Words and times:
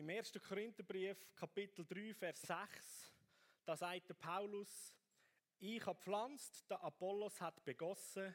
Im 0.00 0.08
1. 0.08 0.32
Korintherbrief, 0.48 1.34
Kapitel 1.34 1.84
3, 1.84 2.14
Vers 2.14 2.40
6, 2.40 3.12
da 3.66 3.76
sagt 3.76 4.08
der 4.08 4.14
Paulus, 4.14 4.96
ich 5.58 5.84
habe 5.84 6.00
pflanzt, 6.00 6.70
der 6.70 6.82
Apollos 6.82 7.38
hat 7.38 7.62
begossen, 7.66 8.34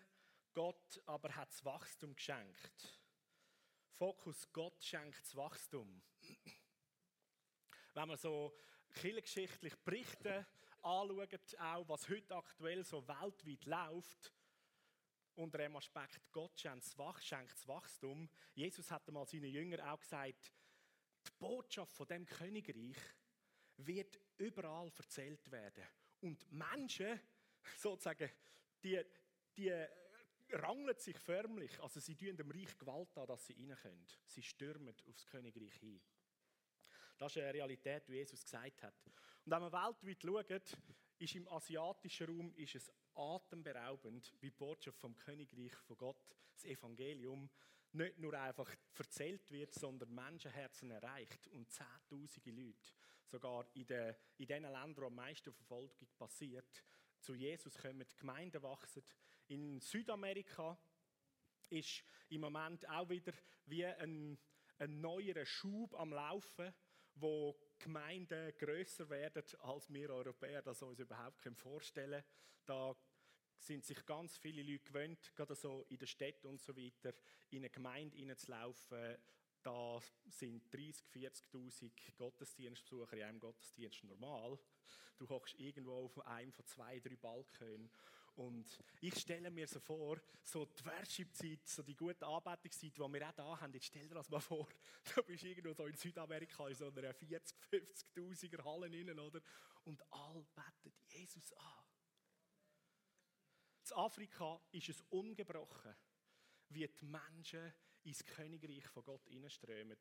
Gott 0.54 1.02
aber 1.08 1.36
hat 1.36 1.50
das 1.50 1.66
Wachstum 1.66 2.16
geschenkt. 2.16 3.02
Fokus, 3.94 4.48
Gott 4.54 4.84
schenkt 4.84 5.20
das 5.20 5.36
Wachstum. 5.36 6.04
Wenn 7.96 8.10
man 8.10 8.18
so 8.20 8.56
kirchengeschichtlich 8.94 9.76
Berichte 9.78 10.46
anschaut, 10.84 11.56
auch 11.58 11.90
was 11.90 12.08
heute 12.10 12.36
aktuell 12.36 12.84
so 12.84 13.08
weltweit 13.08 13.66
läuft, 13.66 14.32
unter 15.34 15.58
dem 15.58 15.76
Aspekt, 15.78 16.32
Gott 16.32 16.60
schenkt 16.60 16.86
das 16.86 17.68
Wachstum. 17.68 18.30
Jesus 18.54 18.92
hat 18.92 19.08
einmal 19.08 19.26
seinen 19.26 19.50
Jüngern 19.50 19.82
auch 19.82 20.00
gesagt, 20.00 20.54
die 21.28 21.32
Botschaft 21.40 21.94
von 21.94 22.08
dem 22.08 22.26
Königreich 22.26 22.98
wird 23.78 24.20
überall 24.38 24.92
erzählt 24.98 25.52
werden. 25.52 25.84
Und 26.22 26.52
Menschen, 26.52 27.20
sozusagen, 27.78 28.30
die, 28.84 29.02
die 29.58 29.72
rangeln 30.52 30.98
sich 30.98 31.18
förmlich, 31.18 31.80
also 31.82 32.00
sie 32.00 32.16
tun 32.16 32.38
dem 32.38 32.52
Reich 32.52 32.78
Gewalt 32.78 33.18
an, 33.18 33.28
dass 33.28 33.46
sie 33.46 33.54
rein 33.54 33.76
können. 33.82 34.06
Sie 34.26 34.42
stürmen 34.42 34.96
aufs 35.08 35.26
Königreich 35.26 35.74
hin. 35.76 36.02
Das 37.18 37.36
ist 37.36 37.42
eine 37.42 37.54
Realität, 37.54 38.08
wie 38.10 38.18
Jesus 38.18 38.44
gesagt 38.44 38.84
hat. 38.84 38.96
Und 39.46 39.52
wenn 39.52 39.62
man 39.62 39.72
weltweit 39.72 40.22
schaut, 40.22 40.78
ist 41.18 41.36
im 41.36 41.48
asiatischen 41.48 42.28
Raum 42.28 42.54
ist 42.56 42.76
es 42.76 42.92
atemberaubend, 43.14 44.34
wie 44.42 44.50
die 44.50 44.58
Botschaft 44.58 45.00
vom 45.00 45.16
Königreich 45.16 45.74
von 45.76 45.98
Gott, 45.98 46.36
das 46.54 46.66
Evangelium, 46.66 47.50
nicht 47.96 48.20
nur 48.20 48.34
einfach 48.34 48.70
erzählt 48.98 49.50
wird, 49.52 49.74
sondern 49.74 50.14
Menschenherzen 50.14 50.92
erreicht 50.92 51.48
und 51.48 51.72
zehntausende 51.72 52.52
Leute, 52.52 52.94
sogar 53.26 53.66
in, 53.74 53.88
den, 53.88 54.16
in 54.38 54.48
den 54.48 54.64
Ländern, 54.64 54.98
wo 54.98 55.08
am 55.08 55.16
meisten 55.16 55.54
Verfolgung 55.54 56.08
passiert, 56.18 56.84
zu 57.20 57.34
Jesus 57.34 57.78
kommen, 57.78 58.06
die 58.08 58.18
Gemeinden 58.18 58.62
wachsen. 58.62 59.04
In 59.48 59.80
Südamerika 59.80 60.78
ist 61.70 62.04
im 62.30 62.42
Moment 62.42 62.88
auch 62.90 63.10
wieder 63.10 63.34
wie 63.66 63.86
ein, 63.86 64.38
ein 64.78 65.02
neuer 65.02 65.46
Schub 65.46 65.94
am 65.96 66.14
Laufen, 66.14 66.74
wo 67.16 67.58
Gemeinden 67.80 68.54
größer 68.58 69.10
werden, 69.10 69.44
als 69.60 69.92
wir 69.92 70.10
Europäer 70.10 70.62
das 70.62 70.82
uns 70.82 71.00
überhaupt 71.00 71.42
vorstellen 71.56 72.22
können. 72.22 72.26
Da 72.66 72.96
sind 73.58 73.86
sich 73.86 74.06
ganz 74.06 74.38
viele 74.38 74.64
Leute 74.64 74.84
gewöhnt, 74.84 75.34
gerade 75.36 75.56
so 75.56 75.86
in 75.90 75.98
der 75.98 76.08
Stadt 76.08 76.46
und 76.46 76.62
so 76.62 76.76
weiter, 76.76 77.14
in 77.50 77.60
eine 77.60 77.70
Gemeinde 77.70 78.16
hineinzulaufen. 78.16 79.18
Da 79.64 80.00
sind 80.28 80.72
30, 80.72 81.08
40.000 81.08 81.92
Gottesdienstbesucher 82.18 83.18
in 83.18 83.24
einem 83.24 83.40
Gottesdienst 83.40 84.04
normal. 84.04 84.60
Du 85.18 85.28
hockst 85.28 85.56
irgendwo 85.60 86.06
auf 86.06 86.20
einem 86.28 86.52
von 86.52 86.66
zwei, 86.66 87.00
drei 87.00 87.16
Balken. 87.16 87.90
Und 88.36 88.68
ich 89.00 89.18
stelle 89.18 89.50
mir 89.50 89.66
so 89.66 89.80
vor, 89.80 90.20
so 90.44 90.66
die 90.66 90.86
Worship-Zeit, 90.86 91.66
so 91.68 91.84
die 91.84 91.96
gute 91.96 92.28
Anbetungszeit, 92.28 92.92
die 92.96 93.00
wir 93.00 93.30
auch 93.30 93.34
da 93.34 93.62
haben, 93.62 93.74
jetzt 93.74 93.86
stell 93.86 94.08
dir 94.08 94.16
das 94.16 94.30
mal 94.30 94.42
vor, 94.42 94.68
du 95.16 95.24
bist 95.24 95.44
irgendwo 95.46 95.74
so 95.74 95.86
in 95.86 95.96
Südamerika 95.96 96.68
in 96.68 96.76
so 96.76 96.90
einer 96.90 97.14
40, 97.14 97.58
50.000er 97.72 98.64
Halle 98.64 98.88
innen, 98.88 99.18
oder? 99.18 99.42
Und 99.86 100.04
all 100.12 100.46
beten 100.54 100.94
Jesus 101.08 101.54
an. 101.54 101.75
In 103.88 103.98
Afrika 103.98 104.60
ist 104.72 104.90
es 104.90 105.02
ungebrochen, 105.10 105.96
wie 106.70 106.88
die 106.88 107.06
Menschen 107.06 107.74
ins 108.04 108.26
Königreich 108.26 108.88
von 108.88 109.04
Gott 109.04 109.28
hineinströmen. 109.28 109.98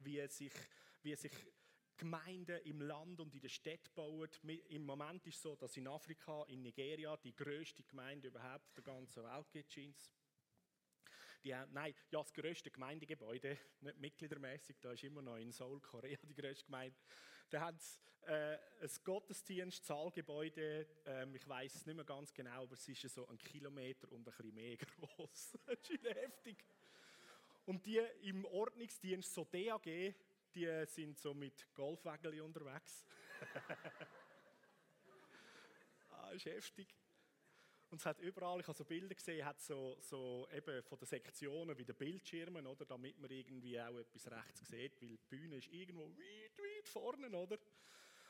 Wie 0.00 0.26
sich, 0.28 0.52
wie 1.02 1.14
sich 1.14 1.32
Gemeinden 1.96 2.60
im 2.64 2.80
Land 2.82 3.20
und 3.20 3.34
in 3.34 3.40
der 3.40 3.48
Stadt 3.48 3.94
bauen. 3.94 4.28
Im 4.68 4.84
Moment 4.84 5.26
ist 5.26 5.36
es 5.36 5.42
so, 5.42 5.56
dass 5.56 5.76
in 5.76 5.86
Afrika, 5.86 6.44
in 6.48 6.62
Nigeria, 6.62 7.16
die 7.16 7.34
größte 7.34 7.84
Gemeinde 7.84 8.28
überhaupt 8.28 8.76
der 8.76 8.84
ganzen 8.84 9.22
Welt 9.22 9.50
gibt, 9.50 9.72
scheint 9.72 10.10
die 11.44 11.54
haben, 11.54 11.72
nein, 11.72 11.92
ja, 12.10 12.20
das 12.22 12.32
grösste 12.32 12.70
Gemeindegebäude, 12.70 13.58
nicht 13.80 13.98
mitgliedermäßig, 13.98 14.76
da 14.80 14.92
ist 14.92 15.02
immer 15.02 15.22
noch 15.22 15.36
in 15.38 15.50
Seoul, 15.50 15.80
Korea 15.80 16.18
die 16.22 16.34
grösste 16.34 16.66
Gemeinde. 16.66 16.96
Da 17.50 17.60
haben 17.60 17.78
sie 17.78 17.98
äh, 18.26 18.58
ein 18.80 18.90
Gottesdienst, 19.04 19.84
Saalgebäude, 19.84 20.86
ähm, 21.06 21.34
ich 21.34 21.48
weiß 21.48 21.74
es 21.74 21.86
nicht 21.86 21.96
mehr 21.96 22.04
ganz 22.04 22.32
genau, 22.32 22.62
aber 22.62 22.74
es 22.74 22.88
ist 22.88 23.14
so 23.14 23.26
ein 23.28 23.38
Kilometer 23.38 24.10
und 24.12 24.20
ein 24.20 24.24
bisschen 24.24 24.54
mehr 24.54 24.76
groß. 24.76 25.58
das 25.66 25.90
ist 25.90 26.04
heftig. 26.04 26.64
Und 27.66 27.84
die 27.86 27.98
im 28.22 28.44
Ordnungsdienst, 28.44 29.32
so 29.32 29.44
DAG, 29.44 30.14
die 30.54 30.84
sind 30.86 31.18
so 31.18 31.34
mit 31.34 31.66
Golfwägeln 31.74 32.40
unterwegs. 32.40 33.06
ah, 36.10 36.30
ist 36.30 36.46
heftig. 36.46 36.94
Und 37.92 37.98
es 37.98 38.06
hat 38.06 38.18
überall, 38.20 38.58
ich 38.58 38.66
habe 38.66 38.78
so 38.78 38.86
Bilder 38.86 39.14
gesehen, 39.14 39.44
hat 39.44 39.60
so, 39.60 39.98
so 40.00 40.48
eben 40.50 40.82
von 40.82 40.98
den 40.98 41.04
Sektionen 41.04 41.76
wie 41.76 41.84
den 41.84 41.94
Bildschirmen, 41.94 42.66
oder, 42.66 42.86
damit 42.86 43.18
man 43.18 43.30
irgendwie 43.30 43.78
auch 43.78 43.98
etwas 43.98 44.30
rechts 44.30 44.66
sieht, 44.66 44.98
weil 45.02 45.08
die 45.10 45.18
Bühne 45.28 45.58
ist 45.58 45.68
irgendwo 45.68 46.08
weit, 46.08 46.58
weit 46.58 46.88
vorne, 46.88 47.28
oder? 47.28 47.58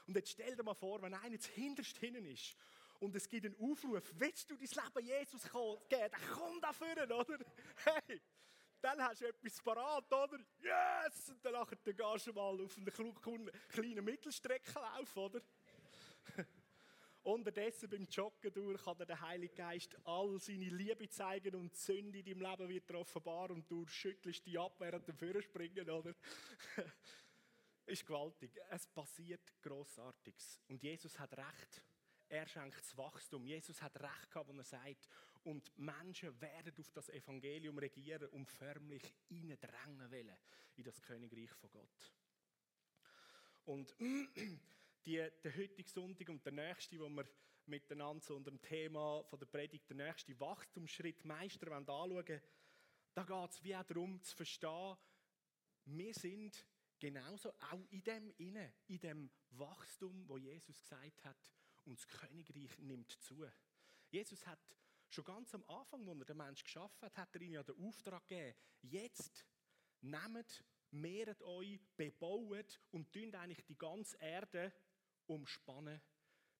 Und 0.08 0.16
jetzt 0.16 0.30
stell 0.32 0.56
dir 0.56 0.64
mal 0.64 0.74
vor, 0.74 1.00
wenn 1.00 1.14
einer 1.14 1.32
jetzt 1.32 1.46
hinterst 1.46 1.96
hinten 1.98 2.26
ist 2.26 2.56
und 2.98 3.14
es 3.14 3.28
gibt 3.28 3.46
einen 3.46 3.54
Aufruf, 3.60 4.02
willst 4.16 4.50
du 4.50 4.56
dein 4.56 4.66
Leben 4.66 5.06
Jesus 5.06 5.42
geben, 5.44 6.10
dann 6.10 6.20
komm 6.32 6.60
da 6.60 6.72
vorne, 6.72 7.04
oder? 7.04 7.38
Hey, 7.84 8.20
dann 8.80 9.00
hast 9.00 9.20
du 9.20 9.28
etwas 9.28 9.62
parat, 9.62 10.12
oder? 10.12 10.40
Yes! 10.58 11.28
Und 11.28 11.44
dann 11.44 11.66
gehst 11.84 12.26
du 12.26 12.32
mal 12.32 12.60
auf 12.60 12.76
einen 12.76 13.50
kleinen 13.68 14.04
Mittelstreckenlauf, 14.04 15.16
oder? 15.16 15.40
Unterdessen 17.24 17.88
beim 17.88 18.06
Joggen 18.06 18.52
durch 18.52 18.82
kann 18.82 18.98
dir 18.98 19.06
der 19.06 19.20
Heilige 19.20 19.54
Geist 19.54 19.96
all 20.04 20.40
seine 20.40 20.68
Liebe 20.70 21.08
zeigen 21.08 21.54
und 21.54 21.72
die 21.72 21.78
Sünde 21.78 22.18
in 22.18 22.24
deinem 22.24 22.50
Leben 22.50 22.68
wird 22.68 22.90
offenbar 22.92 23.50
und 23.50 23.70
du 23.70 23.86
schüttelst 23.86 24.44
die 24.44 24.58
ab 24.58 24.74
während 24.80 25.06
dem 25.06 25.16
Führerspringen, 25.16 25.88
oder? 25.88 26.14
ist 27.86 28.06
gewaltig. 28.06 28.58
Es 28.70 28.86
passiert 28.86 29.52
Grossartiges. 29.62 30.60
Und 30.68 30.82
Jesus 30.82 31.18
hat 31.18 31.36
Recht. 31.36 31.82
Er 32.28 32.48
schenkt 32.48 32.80
das 32.80 32.96
Wachstum. 32.96 33.44
Jesus 33.44 33.80
hat 33.82 34.00
Recht 34.00 34.30
gehabt, 34.30 34.48
wenn 34.48 34.58
er 34.58 34.64
sagt, 34.64 35.08
und 35.44 35.76
Menschen 35.78 36.40
werden 36.40 36.72
auf 36.78 36.90
das 36.92 37.08
Evangelium 37.10 37.78
regieren 37.78 38.28
und 38.30 38.50
förmlich 38.50 39.02
drängen 39.28 40.10
wollen 40.10 40.36
in 40.76 40.84
das 40.84 41.00
Königreich 41.02 41.50
von 41.50 41.70
Gott. 41.70 42.12
Und 43.64 43.94
die, 45.04 45.28
der 45.42 45.56
heutige 45.56 45.88
Sonntag 45.88 46.28
und 46.28 46.44
der 46.44 46.52
nächste, 46.52 46.98
wo 46.98 47.08
wir 47.08 47.28
miteinander 47.66 48.22
so 48.22 48.36
unter 48.36 48.50
dem 48.50 48.60
Thema 48.60 49.22
von 49.24 49.38
der 49.38 49.46
Predigt, 49.46 49.88
der 49.88 49.96
nächste 49.96 50.38
Wachstumsschritt 50.38 51.24
Meister 51.24 51.70
anschauen 51.72 52.40
da 53.14 53.24
geht 53.24 53.50
es 53.50 53.62
wie 53.62 53.76
auch 53.76 53.84
darum 53.84 54.22
zu 54.22 54.34
verstehen, 54.34 54.96
wir 55.84 56.14
sind 56.14 56.66
genauso 56.98 57.50
auch 57.50 57.84
in 57.90 58.02
dem 58.04 58.32
inne, 58.38 58.72
in 58.86 59.00
dem 59.00 59.30
Wachstum, 59.50 60.26
wo 60.28 60.38
Jesus 60.38 60.80
gesagt 60.80 61.24
hat, 61.24 61.52
und 61.84 61.98
das 61.98 62.06
Königreich 62.06 62.78
nimmt 62.78 63.10
zu. 63.20 63.44
Jesus 64.10 64.46
hat 64.46 64.60
schon 65.08 65.24
ganz 65.24 65.54
am 65.54 65.64
Anfang, 65.64 66.08
als 66.08 66.20
er 66.20 66.24
den 66.24 66.36
Menschen 66.36 66.64
geschaffen 66.64 67.02
hat, 67.02 67.18
hat 67.18 67.34
er 67.34 67.40
ihnen 67.42 67.54
ja 67.54 67.62
den 67.62 67.76
Auftrag 67.86 68.26
gegeben, 68.28 68.56
jetzt 68.82 69.44
nehmt, 70.00 70.64
mehret 70.90 71.42
euch, 71.42 71.80
bebaut 71.96 72.80
und 72.92 73.12
tun 73.12 73.34
eigentlich 73.34 73.64
die 73.64 73.76
ganze 73.76 74.16
Erde 74.18 74.72
umspannen 75.32 76.00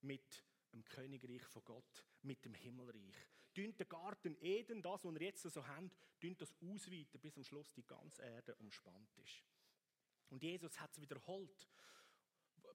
mit 0.01 0.45
dem 0.73 0.85
Königreich 0.85 1.45
von 1.47 1.65
Gott, 1.65 2.05
mit 2.23 2.45
dem 2.45 2.55
Himmelreich. 2.55 3.17
Dünnt 3.57 3.79
den 3.79 3.89
Garten 3.89 4.37
Eden, 4.41 4.83
das, 4.83 5.05
was 5.05 5.15
wir 5.15 5.23
jetzt 5.23 5.43
so 5.43 5.67
haben, 5.67 5.91
dünnt 6.23 6.41
das 6.41 6.55
ausweiten, 6.63 7.21
bis 7.21 7.37
am 7.37 7.45
Schluss 7.45 7.73
die 7.75 7.87
ganze 7.87 8.23
Erde 8.23 8.55
umspannt 8.57 9.15
ist. 9.19 9.45
Und 10.31 10.43
Jesus 10.43 10.81
hat 10.81 10.91
es 10.93 11.01
wiederholt, 11.01 11.69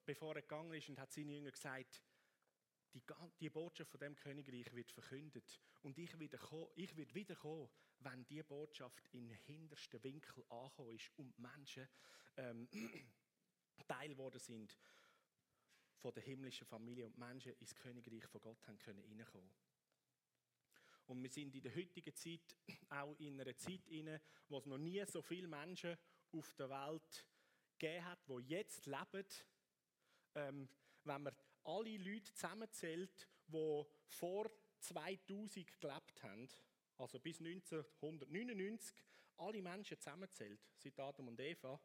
bevor 0.05 0.35
er 0.35 0.43
gegangen 0.43 0.73
ist 0.73 0.89
und 0.89 0.99
hat 0.99 1.11
seinen 1.11 1.29
Jüngern 1.29 1.51
gesagt, 1.51 2.03
die, 2.93 3.01
die 3.39 3.49
Botschaft 3.49 3.91
von 3.91 3.99
dem 3.99 4.15
Königreich 4.15 4.71
wird 4.73 4.91
verkündet. 4.91 5.59
Und 5.81 5.97
ich 5.97 6.17
werde, 6.19 6.37
kommen, 6.37 6.67
wiederkommen, 6.75 7.69
wenn 7.99 8.25
die 8.27 8.43
Botschaft 8.43 9.07
in 9.13 9.29
hintersten 9.31 10.03
Winkel 10.03 10.45
angekommen 10.49 10.95
ist 10.95 11.11
und 11.17 11.37
Menschen 11.39 11.87
ähm, 12.37 12.69
Teil 13.87 14.09
geworden 14.09 14.39
sind 14.39 14.77
von 15.97 16.13
der 16.13 16.23
himmlischen 16.23 16.67
Familie 16.67 17.05
und 17.05 17.17
Menschen 17.17 17.53
ins 17.59 17.75
Königreich 17.75 18.25
von 18.27 18.41
Gott 18.41 18.67
haben 18.67 18.77
können 18.77 18.99
reinkommen. 18.99 19.51
Und 21.07 21.23
wir 21.23 21.29
sind 21.29 21.55
in 21.55 21.61
der 21.61 21.75
heutigen 21.75 22.13
Zeit 22.13 22.55
auch 22.89 23.17
in 23.19 23.39
einer 23.39 23.55
Zeit 23.57 23.87
inne, 23.87 24.21
wo 24.49 24.57
es 24.57 24.65
noch 24.65 24.77
nie 24.77 25.03
so 25.05 25.21
viele 25.21 25.47
Menschen 25.47 25.97
auf 26.33 26.53
der 26.55 26.69
Welt 26.69 27.25
gegeben 27.77 28.05
hat, 28.05 28.19
die 28.27 28.47
jetzt 28.49 28.85
leben. 28.85 29.25
Ähm, 30.35 30.69
wenn 31.03 31.23
man 31.23 31.35
alle 31.63 31.97
Leute 31.97 32.33
zusammenzählt, 32.33 33.27
die 33.47 33.83
vor 34.07 34.51
2000 34.79 35.79
gelebt 35.79 36.23
haben, 36.23 36.49
also 36.97 37.19
bis 37.19 37.39
1999, 37.39 38.95
alle 39.37 39.61
Menschen 39.61 39.99
zusammenzählt, 39.99 40.59
seit 40.77 40.99
Adam 40.99 41.29
und 41.29 41.39
Eva, 41.39 41.79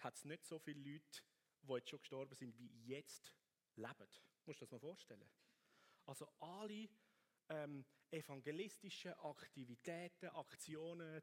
hat 0.00 0.16
es 0.16 0.24
nicht 0.24 0.44
so 0.44 0.58
viele 0.58 0.80
Leute, 0.80 1.22
die 1.66 1.74
jetzt 1.74 1.90
schon 1.90 2.00
gestorben 2.00 2.34
sind, 2.34 2.56
wie 2.58 2.70
jetzt 2.86 3.34
leben. 3.76 4.08
Musst 4.44 4.60
du 4.60 4.64
das 4.64 4.72
mal 4.72 4.80
vorstellen? 4.80 5.28
Also 6.04 6.28
alle 6.38 6.88
ähm, 7.48 7.84
evangelistischen 8.10 9.12
Aktivitäten, 9.14 10.28
Aktionen, 10.28 11.22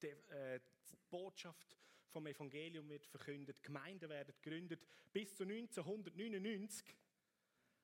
die, 0.00 0.06
äh, 0.06 0.60
die 0.90 0.96
Botschaft 1.10 1.76
vom 2.08 2.26
Evangelium 2.26 2.88
wird 2.88 3.06
verkündet, 3.06 3.62
Gemeinden 3.62 4.08
werden 4.08 4.34
gegründet. 4.40 4.86
Bis 5.12 5.34
zu 5.34 5.44
1999 5.44 6.94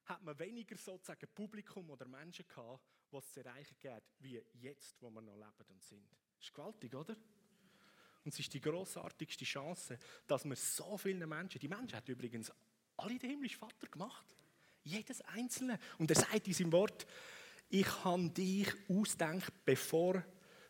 hat 0.04 0.22
man 0.22 0.38
weniger 0.38 0.76
sozusagen 0.76 1.28
Publikum 1.34 1.90
oder 1.90 2.06
Menschen 2.06 2.46
gehabt, 2.46 2.82
was 3.10 3.30
zu 3.32 3.40
erreichen 3.40 3.76
geht, 3.80 4.02
wie 4.18 4.42
jetzt, 4.54 5.00
wo 5.00 5.10
wir 5.10 5.22
noch 5.22 5.36
leben 5.36 5.70
und 5.70 5.82
sind. 5.82 6.10
Das 6.36 6.46
ist 6.46 6.54
gewaltig, 6.54 6.94
oder? 6.94 7.16
Und 8.24 8.32
es 8.32 8.40
ist 8.40 8.52
die 8.52 8.60
großartigste 8.60 9.44
Chance, 9.44 9.98
dass 10.26 10.44
wir 10.44 10.56
so 10.56 10.96
vielen 10.96 11.28
Menschen, 11.28 11.60
die 11.60 11.68
Menschen 11.68 11.96
hat 11.96 12.08
übrigens 12.08 12.52
alle 12.96 13.18
den 13.18 13.30
himmlischen 13.30 13.58
Vater 13.58 13.86
gemacht. 13.86 14.26
Jedes 14.84 15.20
Einzelne. 15.22 15.78
Und 15.98 16.10
er 16.10 16.16
sagt 16.16 16.46
in 16.46 16.52
seinem 16.52 16.72
Wort, 16.72 17.06
ich 17.70 18.04
habe 18.04 18.30
dich 18.30 18.68
ausdenkt, 18.88 19.52
bevor 19.64 20.24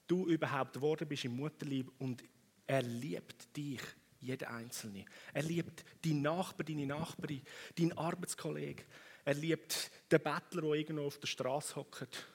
du 0.07 0.27
überhaupt 0.27 0.75
geworden 0.75 1.07
bist 1.07 1.25
im 1.25 1.37
Mutterlieb 1.37 1.91
und 1.99 2.25
er 2.67 2.83
liebt 2.83 3.57
dich, 3.57 3.81
jeder 4.21 4.51
Einzelne. 4.51 5.05
Er 5.33 5.43
liebt 5.43 5.85
deinen 6.05 6.23
Nachbar, 6.23 6.65
deine 6.65 6.87
Nachbarin, 6.87 7.43
deinen 7.77 7.97
Arbeitskollegen. 7.97 8.85
Er 9.25 9.35
liebt 9.35 9.91
den 10.11 10.23
Bettler, 10.23 10.63
der 10.63 10.73
irgendwo 10.73 11.07
auf 11.07 11.19
der 11.19 11.29
Straße 11.29 11.77
hockt, 11.77 12.27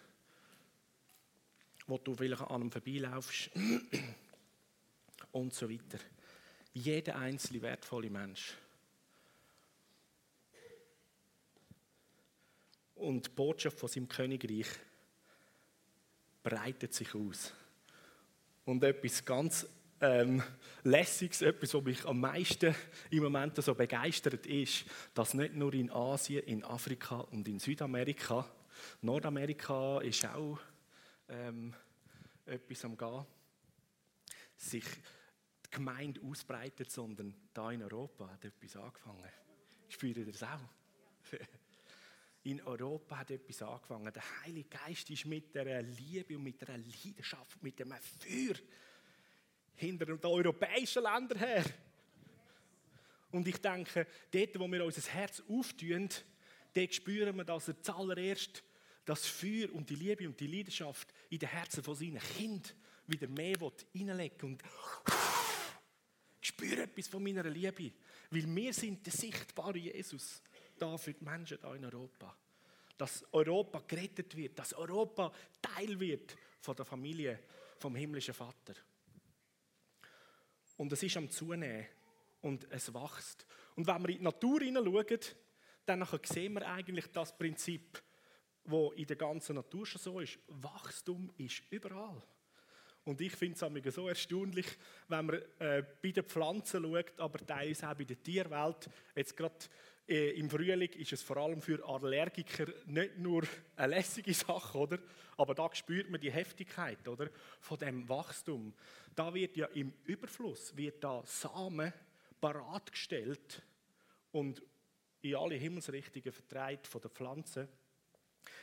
wo 1.87 1.97
du 1.97 2.15
vielleicht 2.15 2.41
an 2.41 2.61
ihm 2.61 2.71
vorbeilaufst 2.71 3.49
und 5.33 5.53
so 5.53 5.69
weiter. 5.69 5.99
Jeder 6.73 7.17
einzelne 7.17 7.61
wertvolle 7.61 8.09
Mensch. 8.09 8.53
Und 12.95 13.27
die 13.27 13.31
Botschaft 13.31 13.77
von 13.77 13.89
seinem 13.89 14.07
Königreich 14.07 14.67
breitet 16.41 16.93
sich 16.93 17.13
aus. 17.13 17.51
Und 18.65 18.83
etwas 18.83 19.25
ganz 19.25 19.67
ähm, 19.99 20.41
Lässiges, 20.83 21.41
etwas, 21.41 21.73
was 21.73 21.83
mich 21.83 22.05
am 22.05 22.19
meisten 22.19 22.73
im 23.09 23.23
Moment 23.23 23.61
so 23.61 23.75
begeistert, 23.75 24.45
ist, 24.45 24.85
dass 25.13 25.33
nicht 25.33 25.53
nur 25.53 25.73
in 25.73 25.91
Asien, 25.91 26.43
in 26.43 26.63
Afrika 26.63 27.17
und 27.17 27.47
in 27.47 27.59
Südamerika, 27.59 28.49
Nordamerika 29.01 30.01
ist 30.01 30.25
auch 30.25 30.59
ähm, 31.29 31.73
etwas 32.45 32.85
am 32.85 32.97
Gehen, 32.97 33.25
sich 34.57 34.85
Gemeinde 35.73 36.21
ausbreitet, 36.21 36.91
sondern 36.91 37.33
da 37.53 37.71
in 37.71 37.83
Europa 37.83 38.29
hat 38.29 38.45
etwas 38.45 38.75
angefangen. 38.77 39.29
Spürt 39.89 40.17
ihr 40.17 40.25
das 40.25 40.43
auch? 40.43 40.59
In 42.45 42.61
Europa 42.61 43.19
hat 43.19 43.31
etwas 43.31 43.61
angefangen. 43.61 44.11
Der 44.11 44.23
Heilige 44.41 44.67
Geist 44.67 45.09
ist 45.09 45.25
mit 45.25 45.55
der 45.55 45.81
Liebe 45.81 46.35
und 46.35 46.43
mit 46.43 46.61
der 46.61 46.77
Leidenschaft, 46.77 47.63
mit 47.63 47.79
dem 47.79 47.93
Feuer 47.93 48.55
hinter 49.75 50.05
den 50.05 50.19
europäischen 50.25 51.03
Ländern 51.03 51.39
her. 51.39 51.63
Und 53.31 53.47
ich 53.47 53.57
denke, 53.57 54.05
dort, 54.29 54.59
wo 54.59 54.67
wir 54.67 54.83
unser 54.83 55.09
Herz 55.09 55.41
auftun, 55.47 56.09
dort 56.73 56.93
spüren 56.93 57.35
wir, 57.37 57.45
dass 57.45 57.69
er 57.69 57.81
zuallererst 57.81 58.61
das 59.05 59.25
Feuer 59.25 59.73
und 59.73 59.89
die 59.89 59.95
Liebe 59.95 60.27
und 60.27 60.39
die 60.39 60.47
Leidenschaft 60.47 61.13
in 61.29 61.39
den 61.39 61.49
Herzen 61.49 61.81
von 61.81 61.95
seinen 61.95 62.19
Kindern 62.19 62.73
wieder 63.07 63.27
mehr 63.27 63.55
reinlegen 63.59 64.49
und 64.49 64.63
ich 64.63 65.42
spüre 66.45 66.83
etwas 66.83 67.07
von 67.07 67.23
meiner 67.23 67.43
Liebe, 67.43 67.91
weil 68.31 68.55
wir 68.55 68.73
sind 68.73 69.05
der 69.05 69.13
sichtbare 69.13 69.77
Jesus 69.77 70.41
da 70.77 70.97
für 70.97 71.13
die 71.13 71.23
Menschen 71.23 71.59
da 71.61 71.73
in 71.75 71.85
Europa. 71.85 72.35
Dass 72.97 73.25
Europa 73.31 73.83
gerettet 73.87 74.35
wird, 74.35 74.57
dass 74.59 74.73
Europa 74.73 75.31
Teil 75.61 75.99
wird 75.99 76.35
von 76.59 76.75
der 76.75 76.85
Familie 76.85 77.39
vom 77.79 77.95
himmlischen 77.95 78.33
Vater. 78.33 78.75
Und 80.77 80.91
es 80.91 81.03
ist 81.03 81.17
am 81.17 81.29
Zunehmen 81.29 81.85
und 82.41 82.69
es 82.71 82.93
wächst. 82.93 83.45
Und 83.75 83.87
wenn 83.87 84.01
wir 84.01 84.09
in 84.09 84.17
die 84.17 84.23
Natur 84.23 84.59
hineinschauen, 84.61 85.19
dann 85.85 86.07
sehen 86.23 86.53
wir 86.53 86.67
eigentlich 86.67 87.07
das 87.07 87.35
Prinzip, 87.37 88.01
wo 88.65 88.91
in 88.91 89.07
der 89.07 89.15
ganzen 89.15 89.55
Natur 89.55 89.85
schon 89.85 90.01
so 90.01 90.19
ist. 90.19 90.39
Wachstum 90.47 91.31
ist 91.37 91.63
überall. 91.69 92.21
Und 93.05 93.19
ich 93.19 93.33
finde 93.33 93.81
es 93.85 93.95
so 93.95 94.07
erstaunlich, 94.07 94.65
wenn 95.09 95.25
man 95.25 95.41
äh, 95.59 95.83
bei 96.01 96.11
den 96.11 96.23
Pflanzen 96.23 96.83
schaut, 96.83 97.19
aber 97.19 97.45
teilweise 97.45 97.89
auch 97.89 97.95
bei 97.95 98.05
der 98.05 98.21
Tierwelt. 98.21 98.89
Jetzt 99.15 99.35
gerade 99.35 99.55
äh, 100.07 100.31
im 100.31 100.49
Frühling 100.49 100.89
ist 100.91 101.13
es 101.13 101.21
vor 101.21 101.37
allem 101.37 101.61
für 101.61 101.85
Allergiker 101.85 102.67
nicht 102.85 103.17
nur 103.17 103.43
eine 103.75 103.95
lässige 103.95 104.33
Sache, 104.33 104.77
oder? 104.77 104.99
Aber 105.37 105.53
da 105.53 105.73
spürt 105.73 106.09
man 106.09 106.21
die 106.21 106.31
Heftigkeit, 106.31 107.05
oder? 107.07 107.29
Von 107.59 107.77
dem 107.77 108.07
Wachstum. 108.07 108.73
Da 109.15 109.33
wird 109.33 109.57
ja 109.57 109.67
im 109.67 109.93
Überfluss 110.05 110.75
wird 110.75 111.03
da 111.03 111.23
Samen 111.25 111.91
bereitgestellt 112.39 113.61
und 114.31 114.61
in 115.21 115.35
alle 115.35 115.55
Himmelsrichtungen 115.55 116.31
vertreibt 116.31 116.87
von 116.87 117.01
den 117.01 117.11
Pflanzen. 117.11 117.67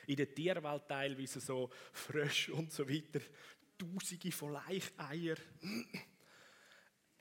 In 0.07 0.17
der 0.17 0.35
Tierwelt 0.35 0.89
teilweise 0.89 1.41
so 1.41 1.71
Frösche 1.93 2.53
und 2.53 2.73
so 2.73 2.89
weiter. 2.89 3.21
Tausende 3.81 4.33
von 4.33 4.53
Leicheier. 4.53 5.37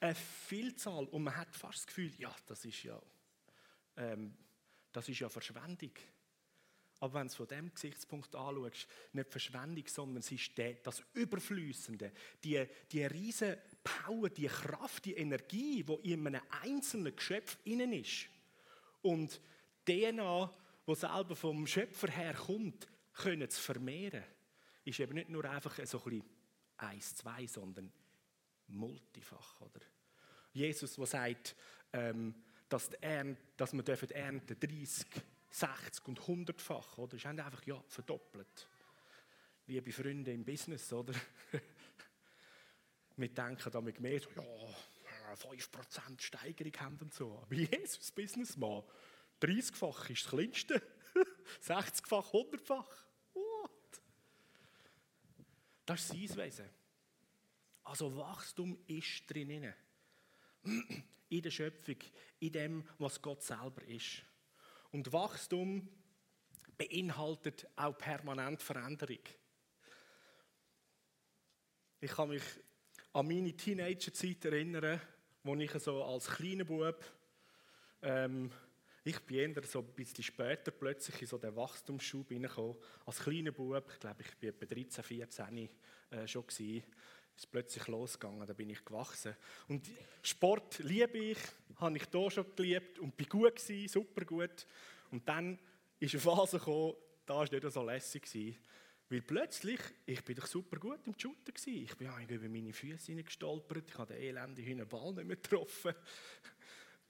Eine 0.01 0.15
Vielzahl. 0.15 1.05
Und 1.05 1.23
man 1.23 1.35
hat 1.35 1.55
fast 1.55 1.79
das 1.79 1.87
Gefühl, 1.87 2.11
ja, 2.17 2.35
das 2.45 2.65
ist 2.65 2.83
ja, 2.83 3.01
ähm, 3.97 4.35
das 4.91 5.07
ist 5.07 5.19
ja 5.19 5.29
Verschwendung. 5.29 5.91
Aber 7.01 7.13
wenn 7.13 7.27
du 7.27 7.27
es 7.27 7.35
von 7.35 7.47
diesem 7.47 7.73
Gesichtspunkt 7.73 8.35
anschaust, 8.35 8.87
nicht 9.13 9.31
Verschwendung, 9.31 9.87
sondern 9.87 10.17
es 10.17 10.31
ist 10.31 10.51
das 10.83 11.01
Überflüssende, 11.13 12.11
die, 12.43 12.65
die 12.91 13.05
riesige 13.05 13.61
Power, 13.83 14.29
die 14.29 14.47
Kraft, 14.47 15.05
die 15.05 15.15
Energie, 15.15 15.83
die 15.83 16.11
in 16.11 16.27
einem 16.27 16.41
einzelnen 16.61 17.15
Geschöpf 17.15 17.57
innen 17.63 17.93
ist. 17.93 18.27
Und 19.01 19.39
DNA, 19.87 20.53
wo 20.85 20.93
selber 20.93 21.37
vom 21.37 21.65
Schöpfer 21.65 22.09
her 22.09 22.33
kommt, 22.33 22.85
können 23.13 23.49
zu 23.49 23.61
vermehren, 23.61 24.25
ist 24.83 24.99
eben 24.99 25.13
nicht 25.13 25.29
nur 25.29 25.45
einfach 25.45 25.75
so 25.85 25.99
ein 25.99 26.03
bisschen 26.03 26.38
eins, 26.79 27.15
zwei, 27.15 27.45
sondern 27.47 27.91
multifach. 28.67 29.61
Oder? 29.61 29.81
Jesus, 30.53 30.95
der 30.95 31.05
sagt, 31.05 31.55
ähm, 31.93 32.35
dass, 32.67 32.89
Ernte, 33.01 33.41
dass 33.57 33.73
wir 33.73 34.11
ernten 34.11 34.59
30, 34.59 35.05
60 35.49 36.07
und 36.07 36.19
100-fach. 36.19 36.97
Oder? 36.97 37.11
Das 37.11 37.19
ist 37.19 37.25
einfach 37.25 37.65
ja, 37.65 37.81
verdoppelt. 37.87 38.67
Liebe 39.67 39.91
Freunde 39.91 40.33
im 40.33 40.43
Business, 40.43 40.91
oder? 40.93 41.13
wir 43.17 43.29
denken 43.29 43.71
damit 43.71 43.99
mehr 43.99 44.19
so, 44.19 44.29
ja, 44.35 45.33
5% 45.33 46.21
Steigerung 46.21 46.73
haben 46.79 46.97
und 47.01 47.13
so. 47.13 47.39
Aber 47.41 47.53
Jesus, 47.53 48.11
Businessman, 48.11 48.83
30-fach 49.41 50.09
ist 50.09 50.23
das 50.23 50.31
Kleinste. 50.31 50.81
60-fach, 51.67 52.33
100-fach. 52.33 53.08
Das 55.89 56.01
ist 56.11 56.35
sein 56.35 56.45
Wesen. 56.45 56.69
Also 57.85 58.15
Wachstum 58.15 58.77
ist 58.85 59.23
drin. 59.27 59.73
In 61.29 61.41
der 61.41 61.49
Schöpfung, 61.49 61.95
in 62.37 62.51
dem, 62.51 62.87
was 62.99 63.19
Gott 63.19 63.41
selber 63.41 63.81
ist. 63.85 64.21
Und 64.91 65.11
Wachstum 65.11 65.89
beinhaltet 66.77 67.67
auch 67.75 67.97
permanent 67.97 68.61
Veränderung. 68.61 69.17
Ich 72.01 72.11
kann 72.11 72.29
mich 72.29 72.43
an 73.13 73.27
meine 73.27 73.57
Teenagerzeit 73.57 74.45
erinnern, 74.45 75.01
wo 75.41 75.55
ich 75.55 75.71
so 75.71 76.03
als 76.03 76.27
kleiner 76.27 76.65
Bub 76.65 77.03
ähm, 78.03 78.51
ich 79.03 79.19
bin 79.21 79.55
eher 79.55 79.63
so 79.63 79.79
ein 79.79 79.85
bisschen 79.87 80.23
später 80.23 80.71
plötzlich 80.71 81.21
in 81.21 81.27
so 81.27 81.37
den 81.37 81.55
Wachstumsschub 81.55 82.29
hineingekommen. 82.29 82.75
Als 83.05 83.19
kleiner 83.19 83.51
Bub, 83.51 83.89
ich 83.93 83.99
glaube, 83.99 84.21
ich 84.21 84.43
war 84.43 84.49
etwa 84.49 84.65
13, 84.65 85.03
14 85.03 85.69
äh, 86.11 86.27
schon 86.27 86.45
gewesen, 86.45 86.83
ist 87.35 87.51
plötzlich 87.51 87.87
losgegangen, 87.87 88.45
da 88.45 88.53
bin 88.53 88.69
ich 88.69 88.83
gewachsen. 88.83 89.35
Und 89.67 89.89
Sport 90.21 90.79
liebe 90.79 91.17
ich, 91.17 91.37
habe 91.77 91.95
ich 91.95 92.05
da 92.05 92.29
schon 92.29 92.45
geliebt 92.55 92.99
und 92.99 93.15
bin 93.15 93.27
gut 93.27 93.55
gewesen, 93.55 93.87
super 93.87 94.25
gut. 94.25 94.67
Und 95.11 95.27
dann 95.27 95.57
ist 95.99 96.13
eine 96.13 96.21
Phase 96.21 96.59
gekommen, 96.59 96.95
da 97.25 97.35
war 97.35 97.51
nicht 97.51 97.71
so 97.71 97.83
lässig 97.83 98.23
gewesen, 98.23 98.57
weil 99.09 99.21
plötzlich, 99.21 99.79
ich 100.05 100.23
bin 100.23 100.35
doch 100.35 100.45
super 100.45 100.77
gut 100.77 100.99
im 101.05 101.17
Shooten 101.17 101.53
gewesen. 101.53 101.83
Ich 101.83 101.95
bin 101.95 102.07
über 102.27 102.49
meine 102.49 102.73
Füße 102.73 103.15
gestolpert, 103.23 103.85
ich 103.87 103.97
habe 103.97 104.13
den 104.13 104.21
elenden 104.21 104.87
Ball 104.87 105.13
nicht 105.13 105.25
mehr 105.25 105.35
getroffen. 105.35 105.93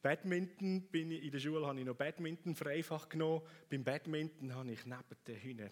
Badminton 0.01 0.83
bin 0.83 1.11
ich, 1.11 1.23
in 1.23 1.31
der 1.31 1.39
Schule 1.39 1.67
habe 1.67 1.79
ich 1.79 1.85
noch 1.85 1.95
Badminton 1.95 2.55
freifach 2.55 3.09
genommen. 3.09 3.41
Beim 3.69 3.83
Badminton 3.83 4.53
habe 4.53 4.71
ich 4.71 4.85
neben 4.85 5.03
den 5.27 5.35
Hühner 5.35 5.69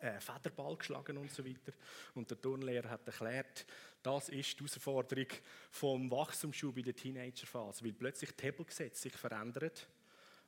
äh, 0.00 0.20
Federball 0.20 0.76
geschlagen 0.76 1.16
und 1.16 1.30
so 1.30 1.44
weiter. 1.44 1.72
Und 2.14 2.30
der 2.30 2.40
Turnlehrer 2.40 2.90
hat 2.90 3.06
erklärt, 3.06 3.66
das 4.02 4.28
ist 4.28 4.54
die 4.54 4.64
Herausforderung 4.64 5.28
vom 5.70 6.10
Wachstumsschub 6.10 6.76
in 6.76 6.84
der 6.84 6.96
Teenagerphase, 6.96 7.84
weil 7.84 7.92
plötzlich 7.92 8.32
die 8.32 8.44
Hebelgesetze 8.44 9.02
sich 9.02 9.16
verändern, 9.16 9.72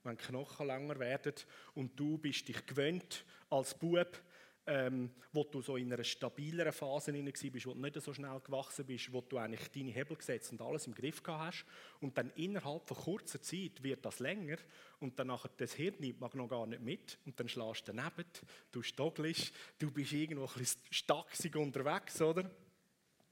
wenn 0.05 0.17
die 0.17 0.25
Knochen 0.25 0.67
länger 0.67 0.99
werden 0.99 1.35
und 1.75 1.99
du 1.99 2.19
bist 2.19 2.49
dich 2.49 2.65
gewöhnt 2.67 3.25
als 3.49 3.75
Bub 3.75 4.23
ähm, 4.67 5.11
wo 5.33 5.45
du 5.45 5.63
so 5.63 5.77
in 5.77 5.93
einer 5.93 6.05
stabileren 6.05 6.73
Phase 6.73 7.13
drin 7.13 7.25
bist, 7.25 7.67
wo 7.67 7.75
du 7.75 7.81
nicht 7.81 8.01
so 8.01 8.13
schnell 8.13 8.41
gewachsen 8.41 8.87
bist, 8.87 9.13
wo 9.13 9.21
du 9.21 9.39
eigentlich 9.39 9.69
deine 9.71 9.91
Hebel 9.91 10.17
gesetzt 10.17 10.53
und 10.53 10.61
alles 10.61 10.87
im 10.87 10.95
Griff 10.95 11.23
gehabt 11.23 11.45
hast. 11.45 11.67
Und 12.01 12.17
dann 12.19 12.31
innerhalb 12.37 12.87
von 12.87 12.97
kurzer 12.97 13.41
Zeit 13.41 13.83
wird 13.83 14.05
das 14.05 14.19
länger 14.19 14.57
und 15.01 15.19
dann 15.19 15.29
nachher 15.29 15.51
das 15.57 15.75
Hirn 15.75 15.97
man 16.19 16.31
noch 16.35 16.49
gar 16.49 16.67
nicht 16.67 16.83
mit 16.83 17.19
und 17.25 17.39
dann 17.39 17.49
schlägst 17.49 17.89
du 17.89 17.93
daneben, 17.93 18.25
du 18.73 18.83
stoggelst, 18.83 19.53
du 19.79 19.91
bist 19.91 20.13
irgendwo 20.13 20.47
ein 20.47 20.59
bisschen 20.59 20.83
stacksig 20.91 21.57
unterwegs, 21.57 22.21
oder? 22.21 22.51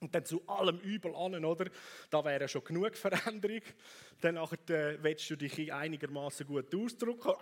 Und 0.00 0.14
dann 0.14 0.25
zu 0.25 0.47
allem 0.47 0.78
Übel 0.78 1.14
an, 1.14 1.45
oder? 1.45 1.67
Da 2.09 2.25
wäre 2.25 2.49
schon 2.49 2.62
genug 2.62 2.97
Veränderung. 2.97 3.62
Dann 4.21 4.37
äh, 4.37 4.97
willst 5.02 5.28
du 5.31 5.37
dich 5.37 5.73
einigermaßen 5.73 6.47
gut 6.47 6.73
ausdrücken. 6.75 7.33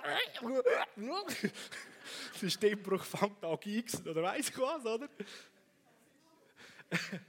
Der 2.40 2.48
Stimmbruch 2.48 3.04
fängt 3.04 3.44
an 3.44 3.58
zu 3.60 4.06
oder 4.06 4.22
weiss 4.22 4.48
ich 4.48 4.58
was, 4.58 4.86
oder? 4.86 5.08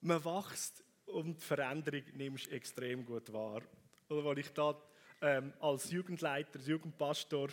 Man 0.00 0.24
wächst 0.24 0.82
und 1.06 1.40
die 1.40 1.44
Veränderung 1.44 2.02
nimmst 2.14 2.50
extrem 2.50 3.04
gut 3.04 3.32
wahr. 3.32 3.62
Oder 4.08 4.24
als 4.24 4.40
ich 4.40 4.52
da 4.52 4.74
ähm, 5.20 5.52
als 5.60 5.90
Jugendleiter, 5.90 6.58
als 6.58 6.66
Jugendpastor 6.66 7.48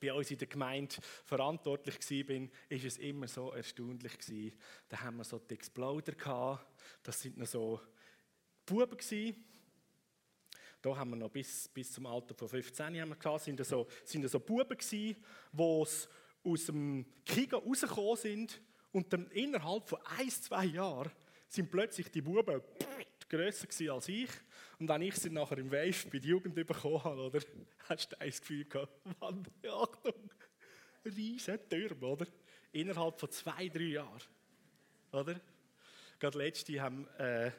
bei 0.00 0.12
uns 0.12 0.30
in 0.30 0.38
der 0.38 0.48
Gemeinde 0.48 0.96
verantwortlich 1.24 1.96
war, 2.28 2.48
ist 2.68 2.84
es 2.84 2.98
immer 2.98 3.28
so 3.28 3.52
erstaunlich 3.52 4.18
gewesen. 4.18 4.58
Da 4.88 5.00
haben 5.00 5.18
wir 5.18 5.24
so 5.24 5.38
die 5.38 5.54
Exploder 5.54 6.12
gehabt. 6.12 6.66
Das 7.02 7.20
sind 7.20 7.36
noch 7.36 7.46
so 7.46 7.80
Buben 8.64 8.96
gewesen. 8.96 9.44
Da 10.82 10.96
haben 10.96 11.10
wir 11.10 11.16
noch 11.16 11.30
bis, 11.30 11.68
bis 11.68 11.92
zum 11.92 12.06
Alter 12.06 12.34
von 12.34 12.48
15 12.48 13.00
haben 13.00 13.10
wir 13.10 13.16
gehabt, 13.16 13.44
sind 13.44 13.64
so, 13.64 13.86
sind 14.04 14.28
so 14.30 14.40
Buben 14.40 14.78
gewesen, 14.78 15.22
die 15.52 15.62
aus 15.62 16.64
dem 16.66 17.04
Kiga 17.26 17.58
rausgekommen 17.58 18.16
sind 18.16 18.62
und 18.92 19.12
dann 19.12 19.30
innerhalb 19.30 19.86
von 19.86 19.98
ein, 20.18 20.30
zwei 20.30 20.64
Jahren 20.64 21.10
sind 21.48 21.70
plötzlich 21.70 22.10
die 22.10 22.22
Buben 22.22 22.62
grösser 23.28 23.68
als 23.92 24.08
ich. 24.08 24.30
Und 24.80 24.88
wenn 24.88 25.02
ich 25.02 25.14
sie 25.16 25.28
nachher 25.28 25.58
im 25.58 25.70
Wave 25.70 26.08
bei 26.10 26.18
der 26.18 26.30
Jugend 26.30 26.54
bekommen 26.54 27.04
habe, 27.04 27.20
oder, 27.20 27.40
hast 27.88 28.12
du 28.12 28.16
das 28.18 28.40
Gefühl 28.40 28.64
gehabt, 28.64 29.20
Mann, 29.20 29.46
Achtung, 29.68 30.30
riesen 31.04 31.58
Türme, 31.68 32.06
oder? 32.06 32.26
Innerhalb 32.72 33.20
von 33.20 33.30
zwei, 33.30 33.68
drei 33.68 33.82
Jahren. 33.82 34.22
Oder? 35.12 35.38
Gerade 36.18 36.38
letzte 36.38 36.80
haben, 36.80 37.06
äh, 37.18 37.50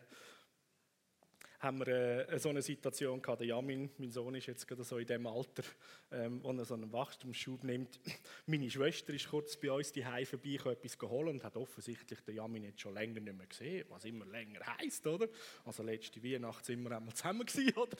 haben 1.62 1.86
wir 1.86 2.28
äh, 2.28 2.40
so 2.40 2.50
eine 2.50 2.62
Situation 2.62 3.22
gehabt. 3.22 3.42
Der 3.42 3.48
Jamin, 3.48 3.92
mein 4.00 4.12
Sohn, 4.12 4.34
ist 4.34 4.48
jetzt 4.48 4.68
gerade 4.68 4.84
so 4.84 4.98
in 4.98 5.06
dem 5.06 5.28
Alter, 5.28 5.64
ähm, 6.12 6.44
wo 6.44 6.52
er 6.52 6.66
so 6.66 6.74
einen 6.74 6.92
Wachstumsschub 6.92 7.64
nimmt. 7.64 8.00
Meine 8.48 8.70
Schwester 8.70 9.14
ist 9.14 9.30
kurz 9.30 9.56
bei 9.58 9.72
uns 9.72 9.92
die 9.92 10.04
Hause 10.04 10.26
vorbei, 10.26 10.58
etwas 10.72 10.98
geholt 10.98 11.30
und 11.30 11.44
hat 11.44 11.56
offensichtlich 11.56 12.20
den 12.22 12.36
Jamin 12.36 12.64
jetzt 12.64 12.82
schon 12.82 12.96
länger 12.96 13.20
nicht 13.20 13.38
mehr 13.38 13.46
gesehen, 13.46 13.86
was 13.90 14.06
immer 14.06 14.26
länger 14.26 14.60
heisst, 14.78 15.06
oder? 15.06 15.30
Also 15.64 15.84
letzte 15.84 16.24
Weihnacht 16.24 16.66
sind 16.66 16.82
wir 16.82 16.98
einmal 16.98 17.14
zusammen 17.14 17.46
gewesen, 17.46 17.74
oder? 17.78 17.98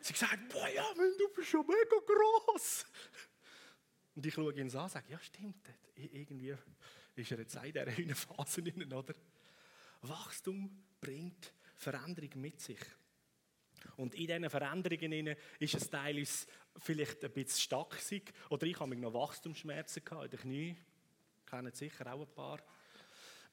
Sie 0.00 0.14
sagt, 0.14 0.48
boah 0.48 0.68
Jamin, 0.68 1.12
du 1.18 1.28
bist 1.34 1.48
schon 1.48 1.66
mega 1.66 1.96
groß. 2.06 2.86
Und 4.14 4.24
ich 4.24 4.32
schaue 4.32 4.54
ihn 4.54 4.70
an 4.74 4.84
und 4.84 4.90
sage, 4.90 5.12
ja 5.12 5.20
stimmt, 5.20 5.68
irgendwie 5.94 6.54
ist 7.14 7.30
er 7.30 7.38
jetzt 7.38 7.56
in 7.56 7.72
dieser 7.72 8.14
Phase 8.14 8.62
drin, 8.62 8.90
oder? 8.90 9.14
Wachstum 10.00 10.70
bringt 11.00 11.52
Veränderung 11.76 12.30
mit 12.36 12.60
sich. 12.60 12.80
Und 13.96 14.14
in 14.14 14.26
diesen 14.26 14.50
Veränderungen 14.50 15.36
ist 15.58 15.74
es 15.74 15.88
teilweise 15.88 16.46
vielleicht 16.78 17.24
ein 17.24 17.32
bisschen 17.32 17.60
stacksig. 17.60 18.32
Oder 18.50 18.66
ich 18.66 18.78
habe 18.80 18.96
noch 18.96 19.14
Wachstumsschmerzen 19.14 20.02
in 20.22 20.30
den 20.30 20.40
Knien. 20.40 20.76
Kennen 21.46 21.72
sicher 21.72 22.12
auch 22.12 22.20
ein 22.20 22.34
paar. 22.34 22.62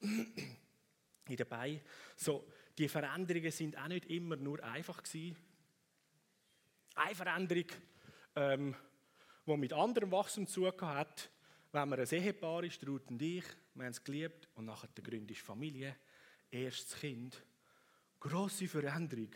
in 1.28 1.36
den 1.36 1.48
Beinen. 1.48 1.80
So, 2.16 2.46
die 2.76 2.88
Veränderungen 2.88 3.50
sind 3.50 3.78
auch 3.78 3.88
nicht 3.88 4.06
immer 4.06 4.36
nur 4.36 4.62
einfach 4.62 5.02
gewesen. 5.02 5.36
Eine 6.94 7.14
Veränderung, 7.14 7.66
ähm, 8.36 8.76
die 9.46 9.56
mit 9.56 9.72
anderem 9.72 10.10
Wachstum 10.10 10.46
zu 10.46 10.66
hat, 10.66 11.30
wenn 11.72 11.88
man 11.88 11.98
ein 11.98 12.08
Ehepaar 12.08 12.64
ist, 12.64 12.86
Ruth 12.86 13.08
und 13.08 13.20
ich, 13.20 13.44
wir 13.74 13.84
haben 13.84 13.90
es 13.90 14.04
geliebt 14.04 14.48
und 14.54 14.66
nachher 14.66 14.88
ist 15.30 15.40
Familie, 15.40 15.96
erstes 16.50 17.00
Kind 17.00 17.42
Grosse 18.26 18.66
Veränderung. 18.66 19.28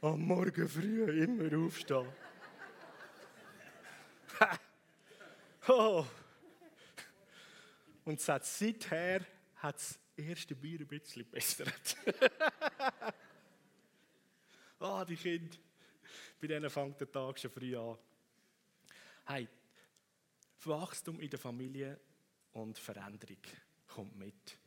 Am 0.00 0.20
Morgen 0.22 0.68
früh 0.68 1.24
immer 1.24 1.58
aufstehen. 1.58 2.06
oh. 5.66 6.06
Und 8.04 8.20
seit 8.20 8.46
seither 8.46 9.26
hat 9.56 9.74
das 9.74 9.98
erste 10.16 10.54
Bier 10.54 10.78
ein 10.78 10.86
bisschen 10.86 11.28
bessert. 11.28 11.96
ah, 14.78 15.00
oh, 15.00 15.04
die 15.04 15.16
Kinder. 15.16 15.56
Bei 16.40 16.46
denen 16.46 16.70
fängt 16.70 17.00
der 17.00 17.10
Tag 17.10 17.40
schon 17.40 17.50
früh 17.50 17.76
an. 17.76 17.98
Hey, 19.26 19.48
Wachstum 20.62 21.18
in 21.18 21.28
der 21.28 21.40
Familie 21.40 21.98
und 22.52 22.78
Veränderung 22.78 23.42
kommt 23.88 24.14
mit. 24.16 24.61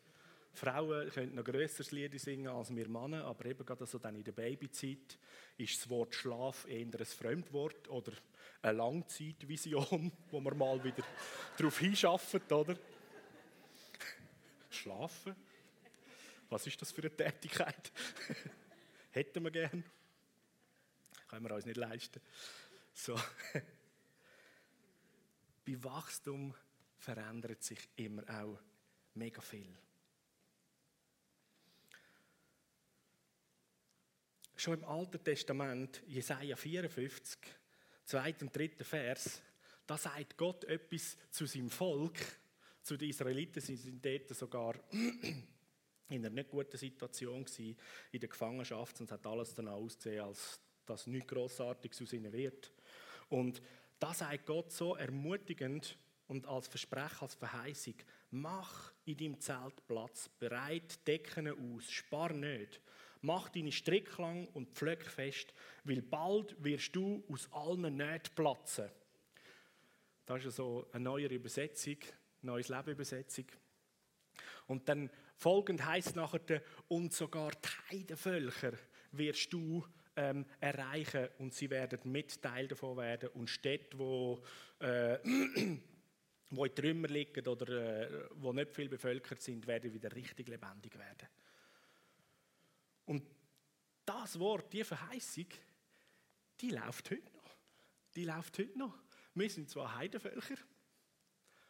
Frauen 0.55 1.09
können 1.09 1.35
noch 1.35 1.43
grösseres 1.43 1.91
Lied 1.91 2.19
singen 2.19 2.47
als 2.47 2.75
wir 2.75 2.87
Männer, 2.87 3.25
aber 3.25 3.45
eben 3.45 3.65
gerade 3.65 3.85
so 3.85 3.99
dann 3.99 4.15
in 4.15 4.23
der 4.23 4.31
Babyzeit 4.31 5.17
ist 5.57 5.79
das 5.79 5.89
Wort 5.89 6.15
Schlaf 6.15 6.65
eher 6.67 6.85
ein 6.85 7.05
Fremdwort 7.05 7.87
oder 7.89 8.13
eine 8.61 8.77
Langzeitvision, 8.77 10.11
wo 10.31 10.39
man 10.39 10.57
mal 10.57 10.83
wieder 10.83 11.03
darauf 11.57 11.79
hinschafft, 11.79 12.51
oder? 12.51 12.77
Schlafen? 14.69 15.35
Was 16.49 16.67
ist 16.67 16.81
das 16.81 16.91
für 16.91 17.01
eine 17.01 17.15
Tätigkeit? 17.15 17.91
Hätten 19.11 19.43
wir 19.43 19.51
gern. 19.51 19.83
Können 21.27 21.45
wir 21.47 21.55
uns 21.55 21.65
nicht 21.65 21.77
leisten. 21.77 22.21
So. 22.93 23.15
Bei 25.65 25.83
Wachstum 25.83 26.53
verändert 26.97 27.63
sich 27.63 27.89
immer 27.95 28.23
auch 28.29 28.59
mega 29.15 29.41
viel. 29.41 29.75
Schon 34.65 34.79
im 34.79 34.85
Alten 34.85 35.23
Testament, 35.23 36.01
Jesaja 36.07 36.55
54, 36.55 37.37
2. 38.05 38.35
und 38.41 38.57
3. 38.57 38.69
Vers, 38.83 39.39
da 39.85 39.95
sagt 39.95 40.35
Gott 40.37 40.63
etwas 40.63 41.15
zu 41.29 41.45
seinem 41.45 41.69
Volk, 41.69 42.17
zu 42.81 42.97
den 42.97 43.09
Israeliten. 43.09 43.61
Sie 43.61 43.75
sind 43.75 44.03
dort 44.03 44.27
sogar 44.29 44.73
in 44.91 45.45
einer 46.09 46.31
nicht 46.31 46.49
guten 46.49 46.77
Situation 46.77 47.45
gewesen, 47.45 47.77
in 48.11 48.19
der 48.19 48.27
Gefangenschaft 48.27 48.99
es 49.01 49.11
hat 49.11 49.27
alles 49.27 49.53
dann 49.53 49.67
ausgesehen, 49.67 50.25
als 50.25 50.59
das 50.87 51.05
nichts 51.05 51.27
Grossartiges 51.27 52.01
aus 52.01 52.13
ihnen 52.13 52.33
wird. 52.33 52.71
Und 53.29 53.61
da 53.99 54.15
sagt 54.15 54.47
Gott 54.47 54.71
so 54.71 54.95
ermutigend 54.95 55.95
und 56.25 56.47
als 56.47 56.67
Versprechen, 56.69 57.21
als 57.21 57.35
Verheißung, 57.35 57.97
mach 58.31 58.93
in 59.05 59.15
deinem 59.15 59.39
Zelt 59.39 59.85
Platz, 59.85 60.27
bereit 60.39 61.07
Decken 61.07 61.49
aus, 61.49 61.91
spar 61.91 62.33
nicht. 62.33 62.81
Mach 63.25 63.49
deine 63.49 63.71
Strick 63.71 64.15
lang 64.19 64.47
und 64.53 64.69
pflöck 64.69 65.03
fest, 65.03 65.51
weil 65.83 66.03
bald 66.03 66.55
wirst 66.63 66.95
du 66.95 67.23
aus 67.27 67.51
allen 67.51 67.97
Nähten 67.97 68.35
platzen. 68.35 68.87
Das 70.27 70.45
ist 70.45 70.57
so 70.57 70.87
eine 70.91 71.05
neue 71.05 71.25
Übersetzung, 71.25 71.97
neues 72.43 72.69
Leben 72.69 72.91
Übersetzung. 72.91 73.45
Und 74.67 74.87
dann 74.87 75.09
folgend 75.37 75.83
heißt 75.83 76.15
nachher, 76.15 76.61
und 76.87 77.13
sogar 77.13 77.49
die 77.51 77.95
Heidenvölker 77.95 78.73
wirst 79.11 79.51
du 79.51 79.83
ähm, 80.15 80.45
erreichen 80.59 81.27
und 81.39 81.51
sie 81.51 81.71
werden 81.71 81.99
mit 82.11 82.39
Teil 82.39 82.67
davon 82.67 82.97
werden 82.97 83.29
und 83.29 83.49
Städte, 83.49 83.97
wo, 83.97 84.43
äh, 84.79 85.17
wo 86.51 86.65
in 86.65 86.75
Trümmer 86.75 87.07
liegen 87.07 87.47
oder 87.47 87.69
äh, 88.07 88.29
wo 88.35 88.53
nicht 88.53 88.75
viel 88.75 88.87
bevölkert 88.87 89.41
sind, 89.41 89.65
werden 89.65 89.91
wieder 89.91 90.15
richtig 90.15 90.47
lebendig 90.47 90.95
werden. 90.99 91.27
Und 93.05 93.23
das 94.05 94.39
Wort, 94.39 94.71
die 94.73 94.83
Verheißung, 94.83 95.47
die 96.61 96.69
läuft 96.69 97.11
heute 97.11 97.31
noch. 97.33 97.57
Die 98.15 98.25
läuft 98.25 98.57
heute 98.59 98.77
noch. 98.77 98.97
Wir 99.33 99.49
sind 99.49 99.69
zwar 99.69 99.95
Heidenvölker, 99.95 100.55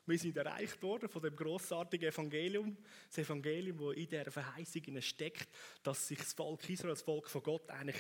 wir 0.08 0.20
sind 0.20 0.38
erreicht 0.38 0.82
worden 0.84 1.10
von 1.10 1.22
dem 1.22 1.36
großartigen 1.36 2.10
Evangelium, 2.10 2.78
das 3.08 3.18
Evangelium, 3.18 3.78
das 3.78 3.98
in 3.98 4.08
dieser 4.08 4.32
Verheißung 4.32 5.02
steckt, 5.02 5.50
dass 5.82 6.08
sich 6.08 6.20
das 6.20 6.34
Volk 6.34 6.70
Israel, 6.70 6.94
das 6.94 7.02
Volk 7.02 7.28
von 7.28 7.42
Gott, 7.42 7.70
eigentlich 7.72 7.98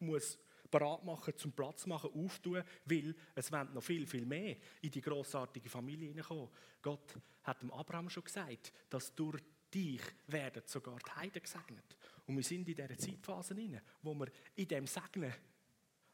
muss 0.00 0.38
parat 0.70 1.04
machen, 1.04 1.36
zum 1.36 1.52
Platz 1.52 1.86
machen, 1.86 2.10
auftun, 2.12 2.64
weil 2.84 3.14
es 3.36 3.52
wollen 3.52 3.72
noch 3.72 3.82
viel, 3.82 4.06
viel 4.08 4.26
mehr 4.26 4.56
in 4.82 4.90
die 4.90 5.00
grossartige 5.00 5.68
Familie 5.68 6.08
hineinkommen. 6.08 6.48
Gott 6.82 7.14
hat 7.44 7.62
dem 7.62 7.70
Abraham 7.70 8.10
schon 8.10 8.24
gesagt, 8.24 8.72
dass 8.90 9.14
durch 9.14 9.40
dich 9.72 10.02
werden 10.26 10.62
sogar 10.66 10.98
die 10.98 11.12
Heiden 11.12 11.42
gesegnet. 11.42 11.96
Und 12.26 12.36
wir 12.36 12.42
sind 12.42 12.68
in 12.68 12.74
dieser 12.74 12.98
Zeitphase 12.98 13.54
hinein, 13.54 13.80
wo 14.02 14.14
wir 14.14 14.30
in 14.56 14.68
dem 14.68 14.86
Segnen 14.86 15.32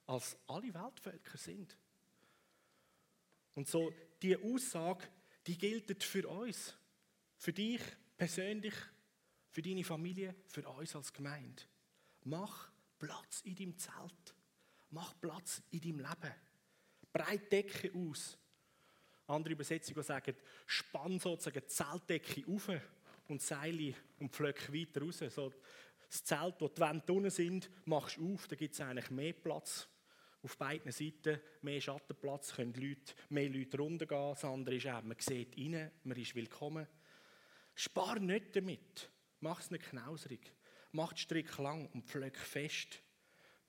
als 0.07 0.37
alle 0.47 0.75
Weltvölker 0.75 1.39
sind. 1.39 1.77
Und 3.55 3.69
so, 3.69 3.93
die 4.21 4.37
Aussage, 4.37 5.07
die 5.47 5.57
gilt 5.57 6.03
für 6.03 6.29
uns, 6.29 6.77
für 7.37 7.53
dich 7.53 7.81
persönlich, 8.17 8.75
für 9.51 9.63
deine 9.63 9.85
Familie, 9.85 10.35
für 10.49 10.67
uns 10.69 10.95
als 10.97 11.13
Gemeinde. 11.13 11.63
Mach 12.25 12.71
Platz 12.99 13.41
in 13.43 13.55
deinem 13.55 13.79
Zelt. 13.79 14.35
Mach 14.91 15.19
Platz 15.21 15.63
in 15.71 15.81
deinem 15.81 15.99
Leben. 15.99 16.35
Breit 17.13 17.51
Decke 17.51 17.93
aus. 17.95 18.39
Andere 19.27 19.55
Übersetzungen 19.55 20.03
sagen, 20.03 20.37
spann 20.67 21.19
sozusagen 21.19 21.61
die 21.61 21.67
Zeltdecke 21.67 22.45
auf 22.47 22.71
und 23.29 23.43
Seile 23.43 23.95
und 24.19 24.33
Pflöcke 24.33 24.73
weiter 24.73 25.03
raus. 25.03 25.19
So, 25.31 25.53
das 26.13 26.25
Zelt, 26.25 26.61
wo 26.61 26.69
die 26.69 26.81
Wände 26.81 27.13
unten 27.13 27.31
sind, 27.31 27.71
machst 27.87 28.19
du 28.19 28.35
auf, 28.35 28.47
da 28.47 28.57
gibt 28.57 28.75
es 28.75 28.81
eigentlich 28.81 29.11
mehr 29.11 29.33
Platz. 29.33 29.89
Auf 30.43 30.59
beiden 30.59 30.93
Seiten 30.93 31.41
mehr 31.63 31.81
Schattenplatz, 31.81 32.55
können 32.55 32.75
Leute, 32.75 33.15
mehr 33.31 33.49
Leute 33.49 33.79
runtergehen. 33.79 34.31
Das 34.31 34.45
andere 34.45 34.75
ist 34.75 34.87
auch, 34.89 35.03
man 35.03 35.17
sieht 35.19 35.57
rein, 35.57 35.91
man 36.05 36.19
ist 36.19 36.35
willkommen. 36.35 36.87
Spar 37.75 38.19
nicht 38.19 38.55
damit. 38.55 39.11
Mach 39.41 39.61
es 39.61 39.71
nicht 39.71 39.85
knauserig. 39.85 40.53
Mach 40.91 41.13
den 41.13 41.19
Strick 41.19 41.57
lang 41.59 41.87
und 41.93 42.05
pflöck 42.05 42.37
fest 42.37 43.03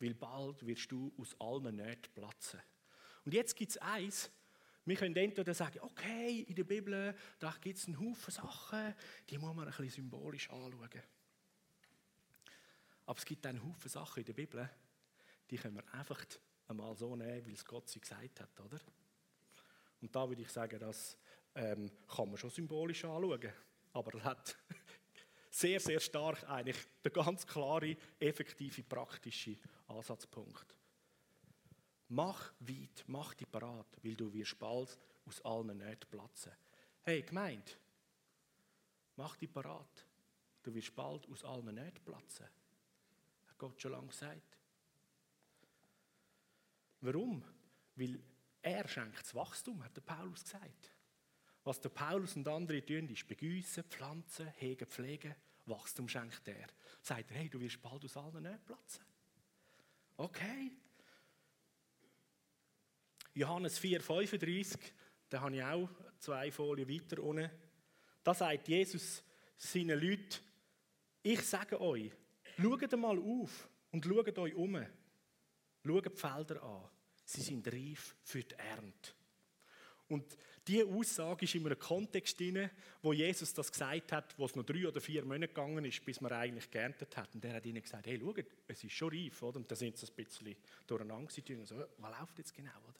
weil 0.04 0.14
bald 0.14 0.66
wirst 0.66 0.92
du 0.92 1.14
aus 1.18 1.36
allen 1.40 1.78
Nöten 1.78 2.14
platzen. 2.14 2.60
Und 3.26 3.34
jetzt 3.34 3.56
gibt 3.56 3.72
es 3.72 3.78
eins, 3.78 4.30
wir 4.86 4.98
können 4.98 5.16
entweder 5.16 5.54
sagen, 5.54 5.80
okay, 5.80 6.42
in 6.42 6.56
der 6.56 6.66
Bibel, 6.66 7.16
gibt 7.62 7.78
es 7.78 7.88
einen 7.88 8.00
Haufen 8.00 8.32
Sachen, 8.32 8.94
die 9.30 9.38
muss 9.38 9.56
man 9.56 9.66
ein 9.66 9.72
bisschen 9.72 9.90
symbolisch 9.90 10.50
anschauen. 10.50 10.90
Aber 13.06 13.18
es 13.18 13.26
gibt 13.26 13.46
einen 13.46 13.64
Haufen 13.64 13.90
Sachen 13.90 14.20
in 14.20 14.26
der 14.26 14.34
Bibel, 14.34 14.70
die 15.50 15.58
können 15.58 15.76
wir 15.76 15.94
einfach 15.94 16.24
einmal 16.68 16.96
so 16.96 17.16
nehmen, 17.16 17.46
weil 17.46 17.54
es 17.54 17.66
Gott 17.66 17.90
sie 17.90 18.00
gesagt 18.00 18.40
hat, 18.40 18.60
oder? 18.60 18.80
Und 20.02 20.16
da 20.16 20.28
würde 20.28 20.42
ich 20.42 20.50
sagen, 20.50 20.80
das 20.80 21.18
ähm, 21.56 21.92
kann 22.08 22.28
man 22.28 22.38
schon 22.38 22.50
symbolisch 22.50 23.06
anschauen. 23.06 23.54
Aber 23.94 24.16
es 24.16 24.24
hat 24.24 24.58
sehr, 25.50 25.80
sehr 25.80 26.00
stark 26.00 26.44
eigentlich 26.50 26.78
der 27.04 27.12
ganz 27.12 27.46
klare, 27.46 27.96
effektive, 28.20 28.84
praktische 28.84 29.58
Ansatzpunkt. 29.88 30.78
Mach 32.10 32.54
weit, 32.60 33.04
mach 33.08 33.34
dich 33.34 33.50
parat, 33.50 33.88
weil 34.04 34.16
du 34.16 34.32
wirst 34.34 34.60
bald 34.60 35.00
aus 35.26 35.42
allen 35.46 35.78
Nöten 35.78 36.10
platzen. 36.10 36.52
Hey, 37.02 37.22
Gemeinde, 37.22 37.72
mach 39.16 39.38
dich 39.38 39.52
parat. 39.52 40.06
Du 40.62 40.74
wirst 40.74 40.96
bald 40.96 41.28
aus 41.30 41.44
allen 41.44 41.74
Nöten 41.74 42.04
platzen. 42.04 42.48
Gott 43.64 43.82
schon 43.82 43.94
lange 43.94 44.08
gesagt. 44.08 44.58
Warum? 47.00 47.42
Weil 47.96 48.20
er 48.62 48.86
schenkt 48.90 49.22
das 49.22 49.34
Wachstum, 49.34 49.82
hat 49.82 49.96
der 49.96 50.02
Paulus 50.02 50.44
gesagt. 50.44 50.92
Was 51.64 51.80
der 51.80 51.88
Paulus 51.88 52.36
und 52.36 52.46
andere 52.46 52.86
tun, 52.86 53.08
ist 53.08 53.26
begüssen, 53.26 53.86
pflanzen, 53.86 54.48
hegen, 54.58 54.86
pflegen. 54.86 55.34
Wachstum 55.66 56.10
schenkt 56.10 56.46
er. 56.50 56.68
Sagt 57.02 57.32
er, 57.32 57.38
hey, 57.38 57.48
du 57.48 57.58
wirst 57.62 57.82
bald 57.82 58.04
aus 58.04 58.18
allen 58.18 58.44
Nöten 58.44 58.66
platzen. 58.66 59.06
Okay. 60.18 60.74
Johannes 63.34 63.80
4,35, 63.80 64.78
da 65.30 65.40
habe 65.40 65.56
ich 65.56 65.64
auch 65.64 65.90
zwei 66.20 66.52
Folien 66.52 66.90
weiter 66.90 67.24
unten. 67.24 67.50
Da 68.24 68.34
sagt 68.34 68.68
Jesus 68.68 69.24
seinen 69.56 69.98
Leuten, 69.98 70.40
ich 71.22 71.42
sage 71.44 71.80
euch, 71.80 72.12
schaut 72.58 72.98
mal 72.98 73.18
auf 73.18 73.70
und 73.92 74.06
schaut 74.06 74.38
euch 74.38 74.56
um. 74.56 74.86
Schaut 75.86 76.06
die 76.06 76.18
Felder 76.18 76.64
an. 76.64 76.90
Sie 77.26 77.42
sind 77.42 77.68
reif 77.68 78.16
für 78.24 78.44
die 78.44 78.56
Ernte. 78.56 79.12
Und 80.08 80.38
diese 80.68 80.86
Aussage 80.86 81.44
ist 81.46 81.56
in 81.56 81.66
einem 81.66 81.80
Kontext 81.80 82.40
drin, 82.40 82.70
wo 83.02 83.12
Jesus 83.12 83.54
das 83.54 83.72
gesagt 83.72 84.12
hat, 84.12 84.38
wo 84.38 84.46
es 84.46 84.56
noch 84.56 84.64
drei 84.64 84.88
oder 84.88 85.02
vier 85.02 85.26
Monate 85.26 85.50
gegangen 85.50 85.84
ist, 85.84 86.06
bis 86.06 86.22
man 86.22 86.32
eigentlich 86.32 86.70
geerntet 86.72 87.18
hat. 87.18 87.34
Und 87.36 87.44
er 87.44 87.56
hat 87.56 87.66
ihnen 87.66 87.82
gesagt, 87.82 88.08
hey, 88.08 88.20
schaut, 88.20 88.46
es 88.68 88.84
ist 88.84 88.94
schon 88.94 89.10
reif. 89.10 89.42
Oder? 89.42 89.58
Und 89.58 89.70
da 89.70 89.76
sind 89.76 89.98
sie 89.98 90.08
ein 90.08 90.16
bisschen 90.16 90.56
durcheinander 90.88 91.32
gewesen. 91.32 91.66
So, 91.66 91.84
was 91.98 92.20
läuft 92.20 92.38
jetzt 92.38 92.54
genau? 92.54 92.78
Oder? 92.88 93.00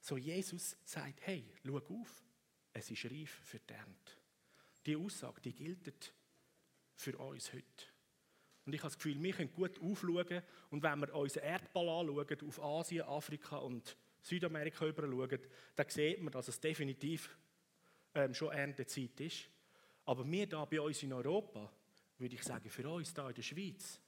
So, 0.00 0.16
Jesus 0.16 0.76
sagt, 0.84 1.20
hey, 1.26 1.44
schau 1.64 1.76
auf, 1.76 2.22
es 2.72 2.90
ist 2.90 3.04
reif 3.04 3.30
für 3.44 3.58
die 3.58 3.74
Ernte. 3.74 4.12
Diese 4.86 4.98
Aussage, 4.98 5.40
die 5.42 5.52
gilt 5.52 6.14
für 6.94 7.18
uns 7.18 7.52
heute. 7.52 7.89
Und 8.70 8.74
ich 8.74 8.82
habe 8.82 8.90
das 8.90 8.98
Gefühl, 8.98 9.20
wir 9.20 9.32
können 9.32 9.52
gut 9.52 9.80
aufschauen 9.80 10.42
und 10.70 10.80
wenn 10.80 11.00
wir 11.00 11.12
unseren 11.12 11.42
Erdball 11.42 11.88
anschauen, 11.88 12.48
auf 12.48 12.62
Asien, 12.62 13.04
Afrika 13.04 13.56
und 13.56 13.96
Südamerika 14.22 14.86
über 14.86 15.08
schauen, 15.08 15.40
dann 15.74 15.88
sieht 15.88 16.22
man, 16.22 16.30
dass 16.30 16.46
es 16.46 16.60
definitiv 16.60 17.36
ähm, 18.14 18.32
schon 18.32 18.52
Erntezeit 18.52 19.18
ist. 19.22 19.50
Aber 20.04 20.24
wir 20.30 20.46
da 20.46 20.64
bei 20.66 20.80
uns 20.80 21.02
in 21.02 21.12
Europa, 21.12 21.68
würde 22.18 22.36
ich 22.36 22.44
sagen, 22.44 22.70
für 22.70 22.88
uns 22.88 23.12
da 23.12 23.28
in 23.28 23.34
der 23.34 23.42
Schweiz, 23.42 23.98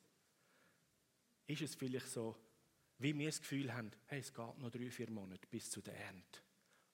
ist 1.48 1.62
es 1.62 1.74
vielleicht 1.74 2.06
so, 2.06 2.36
wie 2.98 3.18
wir 3.18 3.26
das 3.26 3.40
Gefühl 3.40 3.74
haben, 3.74 3.90
hey, 4.06 4.20
es 4.20 4.32
geht 4.32 4.58
noch 4.58 4.70
drei, 4.70 4.88
vier 4.92 5.10
Monate 5.10 5.44
bis 5.50 5.72
zu 5.72 5.80
der 5.80 5.96
Ernte. 5.96 6.38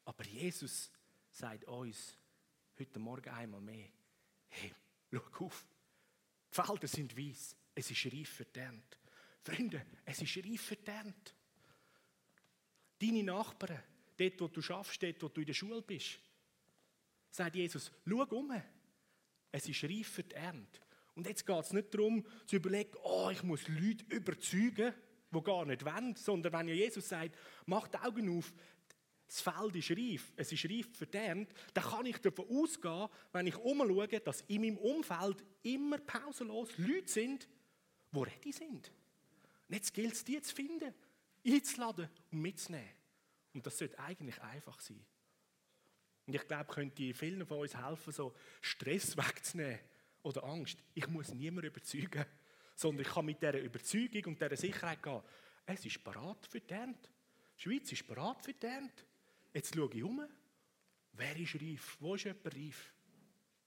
Aber 0.07 0.25
Jesus 0.25 0.91
sagt 1.31 1.65
uns 1.65 2.17
heute 2.79 2.99
Morgen 2.99 3.29
einmal 3.29 3.61
mehr, 3.61 3.91
hey, 4.49 4.73
schau 5.13 5.45
auf, 5.45 5.67
die 6.59 6.67
Felder 6.67 6.89
sind 6.89 7.17
weiß, 7.17 7.57
es 7.75 7.91
ist 7.91 8.07
reif 8.07 8.29
für 8.29 8.45
die 8.45 8.59
Ernte. 8.59 8.99
Freunde, 9.43 9.87
es 10.05 10.21
ist 10.21 10.37
reif 10.37 10.63
für 10.63 10.77
die 10.77 10.91
Ernte. 10.91 11.33
Deine 12.99 13.23
Nachbarn, 13.23 13.83
dort, 14.17 14.41
wo 14.41 14.49
du 14.49 14.61
schaffst, 14.61 15.03
dort, 15.03 15.23
wo 15.23 15.29
du 15.29 15.41
in 15.41 15.47
der 15.47 15.55
Schule 15.55 15.83
bist, 15.83 16.19
sagt 17.31 17.55
Jesus, 17.55 17.93
schau 18.07 18.25
um. 18.37 18.61
Es 19.53 19.69
ist 19.69 19.85
reif 19.85 20.09
für 20.09 20.25
die 20.25 20.35
Ernte. 20.35 20.81
Und 21.15 21.27
jetzt 21.27 21.47
geht 21.47 21.65
es 21.65 21.73
nicht 21.73 21.95
darum, 21.95 22.25
zu 22.47 22.57
überlegen, 22.57 22.97
oh, 23.03 23.31
ich 23.31 23.43
muss 23.43 23.67
Leute 23.69 24.05
überzeugen, 24.15 24.93
die 25.31 25.43
gar 25.43 25.65
nicht 25.65 25.85
wollen, 25.85 26.17
sondern 26.17 26.53
wenn 26.53 26.69
ja 26.69 26.75
Jesus 26.75 27.09
sagt, 27.09 27.37
mach 27.67 27.89
die 27.89 27.99
Augen 27.99 28.39
auf, 28.39 28.53
das 29.29 29.41
Feld 29.43 29.77
ist 29.77 29.91
reif, 29.91 30.33
es 30.37 30.51
ist 30.53 30.65
reif 30.65 30.89
für 30.93 31.07
die 31.07 31.19
Ernte, 31.19 31.55
dann 31.75 31.85
kann 31.85 32.07
ich 32.07 32.19
davon 32.19 32.47
ausgehen, 32.49 33.09
wenn 33.33 33.47
ich 33.47 33.57
umschaue, 33.57 34.09
dass 34.21 34.41
in 34.43 34.63
meinem 34.63 34.79
Umfeld 34.79 35.45
immer 35.63 35.99
pausenlos 35.99 36.77
Leute 36.79 37.11
sind, 37.11 37.47
die 38.11 38.19
ready 38.19 38.53
sind. 38.53 38.91
Und 39.69 39.75
jetzt 39.75 39.93
gilt 39.93 40.15
es, 40.15 40.25
die 40.25 40.41
zu 40.41 40.55
finden 40.55 40.95
einzuladen 41.47 42.09
und 42.31 42.41
mitzunehmen. 42.41 42.91
Und 43.55 43.67
das 43.67 43.79
sollte 43.79 43.99
eigentlich 43.99 44.41
einfach 44.43 44.81
sein. 44.81 45.05
Und 46.27 46.35
ich 46.35 46.47
glaube, 46.47 46.73
könnte 46.73 47.15
vielen 47.15 47.47
von 47.47 47.61
uns 47.61 47.77
helfen, 47.77 48.13
so 48.13 48.35
Stress 48.61 49.17
wegzunehmen 49.17 49.79
oder 50.23 50.45
Angst. 50.45 50.79
Ich 50.95 51.09
muss 51.09 51.33
niemanden 51.33 51.69
überzeugen, 51.69 52.25
sondern 52.75 53.07
ich 53.07 53.13
kann 53.13 53.25
mit 53.25 53.41
dieser 53.41 53.61
Überzeugung 53.61 54.25
und 54.33 54.41
dieser 54.41 54.57
Sicherheit 54.57 55.03
gehen. 55.03 55.23
Es 55.65 55.85
ist 55.85 56.05
parat 56.05 56.47
für 56.47 56.61
die 56.61 56.73
Ernte. 56.73 57.09
Die 57.57 57.63
Schweiz 57.63 57.93
ist 57.93 58.07
parat 58.07 58.45
für 58.45 58.53
die 58.53 58.67
Ernte. 58.67 59.05
Jetzt 59.53 59.75
schaue 59.75 59.91
ich 59.93 60.03
um. 60.03 60.27
Wer 61.13 61.37
ist 61.37 61.55
reif? 61.57 61.97
Wo 62.01 62.15
ist 62.15 62.25
jemand 62.25 62.55
reif? 62.55 62.95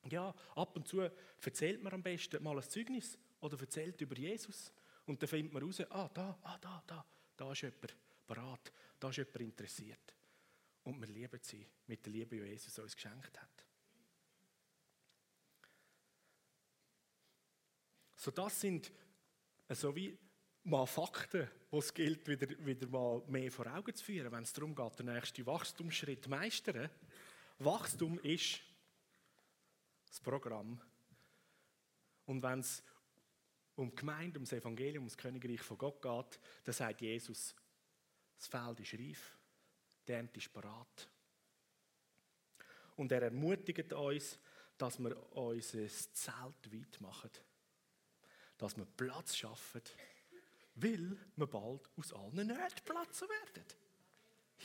Ja, 0.10 0.34
ab 0.56 0.76
und 0.76 0.88
zu 0.88 1.02
erzählt 1.42 1.84
man 1.84 1.94
am 1.94 2.04
besten 2.04 2.42
mal 2.44 2.58
ein 2.58 2.64
Zeugnis 2.70 3.18
oder 3.40 3.60
erzählt 3.60 4.00
über 4.02 4.16
Jesus. 4.16 4.72
Und 5.06 5.22
dann 5.22 5.28
findet 5.30 5.54
man 5.54 5.64
raus, 5.64 5.82
ah, 5.90 6.10
da, 6.14 6.40
ah, 6.44 6.58
da, 6.60 6.84
da. 6.88 7.06
Da 7.36 7.52
ist 7.52 7.62
jemand 7.62 7.96
bereit, 8.28 8.72
da 9.00 9.10
ist 9.10 9.18
jemand 9.18 9.42
interessiert. 9.42 10.16
Und 10.84 11.00
wir 11.00 11.08
lieben 11.08 11.40
sie 11.42 11.68
mit 11.88 12.06
der 12.06 12.14
Liebe, 12.14 12.38
die 12.38 12.44
Jesus 12.44 12.78
uns 12.80 12.96
geschenkt 12.96 13.40
hat. 13.40 13.66
So, 18.16 18.32
das 18.32 18.62
sind 18.62 18.92
so 19.70 19.96
wie 19.96 20.18
mal 20.64 20.86
Fakten, 20.86 21.50
die 21.72 21.78
es 21.78 21.94
gilt, 21.94 22.28
wieder, 22.28 22.48
wieder 22.66 22.88
mal 22.88 23.22
mehr 23.28 23.52
vor 23.52 23.68
Augen 23.68 23.94
zu 23.94 24.04
führen, 24.04 24.32
wenn 24.32 24.44
es 24.44 24.54
darum 24.54 24.76
geht, 24.76 25.00
den 25.00 25.08
nächsten 25.08 25.46
Wachstumsschritt 25.46 26.28
meistern. 26.28 26.90
Wachstum 27.60 28.20
ist 28.20 28.62
das 30.08 30.20
Programm. 30.20 30.80
Und 32.26 32.44
wenn 32.44 32.60
es 32.60 32.84
um 33.76 33.90
die 33.90 33.96
Gemeinde, 33.96 34.40
um 34.40 34.46
das 34.46 34.54
Evangelium, 34.54 35.04
um 35.04 35.10
das 35.10 35.18
Königreich 35.18 35.62
von 35.62 35.78
Gott 35.78 36.02
geht, 36.02 36.40
dann 36.64 36.74
sagt 36.74 37.02
Jesus, 37.02 37.56
das 38.38 38.48
Feld 38.48 38.80
ist 38.80 38.94
reif, 38.94 39.38
der 40.08 40.18
Ernte 40.18 40.40
ist 40.40 40.52
parat. 40.54 41.10
Und 42.96 43.12
er 43.12 43.24
ermutigt 43.24 43.94
uns, 43.94 44.38
dass 44.78 45.00
wir 45.00 45.16
unser 45.34 45.88
Zelt 45.88 46.74
weit 46.74 47.02
machen. 47.02 47.32
Dass 48.58 48.78
wir 48.78 48.86
Platz 48.86 49.36
schaffen, 49.36 49.82
weil 50.82 51.18
wir 51.36 51.48
bald 51.48 51.90
aus 51.98 52.14
allen 52.14 52.48
Nöten 52.48 52.86
platzen 52.86 53.28
werden. 53.30 53.66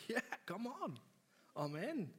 Ja, 0.08 0.16
yeah, 0.16 0.38
come 0.46 0.68
on. 0.82 0.98
Amen. 1.54 2.12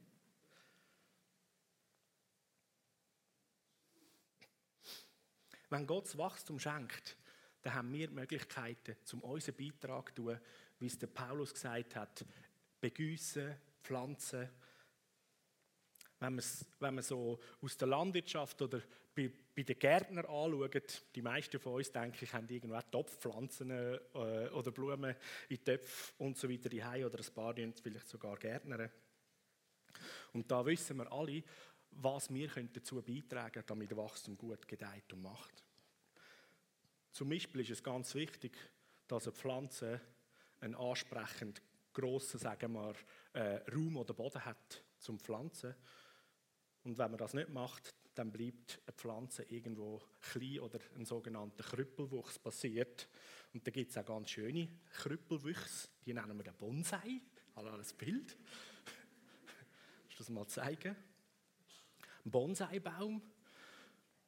Wenn 5.70 5.86
Gott 5.86 6.16
Wachstum 6.16 6.58
schenkt, 6.58 7.16
dann 7.62 7.74
haben 7.74 7.92
wir 7.92 8.10
Möglichkeiten, 8.10 8.96
um 9.12 9.20
unseren 9.20 9.56
Beitrag 9.56 10.08
zu 10.08 10.22
tun, 10.22 10.40
wie 10.78 10.86
es 10.86 10.98
der 10.98 11.08
Paulus 11.08 11.52
gesagt 11.52 11.96
hat, 11.96 12.24
begüssen, 12.80 13.56
pflanzen. 13.82 14.48
Wenn, 16.20 16.42
wenn 16.80 16.94
man 16.94 17.04
so 17.04 17.38
aus 17.60 17.76
der 17.76 17.88
Landwirtschaft 17.88 18.60
oder 18.62 18.82
bei, 19.18 19.32
bei 19.56 19.62
den 19.64 19.78
Gärtnern 19.78 20.26
anschaut, 20.26 21.02
die 21.12 21.22
meisten 21.22 21.58
von 21.58 21.74
uns, 21.74 21.90
denke 21.90 22.24
ich, 22.24 22.32
haben 22.32 22.48
irgendwo 22.48 22.80
Topfpflanzen 22.80 23.70
äh, 23.70 23.98
oder 24.14 24.70
Blumen 24.70 25.16
in 25.48 25.64
Töpfen 25.64 26.14
und 26.18 26.38
so 26.38 26.48
weiter 26.48 26.68
die 26.68 26.82
oder 26.82 27.18
ein 27.18 27.34
paar 27.34 27.54
vielleicht 27.54 28.08
sogar 28.08 28.36
Gärtner. 28.36 28.90
Und 30.32 30.48
da 30.48 30.64
wissen 30.64 30.98
wir 30.98 31.10
alle, 31.10 31.42
was 31.90 32.32
wir 32.32 32.48
dazu 32.72 33.02
beitragen 33.02 33.52
können, 33.54 33.66
damit 33.66 33.96
Wachstum 33.96 34.38
gut 34.38 34.68
gedeiht 34.68 35.12
und 35.12 35.22
macht. 35.22 35.64
Zum 37.10 37.28
Beispiel 37.28 37.62
ist 37.62 37.70
es 37.70 37.82
ganz 37.82 38.14
wichtig, 38.14 38.56
dass 39.08 39.26
eine 39.26 39.32
Pflanze 39.32 40.00
einen 40.60 40.76
ansprechend 40.76 41.60
grossen, 41.92 42.38
sagen 42.38 42.72
wir, 42.74 42.94
äh, 43.32 43.56
Raum 43.72 43.96
oder 43.96 44.14
Boden 44.14 44.44
hat 44.44 44.84
zum 44.98 45.18
Pflanzen. 45.18 45.74
Und 46.84 46.98
wenn 46.98 47.10
man 47.10 47.18
das 47.18 47.34
nicht 47.34 47.48
macht, 47.48 47.92
dann 48.18 48.32
bleibt 48.32 48.80
eine 48.84 48.96
Pflanze 48.96 49.44
irgendwo 49.44 50.02
klein 50.20 50.58
oder 50.58 50.80
ein 50.96 51.04
sogenannter 51.04 51.62
Krüppelwuchs 51.62 52.40
passiert. 52.40 53.08
Und 53.54 53.64
da 53.64 53.70
gibt 53.70 53.92
es 53.92 53.96
auch 53.96 54.04
ganz 54.04 54.30
schöne 54.30 54.68
Krüppelwüchse, 54.92 55.88
die 56.04 56.12
nennen 56.12 56.36
wir 56.36 56.42
den 56.42 56.56
Bonsai. 56.56 57.20
Hallo, 57.54 57.76
das 57.76 57.92
Bild. 57.92 58.36
Kannst 60.08 60.14
du 60.14 60.18
das 60.18 60.30
mal 60.30 60.48
zeigen? 60.48 60.96
Ein 62.24 62.30
Bonsai-Baum. 62.30 63.22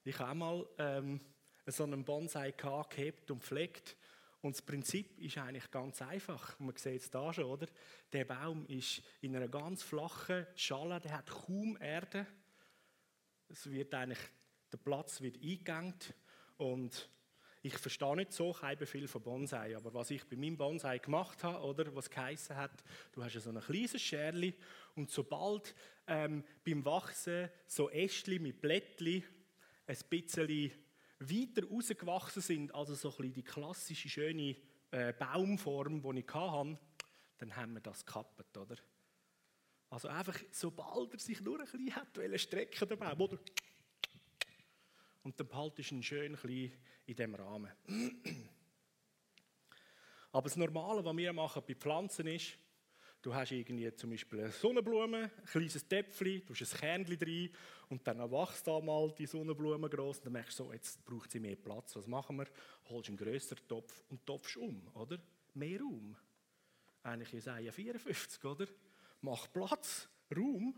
Ich 0.05 0.18
habe 0.20 0.38
mal 0.38 0.68
ähm, 0.79 1.20
so 1.66 1.83
einen 1.83 2.05
Bonsai 2.05 2.53
gehabt 2.53 3.31
und 3.31 3.42
pflegt. 3.42 3.96
Und 4.40 4.55
das 4.55 4.62
Prinzip 4.62 5.18
ist 5.18 5.37
eigentlich 5.37 5.68
ganz 5.72 6.00
einfach. 6.00 6.59
Man 6.61 6.76
sieht 6.76 7.03
es 7.03 7.11
da 7.11 7.33
schon, 7.33 7.44
oder? 7.44 7.66
Der 8.12 8.24
Baum 8.24 8.66
ist 8.66 9.03
in 9.20 9.35
einer 9.35 9.48
ganz 9.48 9.83
flachen 9.83 10.46
Schale, 10.55 11.00
der 11.00 11.18
hat 11.18 11.26
kaum 11.26 11.76
Erde. 11.81 12.26
Es 13.53 13.69
wird 13.69 13.93
eigentlich, 13.95 14.21
der 14.71 14.79
Platz 14.79 15.21
wird 15.21 15.35
eingegangen 15.43 15.97
und 16.57 17.11
ich 17.63 17.77
verstehe 17.77 18.15
nicht 18.15 18.33
so 18.33 18.55
viel 18.85 19.09
von 19.09 19.23
Bonsai, 19.23 19.77
aber 19.77 19.93
was 19.93 20.13
ich 20.13 20.25
bei 20.25 20.37
meinem 20.37 20.57
Bonsai 20.57 20.99
gemacht 20.99 21.43
habe, 21.43 21.65
oder 21.65 21.95
was 21.95 22.09
geheißen 22.09 22.55
hat, 22.55 22.85
du 23.11 23.25
hast 23.25 23.35
so 23.35 23.51
ein 23.51 23.61
kleines 23.61 24.01
Scherli 24.01 24.55
und 24.95 25.11
sobald 25.11 25.75
ähm, 26.07 26.45
beim 26.65 26.85
Wachsen 26.85 27.51
so 27.67 27.91
Ästli 27.91 28.39
mit 28.39 28.61
Blättli 28.61 29.25
ein 29.87 29.99
bisschen 30.09 30.71
weiter 31.19 31.67
rausgewachsen 31.69 32.43
sind, 32.43 32.75
also 32.75 32.95
so 32.95 33.13
ein 33.19 33.33
die 33.33 33.43
klassische 33.43 34.09
schöne 34.09 34.57
äh, 34.93 35.13
Baumform, 35.13 36.01
die 36.03 36.21
ich 36.21 36.33
hatte, 36.33 36.79
dann 37.39 37.57
haben 37.57 37.75
wir 37.75 37.81
das 37.81 38.07
gekappt, 38.07 38.57
oder? 38.57 38.77
Also 39.90 40.09
einfach, 40.09 40.38
sobald 40.53 41.12
er 41.12 41.18
sich 41.18 41.40
nur 41.40 41.59
ein 41.59 41.66
bisschen 41.66 41.94
hat 41.94 42.40
strecken, 42.40 42.88
der 42.88 42.96
Baum, 42.96 43.20
oder? 43.20 43.38
Und 45.22 45.38
dann 45.38 45.48
behaltest 45.48 45.90
du 45.90 45.96
ihn 45.96 46.03
schön 46.03 46.37
klein 46.37 46.72
in 47.07 47.16
diesem 47.16 47.35
Rahmen. 47.35 47.70
Aber 50.33 50.48
das 50.48 50.57
Normale, 50.57 51.05
was 51.05 51.16
wir 51.16 51.33
machen 51.33 51.62
bei 51.66 51.74
Pflanzen 51.74 52.29
ist, 52.29 52.57
Du 53.22 53.35
hast 53.35 53.53
irgendwie 53.53 53.94
zum 53.96 54.09
Beispiel 54.09 54.40
eine 54.40 54.50
Sonnenblume, 54.50 55.24
ein 55.24 55.44
kleines 55.44 55.87
Töpfchen, 55.87 56.42
du 56.46 56.55
hast 56.55 56.72
ein 56.72 56.81
Kernchen 56.81 57.18
drin 57.18 57.50
und 57.90 58.07
dann 58.07 58.18
wächst 58.18 58.66
da 58.66 58.81
mal 58.81 59.12
die 59.12 59.26
Sonnenblume 59.26 59.90
groß 59.90 60.18
und 60.18 60.24
dann 60.24 60.33
merkst 60.33 60.59
du 60.59 60.64
so, 60.64 60.72
jetzt 60.72 61.05
braucht 61.05 61.31
sie 61.31 61.38
mehr 61.38 61.57
Platz. 61.57 61.94
Was 61.96 62.07
machen 62.07 62.38
wir? 62.38 62.46
Holst 62.88 63.11
einen 63.11 63.18
grösseren 63.18 63.68
Topf 63.68 64.05
und 64.09 64.24
topfst 64.24 64.57
um, 64.57 64.88
oder? 64.94 65.18
Mehr 65.53 65.81
Raum. 65.81 66.16
Eigentlich 67.03 67.35
ist 67.35 67.46
es 67.46 67.74
54, 67.74 68.42
oder? 68.42 68.66
Mach 69.22 69.52
Platz, 69.52 70.09
Raum, 70.35 70.74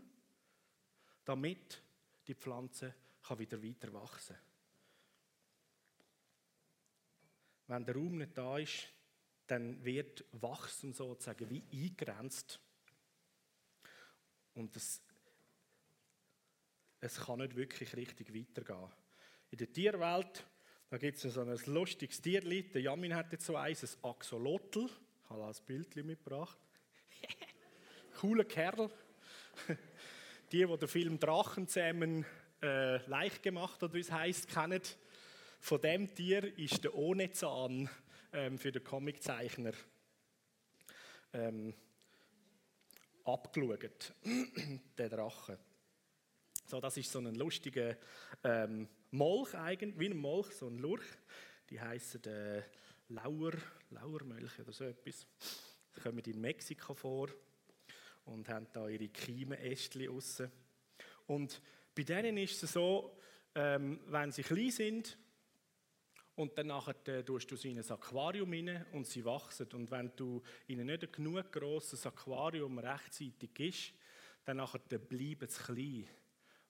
damit 1.23 1.81
die 2.27 2.35
Pflanze 2.35 2.93
kann 3.21 3.39
wieder 3.39 3.61
weiter 3.63 3.93
wachsen 3.93 4.37
Wenn 7.67 7.85
der 7.85 7.95
Raum 7.95 8.17
nicht 8.17 8.37
da 8.37 8.57
ist, 8.57 8.89
dann 9.47 9.83
wird 9.83 10.25
Wachstum 10.31 10.93
sozusagen 10.93 11.49
wie 11.49 11.63
eingrenzt. 11.71 12.59
Und 14.53 14.75
es, 14.75 15.01
es 16.99 17.19
kann 17.19 17.39
nicht 17.39 17.55
wirklich 17.55 17.95
richtig 17.95 18.33
weitergehen. 18.33 18.91
In 19.51 19.57
der 19.57 19.71
Tierwelt, 19.71 20.45
da 20.89 20.97
gibt 20.97 21.23
es 21.23 21.33
so 21.33 21.41
ein 21.41 21.57
lustiges 21.65 22.21
Tierli, 22.21 22.69
der 22.71 22.81
Jamin 22.81 23.15
hat 23.15 23.31
jetzt 23.31 23.45
so 23.45 23.55
eins, 23.55 23.83
ein 23.83 24.03
Axolotl. 24.03 24.85
Ich 24.85 25.29
habe 25.29 25.45
ein 25.45 25.65
Bild 25.65 25.95
mitgebracht. 25.95 26.57
Cooler 28.19 28.45
Kerl. 28.45 28.89
Die, 30.51 30.65
die 30.65 30.77
den 30.77 30.87
Film 30.87 31.19
Drachenzähmen 31.19 32.25
äh, 32.61 32.97
leicht 33.07 33.41
gemacht 33.41 33.81
hat, 33.81 33.93
wie 33.93 33.99
es 33.99 34.11
heisst, 34.11 34.47
kennen. 34.47 34.81
Von 35.59 35.81
dem 35.81 36.13
Tier 36.13 36.57
ist 36.57 36.83
der 36.83 36.93
ohne 36.93 37.31
Zahn 37.31 37.89
ähm, 38.31 38.57
für 38.59 38.71
den 38.71 38.83
Comiczeichner 38.83 39.71
ähm, 41.33 41.73
abgeschaut. 43.23 44.13
der 44.97 45.09
Drache. 45.09 45.57
So, 46.67 46.79
das 46.79 46.97
ist 46.97 47.11
so 47.11 47.19
ein 47.19 47.33
lustiger 47.35 47.97
ähm, 48.43 48.87
Molch, 49.11 49.55
eigentlich, 49.55 49.99
wie 49.99 50.09
ein 50.09 50.17
Molch, 50.17 50.51
so 50.51 50.67
ein 50.67 50.77
Lurch. 50.77 51.05
Die 51.69 51.81
heißen 51.81 52.23
äh, 52.25 52.61
Lauer, 53.09 53.53
Lauermölche 53.89 54.61
oder 54.61 54.71
so 54.71 54.83
etwas. 54.85 55.25
Die 55.95 56.01
kommen 56.01 56.19
in 56.19 56.41
Mexiko 56.41 56.93
vor 56.93 57.29
und 58.25 58.49
haben 58.49 58.67
da 58.71 58.87
ihre 58.87 59.09
Kiemenästchen 59.09 60.09
aussen. 60.09 60.51
Und 61.27 61.61
bei 61.95 62.03
denen 62.03 62.37
ist 62.37 62.63
es 62.63 62.73
so, 62.73 63.17
ähm, 63.55 63.99
wenn 64.07 64.31
sie 64.31 64.43
klein 64.43 64.71
sind, 64.71 65.17
und 66.35 66.57
dann 66.57 66.67
nachher, 66.67 66.95
äh, 67.07 67.23
tust 67.23 67.51
du 67.51 67.55
sie 67.55 67.71
in 67.71 67.79
ein 67.79 67.91
Aquarium 67.91 68.51
rein 68.51 68.85
und 68.91 69.05
sie 69.05 69.23
wachsen. 69.23 69.67
Und 69.73 69.91
wenn 69.91 70.11
du 70.15 70.41
ihnen 70.67 70.87
nicht 70.87 71.03
ein 71.03 71.11
genug 71.11 71.51
grosses 71.51 72.05
Aquarium 72.07 72.79
rechtzeitig 72.79 73.53
gibst, 73.53 73.93
dann 74.43 74.57
nachher, 74.57 74.79
bleiben 74.79 75.47
sie 75.47 75.63
klein. 75.63 76.07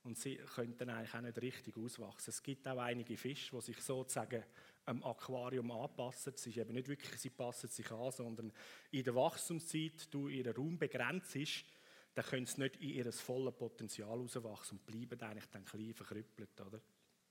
Und 0.04 0.18
sie 0.18 0.36
können 0.36 0.76
dann 0.78 0.90
eigentlich 0.90 1.14
auch 1.14 1.22
nicht 1.22 1.42
richtig 1.42 1.78
auswachsen. 1.78 2.32
Es 2.32 2.44
gibt 2.44 2.68
auch 2.68 2.78
einige 2.78 3.16
Fische, 3.16 3.56
die 3.56 3.62
sich 3.62 3.80
sozusagen 3.80 4.44
am 4.86 5.04
Aquarium 5.04 5.72
anpassen. 5.72 6.34
Es 6.36 6.46
ist 6.46 6.58
eben 6.58 6.74
nicht 6.74 6.88
wirklich, 6.88 7.20
sie 7.20 7.30
passen 7.30 7.70
sich 7.70 7.90
an, 7.92 8.12
sondern 8.12 8.52
in 8.92 9.04
der 9.04 9.16
Wachstumszeit, 9.16 10.14
du 10.14 10.28
ihren 10.28 10.56
Raum 10.56 10.78
begrenzt 10.78 11.36
ist, 11.36 11.66
dann 12.14 12.26
können 12.26 12.46
sie 12.46 12.62
nicht 12.62 12.78
in 12.78 12.90
ihr 12.90 13.12
volles 13.12 13.56
Potenzial 13.56 14.20
auswachsen 14.20 14.78
und 14.78 14.86
bleiben 14.86 15.20
eigentlich 15.22 15.50
dann 15.50 15.66
klein 15.66 15.94
verkrüppelt, 15.94 16.62
oder? 16.62 16.82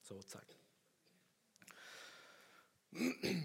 Sozusagen. 0.00 0.54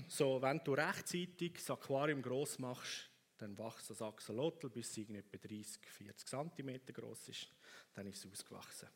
So, 0.09 0.41
wenn 0.41 0.61
du 0.63 0.73
rechtzeitig 0.73 1.53
das 1.53 1.69
Aquarium 1.69 2.21
groß 2.21 2.59
machst, 2.59 3.09
dann 3.37 3.57
wächst 3.57 3.89
das 3.89 4.01
Axolotl, 4.01 4.69
bis 4.69 4.97
es 4.97 5.09
etwa 5.09 5.37
30, 5.37 5.85
40 5.85 6.27
cm 6.27 6.85
groß 6.87 7.29
ist. 7.29 7.47
Dann 7.93 8.07
ist 8.07 8.25
es 8.25 8.31
ausgewachsen. 8.31 8.89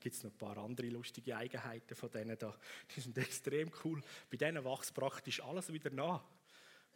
Gibt 0.00 0.14
es 0.14 0.22
noch 0.22 0.30
ein 0.30 0.38
paar 0.38 0.58
andere 0.58 0.88
lustige 0.88 1.36
Eigenheiten 1.36 1.94
von 1.94 2.10
denen 2.10 2.38
da. 2.38 2.54
Die 2.96 3.00
sind 3.00 3.18
extrem 3.18 3.70
cool. 3.84 4.00
Bei 4.30 4.36
denen 4.36 4.64
wächst 4.64 4.94
praktisch 4.94 5.42
alles 5.42 5.72
wieder 5.72 5.90
nach. 5.90 6.22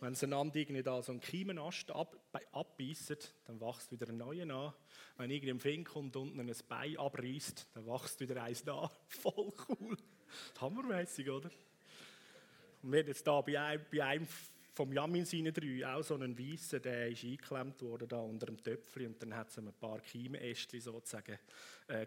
Wenn 0.01 0.15
sie 0.17 0.27
einander 0.27 0.57
irgendwie 0.57 0.83
da 0.83 1.01
so 1.01 1.13
einen 1.13 1.21
Kiemenast 1.21 1.91
ab, 1.93 2.17
abbeissen, 2.51 3.19
dann 3.45 3.61
wächst 3.61 3.93
wieder 3.93 4.09
ein 4.09 4.17
neuer 4.17 4.45
nach. 4.45 4.75
Wenn 5.17 5.31
irgendein 5.31 5.61
Fink 5.61 5.89
kommt 5.89 6.17
und 6.17 6.31
unten 6.31 6.41
ein 6.41 6.57
Bein 6.69 6.97
abreißt, 6.97 7.69
dann 7.75 7.87
wächst 7.87 8.19
wieder 8.19 8.43
eins 8.43 8.65
nach. 8.65 8.91
Voll 9.07 9.53
cool. 9.69 9.97
Hammermäßig, 10.61 11.31
oder? 11.31 11.51
Und 12.83 12.93
wir 12.93 13.05
jetzt 13.05 13.25
da 13.25 13.41
bei 13.43 13.61
einem, 13.61 13.85
bei 13.93 14.05
einem 14.05 14.27
vom 14.83 14.93
Jamin 14.93 15.25
seine 15.25 15.53
drei 15.53 15.87
auch 15.87 16.03
so 16.03 16.17
einen 16.17 16.37
weißen, 16.37 16.83
der 16.83 17.09
ist 17.09 17.23
eingeklemmt 17.23 17.81
worden 17.83 18.09
da 18.09 18.17
unter 18.17 18.47
dem 18.47 18.61
Töpfchen 18.61 19.07
und 19.07 19.23
dann 19.23 19.37
hat 19.37 19.49
es 19.49 19.57
ein 19.57 19.73
paar 19.75 20.01
Kiemenästchen 20.01 20.81
sozusagen 20.81 21.39
äh, 21.87 22.05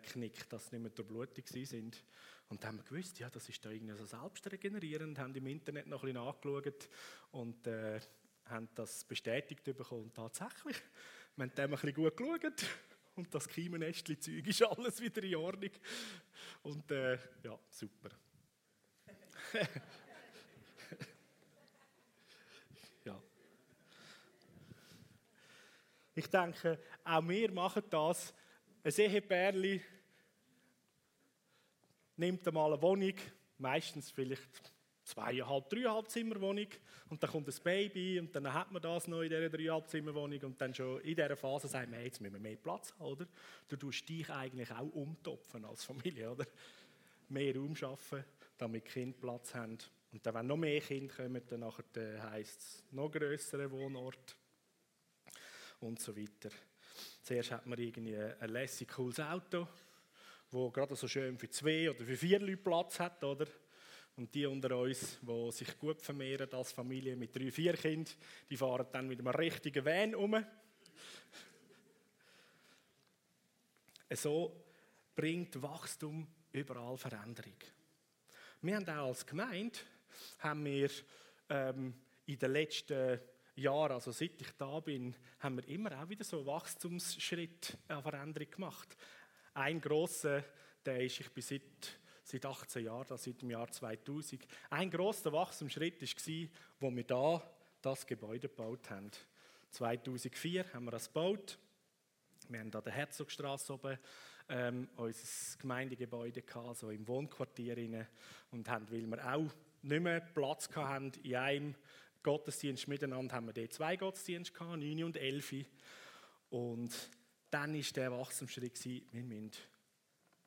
dass 0.50 0.68
sie 0.68 0.76
nicht 0.76 0.82
mehr 0.82 0.92
durchblutig 0.92 1.48
sind. 1.48 2.04
Und 2.50 2.62
dann 2.62 2.72
haben 2.72 2.78
wir 2.80 2.84
gewusst, 2.84 3.18
ja, 3.20 3.30
das 3.30 3.48
ist 3.48 3.64
da 3.64 3.70
irgendwie 3.70 3.96
so 3.96 4.04
selbstregenerierend, 4.04 5.18
haben 5.18 5.34
im 5.36 5.48
Internet 5.48 5.88
noch 5.88 6.04
ein 6.04 6.14
bisschen 6.14 6.26
nachgeschaut 6.26 6.90
und 7.32 7.66
äh, 7.66 8.02
haben 8.48 8.68
das 8.76 9.06
bestätigt 9.06 9.64
bekommen. 9.64 10.04
Und 10.04 10.14
tatsächlich, 10.14 10.76
wir 11.38 11.44
haben 11.44 11.56
dem 11.56 11.64
ein 11.64 11.70
bisschen 11.80 11.94
gut 11.94 12.18
geschaut 12.18 12.66
und 13.16 13.34
das 13.34 13.48
Kiemenästchen-Zeug 13.48 14.48
ist 14.48 14.64
alles 14.64 15.00
wieder 15.00 15.24
in 15.24 15.36
Ordnung. 15.38 15.72
Und 16.64 16.92
äh, 16.92 17.18
ja, 17.42 17.58
super. 17.70 18.10
Ich 26.18 26.28
denke, 26.28 26.80
auch 27.04 27.28
wir 27.28 27.52
machen 27.52 27.84
das. 27.90 28.34
Ein 28.84 28.94
Ehepärli 28.94 29.82
nimmt 32.16 32.48
einmal 32.48 32.72
eine 32.72 32.82
Wohnung, 32.82 33.16
meistens 33.58 34.12
vielleicht 34.12 34.74
zweieinhalb, 35.04 35.70
dreieinhalb 35.70 36.10
Zimmerwohnung 36.10 36.68
und 37.10 37.22
dann 37.22 37.30
kommt 37.30 37.50
das 37.50 37.60
Baby 37.60 38.18
und 38.20 38.34
dann 38.34 38.52
hat 38.52 38.72
man 38.72 38.82
das 38.82 39.10
noch 39.10 39.24
in 39.24 39.30
dieser 39.30 39.50
dreieinhalb 39.50 39.90
Zimmerwohnung 39.90 40.42
und 40.42 40.62
dann 40.62 40.74
schon 40.74 41.02
in 41.02 41.16
dieser 41.16 41.36
Phase 41.36 41.68
sagt 41.68 41.92
man, 41.92 42.02
jetzt 42.02 42.22
müssen 42.22 42.34
wir 42.34 42.40
mehr 42.40 42.56
Platz 42.56 42.94
haben, 42.98 43.06
oder? 43.06 43.28
Du 43.68 43.76
tust 43.76 44.08
dich 44.08 44.30
eigentlich 44.30 44.72
auch 44.72 44.90
umtopfen 44.94 45.66
als 45.66 45.84
Familie, 45.84 46.32
oder? 46.32 46.46
Mehr 47.28 47.56
Raum 47.58 47.76
schaffen, 47.76 48.24
damit 48.58 48.86
Kinder 48.86 49.18
Platz 49.20 49.54
haben. 49.54 49.78
Und 50.14 50.26
dann, 50.26 50.34
wenn 50.34 50.48
noch 50.48 50.58
mehr 50.58 50.80
Kinder 50.80 51.14
kommen, 51.14 51.42
dann 51.46 52.32
heisst 52.32 52.62
es 52.62 52.84
noch 52.92 53.12
größere 53.12 53.70
Wohnort 53.70 54.38
und 55.86 56.00
so 56.00 56.16
weiter. 56.16 56.50
Zuerst 57.22 57.52
hat 57.52 57.66
man 57.66 57.80
irgendwie 57.80 58.16
ein 58.18 58.50
lässig 58.50 58.90
cooles 58.90 59.20
Auto, 59.20 59.68
wo 60.52 60.70
gerade 60.72 60.96
so 60.96 61.08
schön 61.08 61.38
für 61.38 61.50
zwei 61.50 61.90
oder 61.90 62.04
für 62.04 62.18
vier 62.18 62.40
Leute 62.40 62.58
Platz 62.58 63.00
hat, 63.00 63.24
oder? 63.24 63.48
Und 64.18 64.34
die 64.34 64.46
unter 64.46 64.78
uns, 64.78 65.20
die 65.22 65.52
sich 65.52 65.78
gut 65.78 66.02
vermehren 66.02 66.52
als 66.54 66.72
Familie 66.72 67.16
mit 67.16 67.36
drei, 67.36 67.52
vier 67.52 67.74
Kindern, 67.74 68.14
die 68.50 68.56
fahren 68.58 68.88
dann 68.92 69.08
mit 69.08 69.20
einem 69.20 69.28
richtigen 69.28 69.84
Van 69.86 70.16
um. 70.16 70.36
So 74.12 74.64
bringt 75.16 75.62
Wachstum 75.62 76.28
überall 76.52 76.96
Veränderung. 76.98 77.58
Wir 78.62 78.76
haben 78.78 78.88
auch 78.88 79.08
als 79.08 79.26
Gemeinde 79.26 79.80
haben 80.40 80.64
wir, 80.64 80.90
ähm, 81.50 81.94
in 82.28 82.40
den 82.40 82.52
letzten 82.52 83.20
Jahren, 83.56 83.94
also 83.94 84.12
seit 84.12 84.42
ich 84.42 84.52
da 84.58 84.80
bin, 84.80 85.16
haben 85.40 85.58
wir 85.58 85.68
immer 85.68 86.02
auch 86.02 86.10
wieder 86.10 86.24
so 86.24 86.46
Wachstumsschritt 86.46 87.78
an 87.88 88.02
Veränderung 88.02 88.50
gemacht. 88.52 88.98
Ein 89.54 89.80
grosser, 89.80 90.44
der 90.86 91.02
ist, 91.02 91.20
ich 91.20 91.32
bin 91.32 91.44
seit 91.44 92.00
seit 92.26 92.46
18 92.46 92.84
Jahren, 92.84 93.08
also 93.10 93.18
seit 93.18 93.42
dem 93.42 93.52
Jahr 93.52 93.72
2000. 93.72 94.48
Ein 94.72 94.90
grosser 94.90 95.32
Wachstumsschritt 95.32 96.02
war, 96.02 96.50
wo 96.80 96.96
wir 96.96 97.04
da 97.04 97.42
das 97.82 98.06
Gebäude 98.06 98.50
gebaut 98.50 98.90
haben. 98.90 99.12
2004 99.72 100.74
haben 100.74 100.86
wir 100.86 100.92
das 100.92 101.08
gebaut. 101.08 101.58
Wir 102.50 102.60
haben 102.60 102.74
an 102.74 102.84
der 102.84 102.94
Herzogstraße 102.94 103.74
oben 103.74 103.98
ähm, 104.50 104.90
unser 104.96 105.58
Gemeindegebäude 105.60 106.42
gehabt, 106.42 106.78
so 106.78 106.90
im 106.90 107.08
Wohnquartier 107.08 107.78
rein, 107.78 108.08
und 108.52 108.70
haben, 108.70 108.90
weil 108.92 109.06
wir 109.06 109.34
auch 109.34 109.52
nicht 109.82 110.02
mehr 110.02 110.20
Platz 110.20 110.70
hatten 110.76 111.12
in 111.24 111.36
einem 111.36 111.76
Gottesdienst 112.26 112.88
miteinander, 112.88 113.36
haben 113.36 113.46
wir 113.46 113.54
dort 113.54 113.72
zwei 113.72 113.96
Gottesdienste 113.98 114.52
gehabt, 114.52 114.80
9 114.80 115.04
und 115.04 115.16
11. 115.16 115.54
Und 116.50 116.92
dann 117.52 117.76
war 117.76 117.92
der 117.96 118.12
Wachstumsschritt, 118.12 118.84
wir 118.84 119.24
müssen 119.24 119.52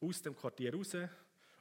aus 0.01 0.21
dem 0.23 0.35
Quartier 0.35 0.75
raus, 0.75 0.97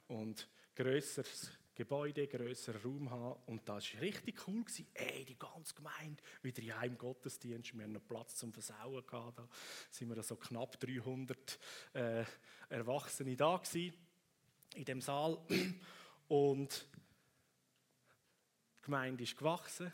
und 0.08 0.48
grösseres 0.74 1.52
Gebäude, 1.72 2.26
grösserer 2.26 2.82
Raum 2.82 3.08
haben. 3.10 3.40
Und 3.46 3.68
das 3.68 3.94
war 3.94 4.00
richtig 4.00 4.48
cool. 4.48 4.64
Ey, 4.94 5.24
die 5.24 5.38
ganze 5.38 5.72
Gemeinde 5.74 6.20
wieder 6.42 6.62
in 6.62 6.72
einem 6.72 6.98
Gottesdienst. 6.98 7.72
Wir 7.74 7.84
hatten 7.84 7.92
noch 7.92 8.04
Platz 8.04 8.34
zum 8.34 8.52
Versauen. 8.52 9.06
Gehabt. 9.06 9.38
Da 9.38 9.48
sind 9.92 10.08
wir 10.08 10.20
so 10.24 10.34
knapp 10.34 10.80
300 10.80 11.58
äh, 11.92 12.24
Erwachsene 12.68 13.36
da 13.36 13.58
gewesen, 13.58 13.94
in 14.74 14.84
dem 14.84 15.00
Saal. 15.00 15.38
Und 16.26 16.88
die 18.78 18.82
Gemeinde 18.82 19.22
ist 19.22 19.36
gewachsen, 19.36 19.92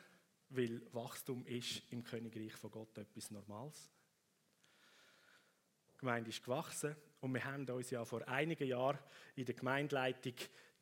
weil 0.51 0.83
Wachstum 0.93 1.45
ist 1.47 1.83
im 1.91 2.05
Königreich 2.05 2.53
von 2.55 2.71
Gott 2.71 2.97
etwas 2.99 3.31
Normales. 3.31 3.91
Die 5.95 5.99
Gemeinde 5.99 6.31
ist 6.31 6.43
gewachsen 6.43 6.97
und 7.21 7.33
wir 7.33 7.45
haben 7.45 7.69
uns 7.69 7.91
ja 7.91 8.05
vor 8.05 8.27
einigen 8.29 8.69
Jahren 8.69 8.99
in 9.37 9.45
der 9.45 9.55
Gemeindeleitung 9.55 10.35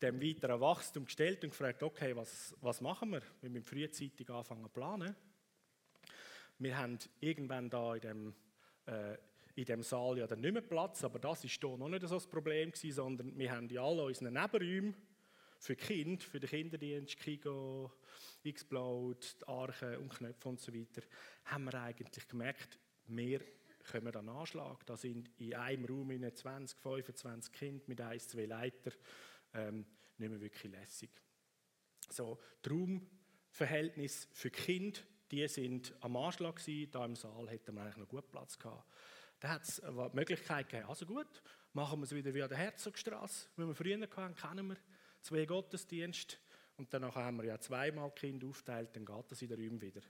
dem 0.02 0.20
weiteren 0.20 0.60
Wachstum 0.60 1.04
gestellt 1.04 1.44
und 1.44 1.50
gefragt, 1.50 1.82
okay, 1.82 2.16
was, 2.16 2.56
was 2.60 2.80
machen 2.80 3.10
wir? 3.10 3.22
Wir 3.40 3.50
müssen 3.50 3.64
frühzeitig 3.64 4.28
anfangen 4.28 4.64
zu 4.64 4.70
planen. 4.70 5.14
Wir 6.58 6.76
haben 6.76 6.98
irgendwann 7.20 7.70
da 7.70 7.94
in 7.94 8.00
dem, 8.00 8.34
äh, 8.86 9.16
in 9.54 9.64
dem 9.64 9.82
Saal 9.82 10.18
ja 10.18 10.26
dann 10.26 10.40
nicht 10.40 10.52
mehr 10.52 10.62
Platz, 10.62 11.04
aber 11.04 11.18
das 11.18 11.44
ist 11.44 11.60
hier 11.60 11.76
noch 11.76 11.88
nicht 11.88 12.06
so 12.06 12.14
das 12.14 12.26
Problem 12.26 12.72
gewesen, 12.72 12.92
sondern 12.92 13.38
wir 13.38 13.52
haben 13.52 13.68
in 13.68 13.78
all 13.78 14.00
unseren 14.00 14.32
Nebenräumen 14.32 14.94
für 15.62 15.76
die 15.76 15.84
Kinder, 15.84 16.24
für 16.24 16.40
den 16.40 16.50
Kinderdienst, 16.50 17.16
Kigo, 17.18 17.92
Xplode, 18.44 19.26
Arche 19.46 19.98
und 20.00 20.08
Knöpfe 20.08 20.48
und 20.48 20.60
so 20.60 20.74
weiter, 20.74 21.02
haben 21.44 21.64
wir 21.64 21.74
eigentlich 21.74 22.26
gemerkt, 22.26 22.80
wir 23.06 23.40
kommen 23.88 24.14
an 24.16 24.28
Anschlag. 24.28 24.84
Da 24.86 24.96
sind 24.96 25.30
in 25.38 25.54
einem 25.54 25.84
Raum 25.84 26.10
20, 26.10 26.76
25 26.76 27.52
Kinder 27.52 27.84
mit 27.86 28.00
ein, 28.00 28.18
zwei 28.18 28.46
Leitern. 28.46 28.94
Ähm, 29.54 29.86
nicht 30.18 30.30
mehr 30.30 30.40
wirklich 30.40 30.72
lässig. 30.72 31.10
So, 32.10 32.40
die 32.64 32.68
Raumverhältnisse 32.68 34.28
für 34.32 34.50
Kinder, 34.50 34.98
die 35.30 35.46
sind 35.46 35.94
am 36.00 36.16
Anschlag 36.16 36.56
gewesen. 36.56 36.90
Da 36.90 37.04
im 37.04 37.14
Saal 37.14 37.48
hätten 37.48 37.74
wir 37.76 37.82
eigentlich 37.82 37.98
noch 37.98 38.08
gut 38.08 38.28
Platz 38.32 38.58
gehabt. 38.58 38.84
Da 39.38 39.48
hat 39.48 39.62
es 39.62 39.76
die 39.76 40.16
Möglichkeit 40.16 40.68
gegeben, 40.68 40.88
also 40.88 41.06
gut, 41.06 41.42
machen 41.72 42.00
wir 42.00 42.04
es 42.04 42.14
wieder 42.14 42.34
wie 42.34 42.42
an 42.42 42.48
der 42.48 42.58
Herzogstraße, 42.58 43.48
wie 43.56 43.66
wir 43.66 43.74
früher 43.74 44.00
hatten, 44.00 44.34
kennen 44.34 44.68
wir. 44.68 44.76
Zwei 45.22 45.46
Gottesdienste 45.46 46.36
und 46.76 46.92
danach 46.92 47.14
haben 47.14 47.38
wir 47.38 47.44
ja 47.44 47.58
zweimal 47.58 48.10
Kinder 48.10 48.48
aufteilt, 48.48 48.94
dann 48.94 49.06
geht 49.06 49.30
das 49.30 49.40
in 49.40 49.48
den 49.48 49.60
Räumen 49.60 49.80
wieder. 49.80 50.02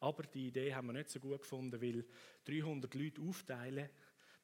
Aber 0.00 0.22
die 0.22 0.48
Idee 0.48 0.74
haben 0.74 0.86
wir 0.86 0.92
nicht 0.92 1.10
so 1.10 1.20
gut 1.20 1.42
gefunden, 1.42 1.80
weil 1.80 2.04
300 2.44 2.94
Leute 2.94 3.22
aufteilen, 3.22 3.88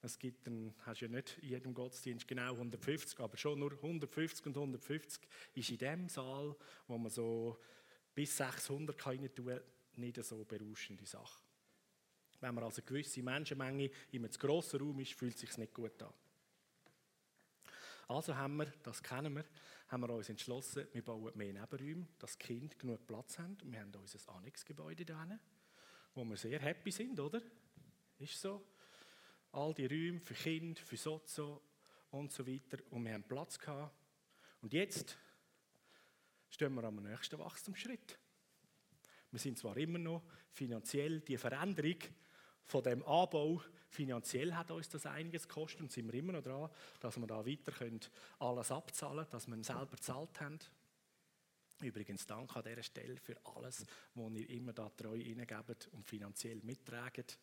das 0.00 0.18
gibt 0.18 0.46
dann, 0.46 0.74
hast 0.86 1.00
du 1.00 1.06
ja 1.06 1.10
nicht 1.10 1.38
in 1.38 1.48
jedem 1.48 1.74
Gottesdienst 1.74 2.28
genau 2.28 2.52
150, 2.52 3.18
aber 3.18 3.36
schon 3.36 3.58
nur 3.58 3.72
150 3.72 4.46
und 4.46 4.56
150 4.56 5.20
ist 5.54 5.70
in 5.70 5.78
dem 5.78 6.08
Saal, 6.08 6.54
wo 6.86 6.98
man 6.98 7.10
so 7.10 7.58
bis 8.14 8.36
600 8.36 8.96
kann 8.96 9.34
tun, 9.34 9.60
nicht 9.96 10.24
so 10.24 10.44
berauschende 10.44 11.06
Sache. 11.06 11.42
Wenn 12.40 12.54
man 12.54 12.64
also 12.64 12.80
eine 12.80 12.86
gewisse 12.86 13.22
Menschenmenge 13.22 13.90
in 14.12 14.24
einem 14.24 14.30
zu 14.30 14.38
grossen 14.38 14.80
Raum 14.80 15.00
ist, 15.00 15.14
fühlt 15.14 15.34
es 15.34 15.40
sich 15.40 15.58
nicht 15.58 15.74
gut 15.74 16.00
an. 16.02 16.12
Also 18.08 18.34
haben 18.34 18.56
wir, 18.56 18.72
das 18.82 19.02
kennen 19.02 19.36
wir, 19.36 19.44
haben 19.88 20.00
wir 20.00 20.10
uns 20.10 20.30
entschlossen, 20.30 20.88
wir 20.92 21.04
bauen 21.04 21.30
mehr 21.36 21.52
Nebenräume, 21.52 22.08
dass 22.18 22.38
die 22.38 22.46
Kinder 22.46 22.74
genug 22.76 23.06
Platz 23.06 23.38
haben. 23.38 23.58
Wir 23.64 23.80
haben 23.80 23.92
unser 23.94 24.18
Annexgebäude 24.34 25.04
da 25.04 25.38
wo 26.14 26.24
wir 26.24 26.36
sehr 26.38 26.58
happy 26.58 26.90
sind, 26.90 27.20
oder? 27.20 27.42
Ist 28.18 28.40
so. 28.40 28.66
All 29.52 29.74
die 29.74 29.86
Räume 29.86 30.20
für 30.20 30.34
Kinder, 30.34 30.80
für 30.80 30.96
Sozo 30.96 31.62
und 32.10 32.32
so 32.32 32.46
weiter. 32.46 32.78
Und 32.90 33.04
wir 33.04 33.12
haben 33.12 33.24
Platz 33.24 33.58
gehabt. 33.58 33.94
Und 34.62 34.72
jetzt 34.72 35.16
stehen 36.48 36.74
wir 36.74 36.84
am 36.84 36.96
nächsten 36.96 37.38
Wachstumsschritt. 37.38 38.18
Wir 39.30 39.38
sind 39.38 39.58
zwar 39.58 39.76
immer 39.76 39.98
noch 39.98 40.24
finanziell 40.50 41.20
die 41.20 41.36
Veränderung 41.36 41.98
von 42.64 42.82
dem 42.82 43.04
Anbau 43.04 43.62
finanziell 43.88 44.54
hat 44.54 44.70
uns 44.70 44.88
das 44.88 45.06
einiges 45.06 45.48
gekostet 45.48 45.80
und 45.80 45.92
sind 45.92 46.12
wir 46.12 46.18
immer 46.18 46.32
noch 46.32 46.42
dran, 46.42 46.70
dass 47.00 47.16
wir 47.16 47.26
da 47.26 47.44
weiter 47.44 47.72
können, 47.72 48.00
alles 48.38 48.70
abzahlen 48.70 49.18
können, 49.18 49.30
dass 49.30 49.46
wir 49.46 49.64
selber 49.64 49.96
gezahlt 49.96 50.40
haben. 50.40 50.58
Übrigens 51.80 52.26
danke 52.26 52.56
an 52.56 52.64
dieser 52.64 52.82
Stelle 52.82 53.16
für 53.16 53.36
alles, 53.56 53.86
was 54.14 54.32
ihr 54.32 54.50
immer 54.50 54.72
da 54.72 54.88
treu 54.90 55.16
hineingebt 55.16 55.88
und 55.92 56.04
finanziell 56.06 56.60
mittragt. 56.64 57.38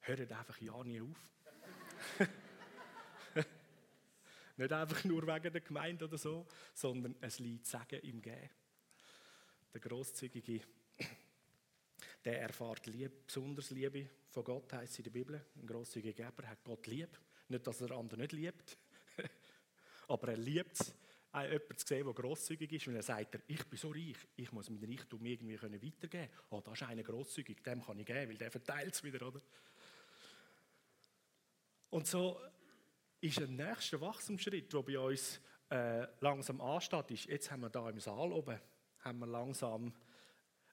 Hört 0.00 0.32
einfach 0.32 0.60
ja 0.60 0.82
nie 0.82 1.00
auf. 1.00 1.30
Nicht 4.56 4.72
einfach 4.72 5.04
nur 5.04 5.26
wegen 5.26 5.52
der 5.52 5.60
Gemeinde 5.60 6.06
oder 6.06 6.18
so, 6.18 6.46
sondern 6.74 7.14
es 7.20 7.38
liegt 7.38 7.66
Sagen 7.66 8.00
im 8.00 8.22
Gehen. 8.22 8.50
Der 9.72 9.80
großzügige 9.80 10.60
der 12.24 12.40
erfahrt 12.40 12.86
Liebe, 12.86 13.12
besonders 13.26 13.70
Liebe 13.70 14.08
von 14.30 14.44
Gott, 14.44 14.72
heißt 14.72 14.98
in 14.98 15.04
der 15.04 15.10
Bibel. 15.10 15.44
Ein 15.56 15.66
grosszügiger 15.66 16.30
Geber 16.30 16.48
hat 16.48 16.62
Gott 16.64 16.86
lieb. 16.86 17.18
Nicht, 17.48 17.66
dass 17.66 17.80
er 17.80 17.90
andere 17.92 18.20
nicht 18.20 18.32
liebt, 18.32 18.78
aber 20.08 20.28
er 20.28 20.36
liebt 20.36 20.80
es, 20.80 20.94
jemanden 21.34 21.76
zu 21.76 21.86
sehen, 21.86 22.04
der 22.04 22.14
grosszügig 22.14 22.72
ist, 22.72 22.86
weil 22.86 22.96
er 22.96 23.02
sagt, 23.02 23.38
ich 23.46 23.64
bin 23.66 23.78
so 23.78 23.90
reich, 23.90 24.16
ich 24.36 24.52
muss 24.52 24.70
mein 24.70 24.84
Reichtum 24.84 25.24
irgendwie 25.24 25.60
weitergeben 25.60 26.08
können. 26.10 26.28
Oh, 26.50 26.60
das 26.60 26.80
ist 26.80 26.88
einer 26.88 27.02
grosszügig, 27.02 27.62
dem 27.62 27.82
kann 27.82 27.98
ich 27.98 28.06
geben, 28.06 28.30
weil 28.30 28.38
der 28.38 28.50
verteilt 28.50 28.94
es 28.94 29.02
wieder, 29.02 29.26
oder? 29.26 29.40
Und 31.90 32.06
so 32.06 32.40
ist 33.20 33.38
ein 33.38 33.56
nächster 33.56 34.00
Wachstumsschritt, 34.00 34.72
der 34.72 34.82
bei 34.82 34.98
uns 34.98 35.40
äh, 35.70 36.06
langsam 36.20 36.60
ansteht, 36.60 37.10
jetzt 37.10 37.50
haben 37.50 37.60
wir 37.60 37.70
da 37.70 37.88
im 37.88 38.00
Saal 38.00 38.32
oben, 38.32 38.58
haben 39.00 39.18
wir 39.18 39.26
langsam 39.26 39.92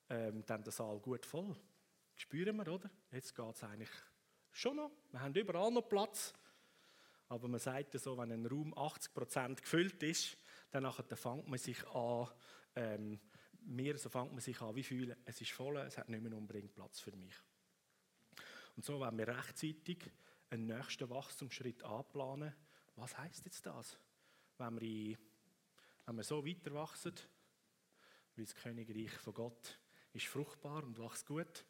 ähm, 0.09 0.45
dann 0.45 0.63
der 0.63 0.71
Saal 0.71 0.99
gut 0.99 1.25
voll. 1.25 1.55
Spüren 2.15 2.57
wir, 2.57 2.67
oder? 2.67 2.89
Jetzt 3.11 3.35
geht 3.35 3.55
es 3.55 3.63
eigentlich 3.63 3.89
schon 4.51 4.75
noch. 4.75 4.91
Wir 5.11 5.21
haben 5.21 5.33
überall 5.33 5.71
noch 5.71 5.87
Platz. 5.87 6.33
Aber 7.27 7.47
man 7.47 7.59
sagt 7.59 7.93
ja 7.93 7.99
so, 7.99 8.17
wenn 8.17 8.31
ein 8.31 8.45
Raum 8.45 8.73
80% 8.73 9.61
gefüllt 9.61 10.01
ist, 10.03 10.37
dann 10.71 10.91
fängt 10.91 11.47
man 11.47 11.59
sich 11.59 11.87
an, 11.87 12.27
ähm, 12.75 13.19
mehr 13.61 13.97
so 13.97 14.09
fängt 14.09 14.31
man 14.31 14.41
sich 14.41 14.59
an, 14.61 14.75
wie 14.75 14.83
fühlen, 14.83 15.15
es 15.25 15.39
ist 15.39 15.51
voll, 15.51 15.77
es 15.77 15.97
hat 15.97 16.09
nicht 16.09 16.23
mehr 16.23 16.33
unbedingt 16.33 16.73
Platz 16.73 16.99
für 16.99 17.15
mich. 17.15 17.35
Und 18.75 18.83
so 18.83 18.99
wenn 18.99 19.17
wir 19.17 19.27
rechtzeitig 19.27 20.11
einen 20.49 20.65
nächsten 20.65 21.09
Wachstumsschritt 21.09 21.83
anplanen. 21.83 22.53
Was 22.95 23.17
heißt 23.17 23.45
jetzt 23.45 23.65
das? 23.65 23.97
Wenn 24.57 24.79
wir, 24.79 25.11
in, 25.11 25.17
wenn 26.05 26.15
wir 26.17 26.23
so 26.23 26.45
weiter 26.45 26.73
wachsen, 26.73 27.13
wie 28.35 28.43
das 28.43 28.55
Königreich 28.55 29.11
von 29.11 29.33
Gott 29.33 29.78
ist 30.13 30.27
fruchtbar 30.27 30.83
und 30.83 30.99
wächst 30.99 31.25
gut. 31.25 31.65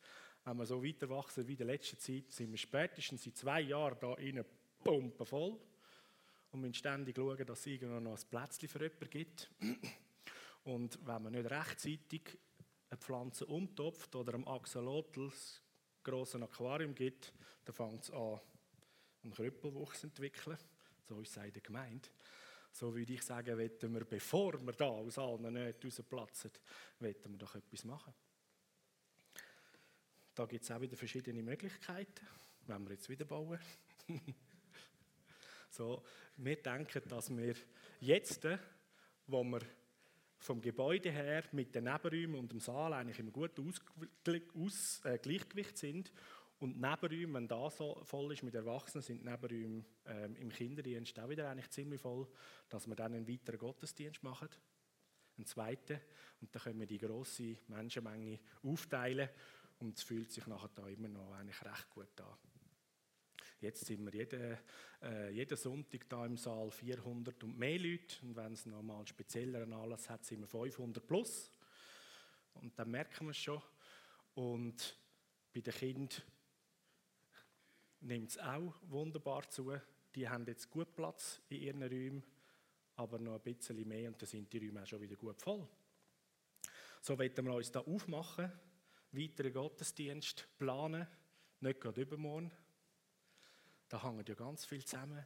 Wenn 0.46 0.58
wir 0.58 0.66
so 0.66 0.84
weiter 0.84 1.10
wachsen 1.10 1.48
wie 1.48 1.54
in 1.54 1.58
der 1.58 1.68
letzten 1.68 2.00
Zeit, 2.00 2.32
sind 2.32 2.52
wir 2.52 2.58
spätestens 2.58 3.26
in 3.26 3.36
zwei 3.36 3.62
Jahren 3.62 3.98
da 4.00 4.14
innen 4.16 4.46
pumpen 4.84 5.26
voll 5.26 5.60
und 6.52 6.62
müssen 6.62 6.74
ständig 6.74 7.16
schauen, 7.16 7.46
dass 7.46 7.60
es 7.60 7.68
irgendwo 7.68 8.00
noch 8.00 8.18
ein 8.18 8.30
Plätzchen 8.30 8.70
für 8.70 8.82
jemanden 8.82 9.10
gibt. 9.10 9.52
Und 10.64 11.00
wenn 11.06 11.24
man 11.24 11.34
nicht 11.34 11.50
rechtzeitig 11.50 12.38
eine 12.90 12.98
Pflanze 12.98 13.46
umtopft 13.46 14.16
oder 14.16 14.34
einem 14.34 14.48
Axolotl 14.48 15.30
das 15.30 15.62
grosse 16.04 16.42
Aquarium 16.42 16.96
gibt, 16.96 17.34
dann 17.66 17.76
fängt 17.76 18.04
es 18.04 18.12
an, 18.12 18.40
einen 19.24 19.34
Krüppelwuchs 19.34 20.02
zu 20.02 20.08
entwickeln. 20.08 20.58
So 21.08 21.22
ist 21.22 21.36
es 21.38 21.44
in 21.44 21.54
der 21.54 21.62
Gemeinde. 21.62 22.10
So 22.72 22.96
würde 22.96 23.14
ich 23.14 23.24
sagen, 23.24 23.58
wir, 23.58 24.06
bevor 24.06 24.60
wir 24.66 24.74
da 24.74 24.86
aus 24.86 25.18
allen 25.18 25.54
nicht 25.54 25.84
rausplatzen, 25.84 26.52
wollen 27.00 27.16
wir 27.24 27.38
doch 27.38 27.56
etwas 27.56 27.84
machen. 27.84 28.14
Da 30.40 30.46
gibt 30.46 30.64
es 30.64 30.72
auch 30.72 30.80
wieder 30.80 30.96
verschiedene 30.96 31.44
Möglichkeiten, 31.44 32.26
wenn 32.66 32.86
wir 32.86 32.92
jetzt 32.94 33.10
wieder 33.10 33.26
bauen. 33.26 33.60
so, 35.70 36.02
wir 36.38 36.56
denken, 36.56 37.02
dass 37.10 37.30
wir 37.36 37.56
jetzt, 38.00 38.48
wo 39.28 39.44
wir 39.44 39.60
vom 40.38 40.62
Gebäude 40.62 41.12
her 41.12 41.44
mit 41.52 41.76
den 41.76 41.84
Nebenräumen 41.84 42.40
und 42.40 42.54
dem 42.54 42.62
Saal 42.62 42.94
eigentlich 42.94 43.20
im 43.20 43.34
guten 43.34 43.68
Aus 43.68 45.02
äh, 45.04 45.18
Gleichgewicht 45.18 45.78
sind 45.78 46.10
und 46.60 46.80
Nebenräume, 46.80 47.34
wenn 47.34 47.48
das 47.50 47.76
so 47.76 48.02
voll 48.06 48.32
ist 48.32 48.44
mit 48.44 48.56
Erwachsenen, 48.56 49.02
sind 49.02 49.26
Nebenräume 49.26 49.84
ähm, 50.06 50.38
im 50.38 50.54
Kinderdienst 50.54 51.20
auch 51.20 51.28
wieder 51.28 51.50
eigentlich 51.50 51.70
ziemlich 51.72 52.00
voll, 52.00 52.26
dass 52.70 52.88
wir 52.88 52.96
dann 52.96 53.14
einen 53.14 53.28
weiteren 53.28 53.60
Gottesdienst 53.60 54.24
machen, 54.24 54.48
einen 55.36 55.46
zweiten. 55.46 56.00
Und 56.40 56.56
dann 56.56 56.62
können 56.62 56.80
wir 56.80 56.88
die 56.88 56.98
große 56.98 57.58
Menschenmenge 57.68 58.40
aufteilen 58.64 59.28
und 59.80 59.98
es 59.98 60.04
fühlt 60.04 60.32
sich 60.32 60.46
nachher 60.48 60.70
da 60.76 60.88
immer 60.88 61.08
noch 61.08 61.34
eigentlich 61.34 61.64
recht 61.64 61.90
gut 61.90 62.22
an. 62.22 62.38
Jetzt 63.62 63.86
sind 63.86 64.06
wir 64.06 64.14
jeden, 64.14 64.58
äh, 65.02 65.32
jeden 65.32 65.58
Sonntag 65.58 66.08
da 66.08 66.26
im 66.26 66.38
Saal 66.38 66.72
400 66.72 67.44
und 67.44 67.58
mehr 67.58 67.78
Leute. 67.78 68.16
Und 68.22 68.36
wenn 68.36 68.54
es 68.54 68.66
nochmal 68.66 68.98
einen 68.98 69.08
spezielleren 69.08 69.74
Anlass 69.74 70.10
hat, 70.10 70.24
sind 70.24 70.40
wir 70.40 70.48
500 70.48 71.06
plus. 71.06 71.52
Und 72.54 72.78
dann 72.80 72.90
merken 72.90 73.26
wir 73.26 73.32
es 73.32 73.38
schon. 73.38 73.62
Und 74.34 74.98
bei 75.54 75.60
den 75.60 75.74
Kindern 75.74 76.22
nimmt 78.02 78.30
es 78.30 78.38
auch 78.38 78.76
wunderbar 78.84 79.50
zu. 79.50 79.74
Die 80.16 80.28
haben 80.28 80.46
jetzt 80.46 80.70
gut 80.70 80.96
Platz 80.96 81.42
in 81.50 81.62
ihren 81.62 81.84
Räumen, 81.84 82.24
aber 82.96 83.20
noch 83.20 83.36
ein 83.36 83.42
bisschen 83.42 83.86
mehr 83.88 84.10
und 84.10 84.22
dann 84.22 84.28
sind 84.28 84.52
die 84.52 84.58
Räume 84.58 84.84
auch 84.84 84.88
schon 84.88 85.02
wieder 85.02 85.16
gut 85.16 85.42
voll. 85.42 85.68
So 87.02 87.18
wollen 87.18 87.46
wir 87.46 87.54
uns 87.54 87.72
da 87.72 87.82
aufmachen 87.82 88.52
weiteren 89.12 89.54
Gottesdienst 89.54 90.48
planen, 90.58 91.08
nicht 91.62 91.82
gerade 91.82 92.02
übermorgen. 92.02 92.52
Da 93.88 94.04
hängen 94.04 94.26
ja 94.28 94.36
ganz 94.36 94.66
viel 94.66 94.86
zusammen. 94.86 95.26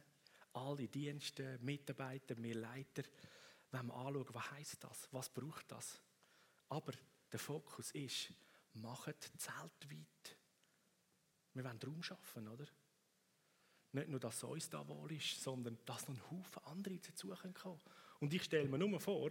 Alle 0.54 0.88
Dienste, 0.88 1.58
Mitarbeiter, 1.60 2.36
wir 2.42 2.54
Leiter. 2.54 3.02
Wenn 3.70 3.86
wir 3.86 3.94
anschauen, 3.94 4.26
was 4.32 4.50
heisst 4.52 4.84
das? 4.84 5.08
Was 5.12 5.28
braucht 5.28 5.70
das? 5.70 6.00
Aber 6.68 6.92
der 7.30 7.40
Fokus 7.40 7.90
ist, 7.92 8.32
macht 8.74 9.30
Zelt 9.38 9.90
weit. 9.90 10.36
Wir 11.52 11.64
wollen 11.64 11.80
Raum 11.84 12.02
schaffen, 12.02 12.48
oder? 12.48 12.66
Nicht 13.92 14.08
nur, 14.08 14.18
dass 14.18 14.36
es 14.36 14.44
uns 14.44 14.70
da 14.70 14.86
wohl 14.88 15.12
ist, 15.12 15.40
sondern 15.40 15.78
dass 15.84 16.08
noch 16.08 16.16
ein 16.16 16.30
Haufen 16.30 16.64
andere 16.64 16.98
dazu 16.98 17.28
kommen 17.28 17.80
Und 18.20 18.34
ich 18.34 18.42
stelle 18.42 18.68
mir 18.68 18.78
nur 18.78 18.98
vor, 18.98 19.30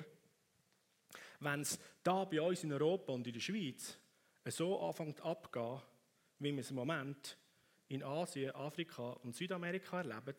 wenn 1.40 1.62
es 1.62 1.78
da 2.02 2.24
bei 2.24 2.42
uns 2.42 2.64
in 2.64 2.72
Europa 2.72 3.12
und 3.12 3.28
in 3.28 3.34
der 3.34 3.42
Schweiz 3.42 3.98
so 4.52 4.80
anfängt 4.82 5.22
abzugehen, 5.22 5.82
wie 6.40 6.52
wir 6.52 6.60
es 6.60 6.70
im 6.70 6.76
Moment 6.76 7.38
in 7.88 8.04
Asien, 8.04 8.54
Afrika 8.56 9.12
und 9.12 9.36
Südamerika 9.36 9.98
erleben, 9.98 10.36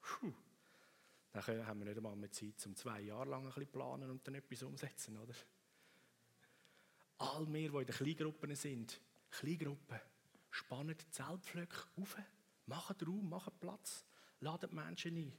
puh, 0.00 0.32
dann 1.32 1.66
haben 1.66 1.80
wir 1.80 1.86
nicht 1.86 1.96
einmal 1.96 2.16
mehr 2.16 2.32
Zeit, 2.32 2.64
um 2.66 2.74
zwei 2.74 3.00
Jahre 3.00 3.28
lang 3.28 3.42
ein 3.42 3.52
bisschen 3.52 3.70
planen 3.70 4.10
und 4.10 4.26
dann 4.26 4.34
etwas 4.34 4.62
umsetzen, 4.62 5.16
oder? 5.18 5.34
All 7.18 7.46
wir, 7.52 7.70
die 7.70 7.78
in 7.78 7.86
den 7.86 7.94
Kleingruppen 7.94 8.54
sind, 8.54 9.00
Kleingruppen, 9.30 10.00
spannen 10.50 10.96
die 10.96 11.10
Zeltpflöcke 11.10 11.84
auf, 11.96 12.16
machen 12.66 12.96
Raum, 13.06 13.28
machen 13.28 13.52
Platz, 13.60 14.04
laden 14.40 14.74
Menschen 14.74 15.16
ein, 15.16 15.32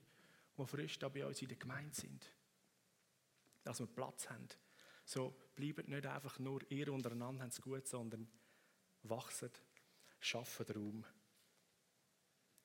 die 0.57 0.65
frisch 0.65 0.99
da 0.99 1.09
bei 1.09 1.25
uns 1.25 1.41
in 1.41 1.49
der 1.49 1.57
Gemeinde 1.57 1.95
sind. 1.95 2.31
Dass 3.63 3.79
wir 3.79 3.87
Platz 3.87 4.29
haben 4.29 4.47
so 5.07 5.33
bleibt 5.55 5.87
nicht 5.87 6.05
einfach 6.05 6.37
nur 6.39 6.69
ihr 6.69 6.91
untereinander 6.91 7.43
haben 7.43 7.49
es 7.49 7.61
gut, 7.61 7.87
sondern 7.87 8.27
wachsen, 9.03 9.49
schaffen 10.19 10.65
Raum. 10.75 11.05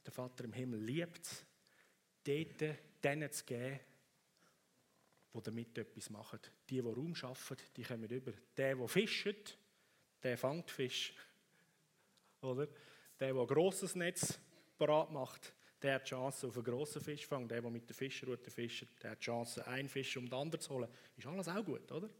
Der 0.04 0.12
Vater 0.12 0.44
im 0.44 0.52
Himmel 0.52 0.80
liebt 0.80 1.24
es, 1.24 1.46
dort 2.24 2.78
denen 3.04 3.30
zu 3.30 3.44
geben, 3.44 3.78
die 5.34 5.42
damit 5.42 5.78
etwas 5.78 6.10
machen. 6.10 6.40
Die, 6.68 6.74
die 6.74 6.80
Raum 6.80 7.14
schaffen, 7.14 7.56
die 7.76 7.84
kommen 7.84 8.10
über. 8.10 8.32
Der, 8.56 8.74
der 8.74 8.88
fischt, 8.88 9.56
der 10.20 10.36
fängt 10.36 10.68
Fisch. 10.68 11.14
Oder? 12.40 12.66
Der, 13.20 13.32
der 13.32 13.40
ein 13.40 13.46
grosses 13.46 13.94
Netz 13.94 14.36
parat 14.76 15.12
macht, 15.12 15.54
der 15.80 15.94
hat 15.94 16.06
die 16.06 16.10
Chance 16.10 16.48
auf 16.48 16.56
einen 16.56 16.64
grossen 16.64 17.00
Fisch 17.00 17.24
fangen. 17.24 17.46
Der, 17.46 17.62
der 17.62 17.70
mit 17.70 17.88
der 17.88 17.94
Fischerrute 17.94 18.50
fischt, 18.50 18.88
der 19.00 19.12
hat 19.12 19.20
die 19.20 19.26
Chance, 19.26 19.64
einen 19.64 19.88
Fisch 19.88 20.16
um 20.16 20.26
den 20.26 20.34
anderen 20.34 20.60
zu 20.60 20.74
holen. 20.74 20.88
Ist 21.16 21.26
alles 21.26 21.46
auch 21.46 21.64
gut, 21.64 21.90
oder? 21.92 22.10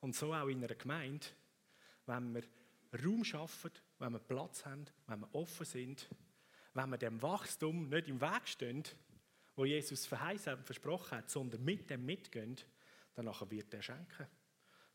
Und 0.00 0.14
so 0.14 0.32
auch 0.32 0.48
in 0.48 0.64
einer 0.64 0.74
Gemeinde, 0.74 1.26
wenn 2.06 2.34
wir 2.34 2.42
Raum 3.04 3.24
schaffen, 3.24 3.70
wenn 3.98 4.12
wir 4.12 4.18
Platz 4.18 4.64
haben, 4.64 4.86
wenn 5.06 5.20
wir 5.20 5.34
offen 5.34 5.66
sind, 5.66 6.08
wenn 6.74 6.90
wir 6.90 6.98
dem 6.98 7.20
Wachstum 7.22 7.88
nicht 7.88 8.08
im 8.08 8.20
Weg 8.20 8.48
stehen, 8.48 8.82
wo 9.56 9.64
Jesus 9.64 10.06
verheißen 10.06 10.54
und 10.54 10.64
versprochen 10.64 11.18
hat, 11.18 11.30
sondern 11.30 11.64
mit 11.64 11.90
dem 11.90 12.04
mitgehen, 12.04 12.56
dann 13.14 13.26
wird 13.50 13.74
er 13.74 13.82
schenken. 13.82 14.26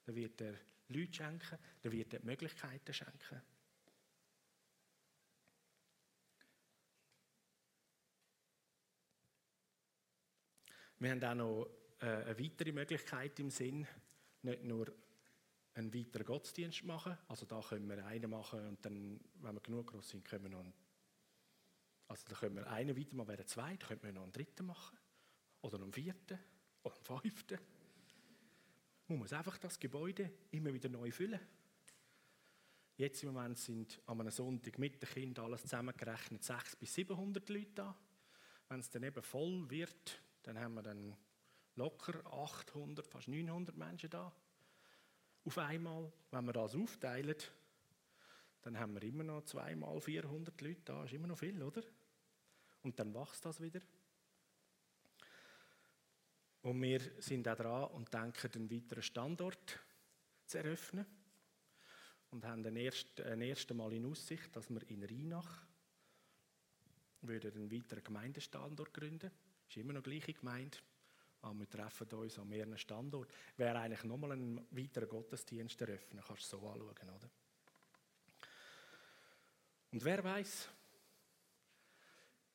Dann 0.05 0.15
wird 0.15 0.41
er 0.41 0.55
Leute 0.87 1.13
schenken, 1.13 1.57
dann 1.81 1.91
wird 1.91 2.13
er 2.13 2.23
Möglichkeiten 2.23 2.93
schenken. 2.93 3.41
Wir 10.97 11.11
haben 11.11 11.23
auch 11.23 11.35
noch 11.35 11.69
äh, 11.99 12.05
eine 12.05 12.39
weitere 12.39 12.71
Möglichkeit 12.71 13.37
im 13.39 13.49
Sinn, 13.49 13.85
nicht 14.45 14.63
nur 14.63 14.93
einen 15.73 15.93
weiteren 15.93 16.25
Gottesdienst 16.25 16.83
machen. 16.83 17.17
Also 17.27 17.45
da 17.45 17.61
können 17.61 17.89
wir 17.89 18.05
einen 18.05 18.29
machen 18.29 18.65
und 18.67 18.85
dann, 18.85 19.19
wenn 19.41 19.55
wir 19.55 19.61
genug 19.61 19.87
groß 19.87 20.09
sind, 20.09 20.25
können 20.25 20.43
wir 20.43 20.51
noch 20.51 20.59
einen, 20.61 20.73
also 22.07 22.23
da 22.29 22.35
können 22.35 22.55
wir 22.55 22.67
einen 22.67 22.97
weitermachen, 22.97 23.27
wäre 23.27 23.45
zwei, 23.45 23.75
dann 23.75 23.87
können 23.87 24.03
wir 24.03 24.13
noch 24.13 24.23
einen 24.23 24.31
dritten 24.31 24.65
machen. 24.65 24.97
Oder 25.61 25.77
noch 25.77 25.85
einen 25.85 25.93
vierten. 25.93 26.39
Oder 26.83 26.95
einen 26.95 27.21
fünften. 27.21 27.59
Man 29.07 29.19
muss 29.19 29.33
einfach 29.33 29.57
das 29.57 29.79
Gebäude 29.79 30.31
immer 30.51 30.73
wieder 30.73 30.89
neu 30.89 31.11
füllen. 31.11 31.39
Jetzt 32.97 33.23
im 33.23 33.33
Moment 33.33 33.57
sind 33.57 34.01
an 34.05 34.21
einem 34.21 34.31
Sonntag 34.31 34.79
mit 34.79 35.01
den 35.01 35.09
Kindern 35.09 35.45
alles 35.45 35.63
zusammengerechnet 35.63 36.43
600 36.43 36.79
bis 36.79 36.93
700 36.93 37.49
Leute 37.49 37.71
da. 37.75 37.97
Wenn 38.69 38.79
es 38.79 38.89
dann 38.89 39.03
eben 39.03 39.21
voll 39.21 39.69
wird, 39.69 40.23
dann 40.43 40.57
haben 40.57 40.75
wir 40.75 40.81
dann 40.81 41.15
locker 41.75 42.25
800, 42.25 43.05
fast 43.05 43.27
900 43.27 43.75
Menschen 43.75 44.09
da. 44.09 44.33
Auf 45.45 45.59
einmal, 45.59 46.11
wenn 46.31 46.45
wir 46.45 46.53
das 46.53 46.75
aufteilen, 46.75 47.35
dann 48.63 48.79
haben 48.79 48.95
wir 48.95 49.03
immer 49.03 49.23
noch 49.23 49.43
zweimal 49.43 50.01
400 50.01 50.59
Leute 50.59 50.81
da. 50.83 51.05
Ist 51.05 51.13
immer 51.13 51.27
noch 51.27 51.37
viel, 51.37 51.61
oder? 51.61 51.83
Und 52.81 52.99
dann 52.99 53.13
wächst 53.13 53.45
das 53.45 53.61
wieder. 53.61 53.79
Und 56.63 56.81
wir 56.81 56.99
sind 57.19 57.47
auch 57.47 57.55
dran 57.55 57.91
und 57.91 58.11
denken, 58.11 58.51
einen 58.55 58.71
weiteren 58.71 59.03
Standort 59.03 59.79
zu 60.47 60.57
eröffnen. 60.57 61.05
Und 62.31 62.43
haben 62.43 62.65
ein, 62.65 62.75
erst, 62.75 63.21
ein 63.21 63.41
erstes 63.41 63.77
Mal 63.77 63.93
in 63.93 64.07
Aussicht, 64.07 64.55
dass 64.55 64.71
wir 64.71 64.81
in 64.89 65.03
Rheinach 65.03 65.61
einen 67.21 67.71
weiteren 67.71 68.03
Gemeindestandort 68.03 68.93
gründen. 68.93 69.29
Das 69.29 69.69
ist 69.69 69.77
immer 69.77 69.93
noch 69.93 70.01
die 70.01 70.09
gleiche 70.09 70.33
Gemeinde, 70.33 70.77
wir 71.53 71.69
treffen 71.69 72.07
uns 72.13 72.39
an 72.39 72.49
mehreren 72.49 72.77
Standorten. 72.77 73.31
Wäre 73.57 73.79
eigentlich 73.79 74.03
nochmal 74.03 74.31
ein 74.31 74.65
weiterer 74.71 75.05
Gottesdienst 75.05 75.79
eröffnen, 75.81 76.23
kannst 76.25 76.51
du 76.51 76.57
so 76.57 76.67
anschauen, 76.69 77.09
oder? 77.09 77.29
Und 79.91 80.03
wer 80.03 80.23
weiß, 80.23 80.69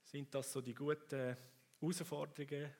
sind 0.04 0.34
das 0.34 0.52
so 0.52 0.60
die 0.60 0.74
guten 0.74 1.36
Herausforderungen, 1.80 2.70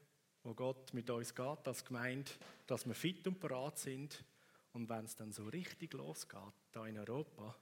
wo 0.43 0.55
Gott 0.55 0.93
mit 0.93 1.09
uns 1.11 1.35
geht 1.35 1.69
als 1.69 1.85
Gemeinde, 1.85 2.31
dass 2.67 2.87
wir 2.87 2.95
fit 2.95 3.27
und 3.27 3.39
parat 3.39 3.79
sind 3.79 4.25
und 4.73 4.89
wenn 4.89 5.05
es 5.05 5.17
dann 5.17 5.33
so 5.33 5.47
richtig 5.49 5.95
losgeht, 5.95 6.55
da 6.73 6.87
in 6.87 6.99
Europa, 6.99 7.57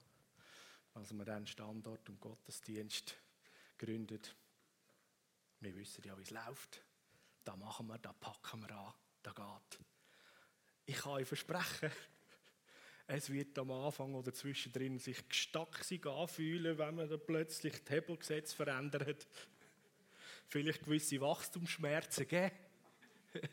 als 0.93 1.13
wir 1.13 1.25
dann 1.25 1.45
Standort 1.45 2.09
und 2.09 2.19
Gottesdienst 2.19 3.15
gründet. 3.77 4.35
Wir 5.61 5.75
wissen 5.75 6.03
ja, 6.03 6.17
wie 6.17 6.23
es 6.23 6.31
läuft. 6.31 6.81
Da 7.43 7.55
machen 7.55 7.87
wir, 7.87 7.97
da 7.97 8.13
packen 8.13 8.61
wir 8.61 8.75
an, 8.75 8.93
da 9.23 9.31
geht. 9.31 9.79
Ich 10.85 10.95
kann 10.97 11.13
euch 11.13 11.27
versprechen, 11.27 11.91
es 13.07 13.29
wird 13.29 13.57
am 13.59 13.71
Anfang 13.71 14.13
oder 14.15 14.33
zwischendrin 14.33 14.99
sich 14.99 15.27
gestacksig 15.27 16.05
anfühlen, 16.05 16.77
wenn 16.77 16.95
man 16.95 17.09
dann 17.09 17.25
plötzlich 17.25 17.83
das 17.83 17.89
Hebelgesetz 17.89 18.53
verändert. 18.53 19.27
Vielleicht 20.47 20.83
gewisse 20.83 21.21
Wachstumsschmerzen 21.21 22.27
geben. 22.27 22.55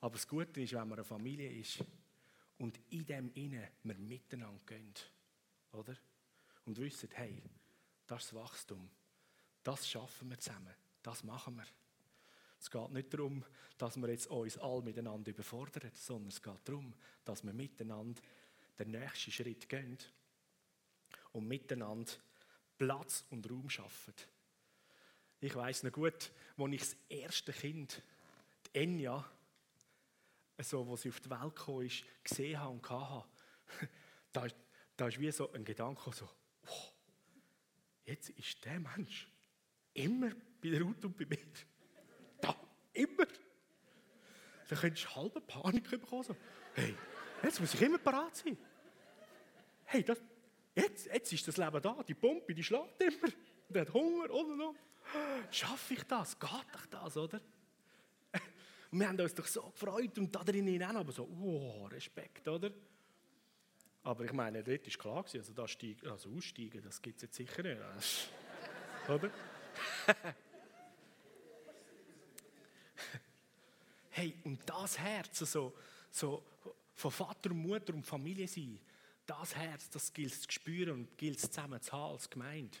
Aber 0.00 0.14
das 0.14 0.28
Gute 0.28 0.60
ist, 0.60 0.72
wenn 0.72 0.88
man 0.88 0.98
eine 0.98 1.04
Familie 1.04 1.50
ist 1.50 1.82
und 2.58 2.78
in 2.90 3.06
dem 3.06 3.32
Innen 3.34 3.66
wir 3.82 3.94
miteinander 3.94 4.60
gehen, 4.66 4.92
oder? 5.72 5.96
Und 6.66 6.78
wissen, 6.78 7.08
hey, 7.14 7.42
das 8.06 8.24
ist 8.24 8.34
Wachstum. 8.34 8.90
Das 9.62 9.88
schaffen 9.88 10.28
wir 10.28 10.38
zusammen. 10.38 10.74
Das 11.02 11.24
machen 11.24 11.56
wir. 11.56 11.64
Es 12.64 12.70
geht 12.70 12.90
nicht 12.92 13.12
darum, 13.12 13.44
dass 13.76 13.98
wir 13.98 14.08
jetzt 14.08 14.28
uns 14.28 14.56
alle 14.56 14.80
miteinander 14.80 15.30
überfordern, 15.30 15.90
sondern 15.92 16.28
es 16.28 16.40
geht 16.40 16.60
darum, 16.64 16.94
dass 17.22 17.44
wir 17.44 17.52
miteinander 17.52 18.22
den 18.78 18.90
nächsten 18.90 19.32
Schritt 19.32 19.68
gehen 19.68 19.98
und 21.32 21.46
miteinander 21.46 22.10
Platz 22.78 23.26
und 23.28 23.50
Raum 23.50 23.68
schaffen. 23.68 24.14
Ich 25.42 25.54
weiß 25.54 25.82
noch 25.82 25.92
gut, 25.92 26.32
als 26.56 26.72
ich 26.72 26.80
das 26.80 26.96
erste 27.10 27.52
Kind, 27.52 28.02
die 28.68 28.78
Enya, 28.78 29.22
so, 30.62 30.86
wo 30.86 30.96
sie 30.96 31.10
auf 31.10 31.20
die 31.20 31.28
Welt 31.28 31.54
gekommen 31.54 31.84
ist, 31.84 32.02
gesehen 32.22 32.58
habe 32.58 32.72
und 32.72 32.88
hatte, 32.88 33.28
da, 34.32 34.46
da 34.96 35.08
ist 35.08 35.20
wie 35.20 35.30
so 35.30 35.52
ein 35.52 35.66
Gedanke 35.66 36.10
so, 36.14 36.30
oh, 36.66 36.92
jetzt 38.06 38.30
ist 38.30 38.64
der 38.64 38.80
Mensch 38.80 39.28
immer 39.92 40.30
bei 40.62 40.70
der 40.70 40.80
Ruth 40.80 41.04
und 41.04 41.14
bei 41.14 41.26
mir. 41.26 41.36
Da, 44.68 44.74
immer. 44.74 44.74
Da 44.74 44.76
könntest 44.76 45.04
du 45.06 45.16
halbe 45.16 45.40
Panik 45.40 45.90
bekommen. 45.90 46.36
Hey, 46.74 46.94
jetzt 47.42 47.60
muss 47.60 47.74
ich 47.74 47.82
immer 47.82 47.98
parat 47.98 48.36
sein. 48.36 48.56
Hey, 49.84 50.02
das, 50.02 50.18
jetzt, 50.74 51.06
jetzt 51.06 51.32
ist 51.32 51.48
das 51.48 51.56
Leben 51.56 51.80
da, 51.80 52.02
die 52.02 52.14
Pumpe, 52.14 52.54
die 52.54 52.62
schlägt 52.62 53.00
immer. 53.02 53.32
Der 53.68 53.82
hat 53.82 53.92
Hunger 53.92 54.30
und 54.30 54.52
und 54.52 54.60
und. 54.60 54.78
Schaffe 55.50 55.94
ich 55.94 56.02
das? 56.04 56.38
Geht 56.38 56.50
doch 56.50 56.86
das, 56.86 57.16
oder? 57.16 57.40
Und 58.90 59.00
wir 59.00 59.08
haben 59.08 59.20
uns 59.20 59.34
doch 59.34 59.46
so 59.46 59.62
gefreut 59.70 60.16
und 60.18 60.34
da 60.34 60.44
drinnen 60.44 60.82
auch 60.84 60.94
aber 60.94 61.12
so, 61.12 61.24
oh, 61.24 61.86
Respekt, 61.86 62.46
oder? 62.46 62.70
Aber 64.04 64.24
ich 64.24 64.32
meine, 64.32 64.62
dort 64.62 64.86
war 64.86 65.24
klar, 65.24 65.24
also, 65.34 65.52
da 65.52 65.66
steigen, 65.66 66.08
also 66.08 66.30
aussteigen, 66.30 66.80
das 66.80 67.02
gibt 67.02 67.16
es 67.16 67.22
jetzt 67.22 67.36
sicher 67.36 67.62
nicht. 67.62 68.30
oder? 69.08 69.30
Hey, 74.14 74.38
und 74.44 74.60
das 74.68 74.98
Herz, 74.98 75.38
so, 75.38 75.74
so 76.10 76.44
von 76.94 77.10
Vater 77.10 77.50
und 77.50 77.58
Mutter 77.58 77.94
und 77.94 78.06
Familie 78.06 78.48
sein, 78.48 78.78
das 79.26 79.54
Herz, 79.54 79.88
das 79.90 80.12
gilt 80.12 80.32
es 80.32 80.42
zu 80.42 80.52
spüren 80.52 80.90
und 80.90 81.18
gilt 81.18 81.38
es 81.38 81.50
zusammen 81.50 81.80
zu 81.80 81.92
haben 81.92 82.12
als 82.12 82.28
Gemeinde 82.28 82.78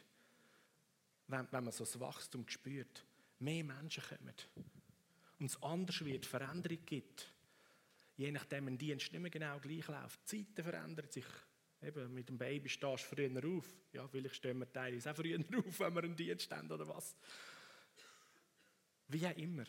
wenn, 1.28 1.46
wenn 1.50 1.64
man 1.64 1.72
so 1.72 1.84
das 1.84 1.98
Wachstum 1.98 2.46
spürt. 2.48 3.04
Mehr 3.38 3.64
Menschen 3.64 4.02
kommen. 4.02 4.34
Und 5.38 5.46
es 5.46 5.62
anders 5.62 6.04
wird, 6.04 6.26
Veränderung 6.26 6.84
gibt. 6.86 7.32
Je 8.16 8.30
nachdem 8.30 8.68
ein 8.68 8.78
Dienst 8.78 9.12
nicht 9.12 9.20
mehr 9.20 9.30
genau 9.30 9.58
gleich 9.58 9.86
läuft. 9.88 10.20
Die 10.30 10.44
Zeiten 10.44 10.62
verändern 10.62 11.10
sich. 11.10 11.26
Eben, 11.82 12.14
mit 12.14 12.28
dem 12.28 12.38
Baby 12.38 12.68
stehst 12.68 13.04
du 13.04 13.14
früher 13.16 13.44
auf. 13.44 13.66
Ja, 13.92 14.06
vielleicht 14.08 14.36
stehen 14.36 14.58
wir 14.58 14.72
teilweise 14.72 15.10
auch 15.10 15.16
früher 15.16 15.38
auf, 15.58 15.80
wenn 15.80 15.94
wir 15.94 16.04
einen 16.04 16.16
Dienst 16.16 16.50
haben 16.52 16.70
oder 16.70 16.88
was. 16.88 17.16
Wie 19.08 19.26
auch 19.26 19.36
immer. 19.36 19.64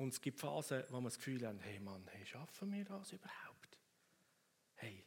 Und 0.00 0.14
es 0.14 0.20
gibt 0.22 0.40
Phasen, 0.40 0.82
wo 0.88 0.98
wir 0.98 1.08
das 1.08 1.18
Gefühl 1.18 1.46
haben, 1.46 1.60
hey 1.60 1.78
Mann, 1.78 2.02
hey, 2.12 2.24
schaffen 2.24 2.72
wir 2.72 2.86
das 2.86 3.12
überhaupt? 3.12 3.76
Hey, 4.76 5.04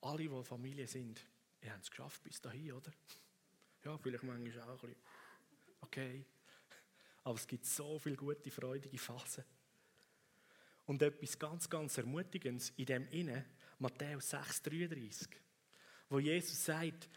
alle, 0.00 0.26
die 0.26 0.44
Familie 0.44 0.86
sind, 0.86 1.20
ihr 1.60 1.74
habt 1.74 1.84
es 1.84 1.90
geschafft 1.90 2.22
bis 2.22 2.40
dahin, 2.40 2.72
oder? 2.72 2.90
Ja, 3.84 3.98
vielleicht 3.98 4.22
manchmal 4.22 4.62
auch 4.62 4.82
ein 4.82 4.88
bisschen. 4.88 4.96
Okay. 5.82 6.24
Aber 7.24 7.34
es 7.34 7.46
gibt 7.46 7.66
so 7.66 7.98
viele 7.98 8.16
gute, 8.16 8.50
freudige 8.50 8.96
Phasen. 8.96 9.44
Und 10.86 11.02
etwas 11.02 11.38
ganz, 11.38 11.68
ganz 11.68 11.98
Ermutigendes 11.98 12.70
in 12.78 12.86
dem 12.86 13.08
Inne, 13.08 13.44
Matthäus 13.78 14.32
6,33, 14.32 15.28
wo 16.08 16.18
Jesus 16.18 16.64
sagt, 16.64 17.10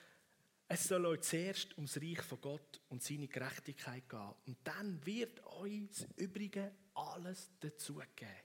es 0.71 0.83
soll 0.83 1.03
euch 1.07 1.21
zuerst 1.21 1.75
ums 1.77 1.97
Reich 1.97 2.21
von 2.21 2.39
Gott 2.39 2.79
und 2.89 3.01
seine 3.01 3.27
Gerechtigkeit 3.27 4.07
gehen. 4.07 4.33
Und 4.45 4.57
dann 4.63 5.03
wird 5.03 5.43
euch 5.47 5.87
das 5.87 6.07
Übrige 6.15 6.71
alles 6.93 7.49
dazugeben. 7.59 8.43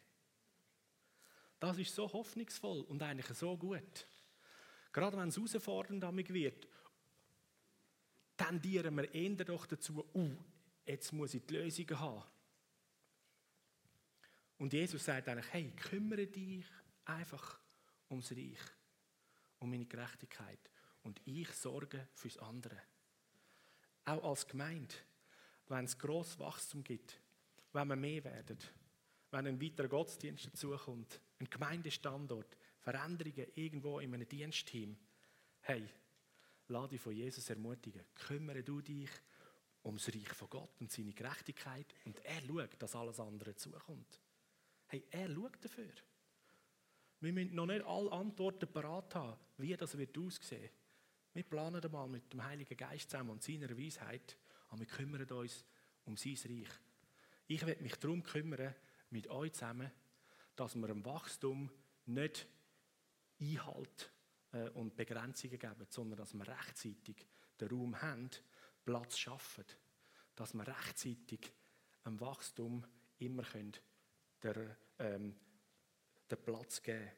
Das 1.61 1.77
ist 1.79 1.95
so 1.95 2.11
hoffnungsvoll 2.11 2.81
und 2.81 3.03
eigentlich 3.03 3.27
so 3.37 3.55
gut. 3.59 4.07
Gerade 4.91 5.19
wenn 5.19 5.29
es 5.29 5.37
herausfordernd 5.37 6.03
wird, 6.31 6.67
tendieren 8.39 8.97
wir 8.97 9.13
eher 9.13 9.45
doch 9.45 9.67
dazu, 9.67 10.03
uh, 10.15 10.37
jetzt 10.87 11.13
muss 11.13 11.35
ich 11.35 11.45
die 11.45 11.55
Lösungen 11.55 12.01
haben. 12.01 12.25
Und 14.57 14.73
Jesus 14.73 15.05
sagt 15.05 15.29
eigentlich, 15.29 15.53
hey, 15.53 15.71
kümmere 15.77 16.27
dich 16.27 16.65
einfach 17.05 17.61
ums 18.09 18.33
Reich, 18.33 18.61
um 19.59 19.69
meine 19.69 19.85
Gerechtigkeit. 19.85 20.71
Und 21.05 21.21
ich 21.25 21.51
sorge 21.53 22.09
fürs 22.15 22.39
andere. 22.39 22.77
Auch 24.05 24.25
als 24.25 24.47
Gemeinde, 24.47 24.95
wenn 25.69 25.85
es 25.85 25.99
grosses 25.99 26.39
Wachstum 26.39 26.83
gibt, 26.83 27.21
wenn 27.73 27.89
wir 27.89 27.97
mehr 27.97 28.25
werden, 28.25 28.59
wenn 29.31 29.47
ein 29.47 29.61
weiterer 29.61 29.89
Gottesdienst 29.89 30.47
dazukommt, 30.47 31.21
ein 31.41 31.49
Gemeindestandort, 31.49 32.57
Veränderungen 32.81 33.47
irgendwo 33.55 33.99
in 33.99 34.15
einem 34.15 34.29
Dienstteam. 34.29 34.97
Hey, 35.61 35.89
lade 36.69 36.91
dich 36.91 37.01
von 37.01 37.15
Jesus 37.15 37.49
ermutigen. 37.49 38.05
Kümmere 38.15 38.63
du 38.63 38.81
dich 38.81 39.11
ums 39.85 40.09
Reich 40.09 40.33
von 40.35 40.51
Gott 40.51 40.81
und 40.81 40.93
seine 40.93 41.13
Gerechtigkeit 41.13 41.95
und 42.05 42.25
er 42.25 42.41
schaut, 42.43 42.81
dass 42.81 42.95
alles 42.95 43.21
andere 43.21 43.55
zukommt. 43.55 44.21
Hey, 44.87 45.05
er 45.11 45.33
schaut 45.33 45.63
dafür. 45.65 45.93
Wir 47.21 47.33
müssen 47.33 47.55
noch 47.55 47.67
nicht 47.67 47.85
alle 47.85 48.13
Antworten 48.13 48.71
parat 48.71 49.15
haben, 49.15 49.39
wie 49.59 49.77
das 49.77 49.97
wird 49.97 50.17
aussehen. 50.19 50.71
Wir 51.35 51.43
planen 51.43 51.83
einmal 51.83 52.09
mit 52.09 52.33
dem 52.33 52.45
Heiligen 52.45 52.77
Geist 52.77 53.11
zusammen 53.11 53.31
und 53.31 53.43
seiner 53.43 53.77
Weisheit, 53.77 54.39
aber 54.69 54.81
wir 54.81 54.87
kümmern 54.87 55.29
uns 55.29 55.65
um 56.05 56.17
sein 56.17 56.37
Reich. 56.45 56.69
Ich 57.49 57.67
werde 57.67 57.83
mich 57.83 57.97
darum 57.97 58.23
kümmern, 58.23 58.73
mit 59.11 59.27
euch 59.27 59.53
zusammen, 59.53 59.91
dass 60.55 60.77
wir 60.77 60.89
im 60.89 61.05
Wachstum 61.05 61.73
nicht 62.07 62.47
Einhalt 63.41 64.13
äh, 64.53 64.69
und 64.71 64.95
Begrenzungen 64.95 65.59
geben, 65.59 65.87
sondern 65.89 66.19
dass 66.19 66.35
wir 66.35 66.47
rechtzeitig 66.47 67.27
den 67.61 67.69
Raum 67.69 68.01
haben, 68.01 68.31
Platz 68.85 69.19
schaffen, 69.19 69.65
dass 70.37 70.55
wir 70.55 70.67
rechtzeitig 70.67 71.53
einem 72.05 72.21
Wachstum 72.21 72.87
immer 73.19 73.43
können 73.43 73.73
ähm, 75.01 75.35
den 76.31 76.45
Platz 76.45 76.81
geben 76.81 77.11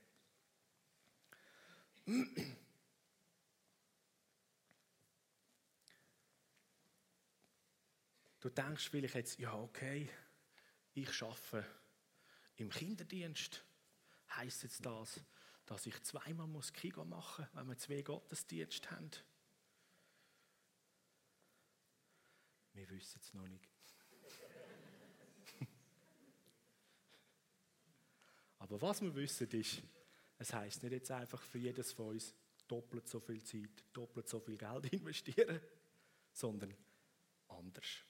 Du 8.47 8.53
denkst 8.53 8.91
vielleicht 8.91 9.17
jetzt, 9.17 9.41
ja 9.41 9.53
okay, 9.55 10.09
ich 10.95 11.13
schaffe 11.13 11.67
im 12.55 12.71
Kinderdienst. 12.71 13.65
Heißt 14.37 14.63
jetzt 14.63 14.87
das, 14.87 15.21
dass 15.65 15.85
ich 15.85 16.01
zweimal 16.05 16.47
muss 16.47 16.73
Kigo 16.73 17.05
machen 17.05 17.45
muss, 17.45 17.57
wenn 17.57 17.67
wir 17.67 17.77
zwei 17.77 18.03
Gottesdienste 18.03 18.89
haben. 18.93 19.11
Wir 22.73 22.89
wissen 22.89 23.21
es 23.21 23.35
noch 23.35 23.49
nicht. 23.49 23.69
Aber 28.61 28.81
was 28.81 29.03
wir 29.03 29.13
wissen 29.17 29.51
ist, 29.51 29.83
es 30.39 30.53
heißt 30.53 30.85
nicht 30.85 30.93
jetzt 30.93 31.11
einfach 31.11 31.43
für 31.43 31.59
jedes 31.59 31.93
von 31.93 32.11
uns 32.11 32.33
doppelt 32.69 33.09
so 33.09 33.19
viel 33.19 33.43
Zeit, 33.43 33.83
doppelt 33.93 34.29
so 34.29 34.39
viel 34.39 34.57
Geld 34.57 34.87
investieren, 34.93 35.61
sondern 36.33 36.73
anders. 37.49 38.05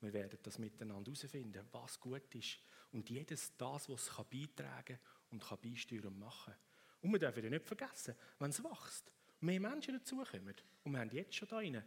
Wir 0.00 0.12
werden 0.12 0.38
das 0.42 0.58
miteinander 0.58 1.10
herausfinden, 1.10 1.66
was 1.72 1.98
gut 1.98 2.34
ist. 2.34 2.58
Und 2.92 3.10
jedes 3.10 3.56
das, 3.56 3.88
was 3.88 4.08
es 4.08 4.16
beitragen 4.16 4.96
kann 4.96 4.98
und 5.30 5.42
kann 5.42 5.58
beisteuern 5.60 6.06
und 6.06 6.18
machen. 6.18 6.54
Und 7.00 7.12
wir 7.12 7.18
dürfen 7.18 7.44
ja 7.44 7.50
nicht 7.50 7.66
vergessen, 7.66 8.14
wenn 8.38 8.50
es 8.50 8.62
wächst, 8.62 9.12
mehr 9.40 9.60
Menschen 9.60 9.94
dazukommen. 9.94 10.54
Und 10.84 10.92
wir 10.92 11.00
haben 11.00 11.10
jetzt 11.10 11.34
schon 11.34 11.48
da 11.48 11.58
einen 11.58 11.84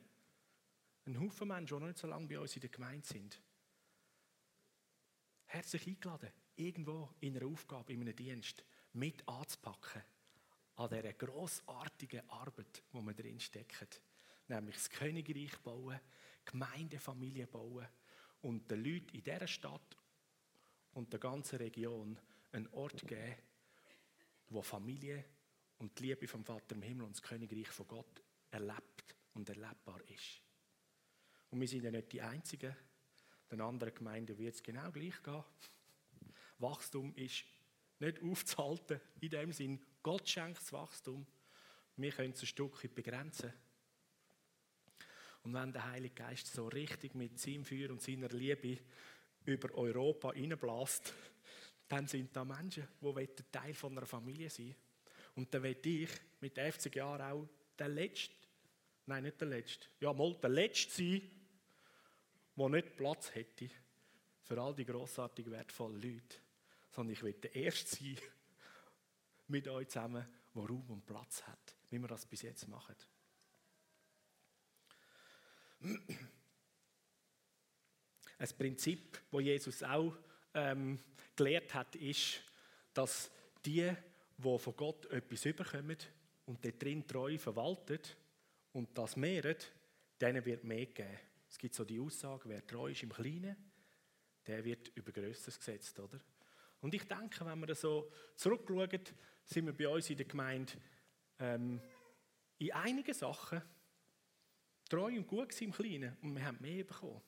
Haufen 1.20 1.47
Menschen, 1.47 1.78
die 1.78 1.82
noch 1.82 1.88
nicht 1.88 1.97
so 1.97 2.07
lange 2.07 2.28
bei 2.28 2.39
uns 2.39 2.55
in 2.55 2.62
der 2.62 2.70
Gemeinde 2.70 3.07
sind. 3.07 3.41
Herzlich 5.45 5.88
eingeladen, 5.88 6.32
irgendwo 6.55 7.09
in 7.20 7.36
einer 7.36 7.47
Aufgabe, 7.47 7.93
in 7.93 8.01
einem 8.01 8.16
Dienst 8.16 8.64
mit 8.93 9.28
anzupacken, 9.28 10.01
an 10.76 10.89
dieser 10.89 11.14
grossartigen 11.14 12.30
Arbeit, 12.30 12.84
wo 12.91 13.01
wir 13.01 13.14
drin 13.14 13.39
stecken. 13.39 13.88
Nämlich 14.47 14.76
das 14.76 14.89
Königreich 14.89 15.57
bauen, 15.59 15.99
Gemeindefamilie 16.45 17.47
bauen 17.47 17.88
und 18.42 18.70
den 18.70 18.84
Leuten 18.84 19.16
in 19.16 19.24
dieser 19.24 19.48
Stadt 19.48 19.98
und 20.94 21.12
der 21.12 21.20
ganzen 21.20 21.58
Region 21.58 22.18
einen 22.52 22.68
Ort 22.74 23.08
geben, 23.08 23.36
wo 24.50 24.62
Familie 24.62 25.24
und 25.78 25.98
die 25.98 26.08
Liebe 26.08 26.28
vom 26.28 26.44
Vater 26.44 26.76
im 26.76 26.82
Himmel 26.82 27.06
und 27.06 27.16
das 27.16 27.22
Königreich 27.24 27.70
von 27.70 27.88
Gott 27.88 28.22
erlebt 28.50 29.16
und 29.34 29.48
erlebbar 29.50 30.02
ist. 30.10 30.42
Und 31.50 31.60
wir 31.60 31.68
sind 31.68 31.84
ja 31.84 31.92
nicht 31.92 32.12
die 32.12 32.22
Einzigen. 32.22 32.76
Den 33.50 33.62
anderen 33.62 33.94
Gemeinden 33.94 34.38
wird 34.38 34.56
es 34.56 34.64
genau 34.64 34.92
gleich 34.92 35.22
gehen. 35.24 35.44
Wachstum 36.60 37.14
ist 37.16 37.44
nicht 38.00 38.22
aufzuhalten, 38.22 39.00
in 39.20 39.30
dem 39.30 39.52
Sinn, 39.52 39.80
Gott 40.02 40.28
schenkt 40.28 40.60
das 40.60 40.74
Wachstum. 40.74 41.26
Wir 41.98 42.12
können 42.12 42.34
es 42.34 42.42
ein 42.42 42.48
Stück 42.48 42.94
begrenzen. 42.96 43.54
Und 45.44 45.54
wenn 45.54 45.74
der 45.74 45.89
Heilige 45.89 46.16
Geist 46.16 46.54
so 46.54 46.68
richtig 46.68 47.16
mit 47.16 47.39
seinem 47.39 47.66
Feuer 47.66 47.89
und 47.89 48.02
seiner 48.02 48.30
Liebe 48.30 48.78
über 49.46 49.74
Europa 49.74 50.34
hineinbläst, 50.34 51.14
dann 51.88 52.08
sind 52.08 52.36
da 52.36 52.46
Menschen, 52.46 52.88
die 53.02 53.44
Teil 53.52 53.74
von 53.74 53.98
einer 53.98 54.06
Familie 54.06 54.50
sein 54.50 54.68
wollen. 54.68 54.76
Und 55.36 55.54
dann 55.54 55.64
will 55.64 55.78
ich 55.84 56.10
mit 56.39 56.56
50 56.56 56.96
Jahren 56.96 57.22
auch 57.22 57.48
der 57.78 57.89
Letzte, 57.89 58.34
nein, 59.08 59.24
nicht 59.24 59.42
der 59.42 59.48
Letzte, 59.48 59.88
ja, 60.00 60.14
mal 60.14 60.36
der 60.36 60.50
Letzte 60.50 60.92
sein, 60.92 61.22
der 62.56 62.70
nicht 62.70 62.96
Platz 62.96 63.34
hätte 63.34 63.70
für 64.44 64.62
all 64.62 64.76
die 64.76 64.86
grossartigen, 64.86 65.52
wertvollen 65.52 66.02
Leute, 66.02 66.38
sondern 66.92 67.14
ich 67.14 67.24
will 67.24 67.34
der 67.34 67.56
Erste 67.56 67.96
sein 67.96 68.18
mit 69.48 69.68
euch 69.68 69.88
zusammen, 69.88 70.26
der 70.54 70.64
Raum 70.64 70.89
und 70.89 71.06
Platz 71.06 71.44
hat, 71.44 71.76
wie 71.89 72.00
wir 72.00 72.08
das 72.08 72.26
bis 72.26 72.42
jetzt 72.42 72.68
machen. 72.68 72.96
Ein 75.82 75.99
Prinzip, 78.57 79.21
das 79.32 79.41
Jesus 79.41 79.84
auch 79.84 80.15
ähm, 80.53 80.99
gelehrt 81.36 81.73
hat, 81.73 81.95
ist, 81.95 82.41
dass 82.93 83.32
die, 83.65 83.91
die 84.38 84.59
von 84.59 84.75
Gott 84.75 85.05
etwas 85.07 85.45
überkommen 85.45 85.97
und 86.45 86.63
dort 86.63 86.82
drin 86.82 87.07
treu 87.07 87.38
verwalten 87.38 87.99
und 88.73 88.97
das 88.97 89.15
mehren, 89.15 89.57
denen 90.19 90.45
wird 90.45 90.63
mehr 90.63 90.88
geben. 90.88 91.19
Es 91.49 91.57
gibt 91.57 91.75
so 91.75 91.84
die 91.84 91.99
Aussage, 91.99 92.47
wer 92.47 92.65
treu 92.65 92.91
ist 92.91 93.03
im 93.03 93.11
Kleinen, 93.11 93.55
der 94.47 94.63
wird 94.63 94.89
über 94.95 95.11
Größeres 95.11 95.59
gesetzt, 95.59 95.99
oder? 95.99 96.19
Und 96.79 96.95
ich 96.95 97.07
denke, 97.07 97.45
wenn 97.45 97.59
wir 97.59 97.75
so 97.75 98.11
zurückschauen, 98.36 99.01
sind 99.45 99.65
wir 99.65 99.73
bei 99.73 99.88
uns 99.88 100.09
in 100.09 100.17
der 100.17 100.25
Gemeinde 100.25 100.73
ähm, 101.39 101.82
in 102.57 102.71
einigen 102.71 103.13
Sachen 103.13 103.61
treu 104.92 105.18
und 105.18 105.28
gut 105.28 105.60
im 105.62 105.72
Kleinen 105.72 106.18
und 106.22 106.36
wir 106.36 106.46
haben 106.46 106.60
mehr 106.60 106.84
bekommen. 106.84 107.22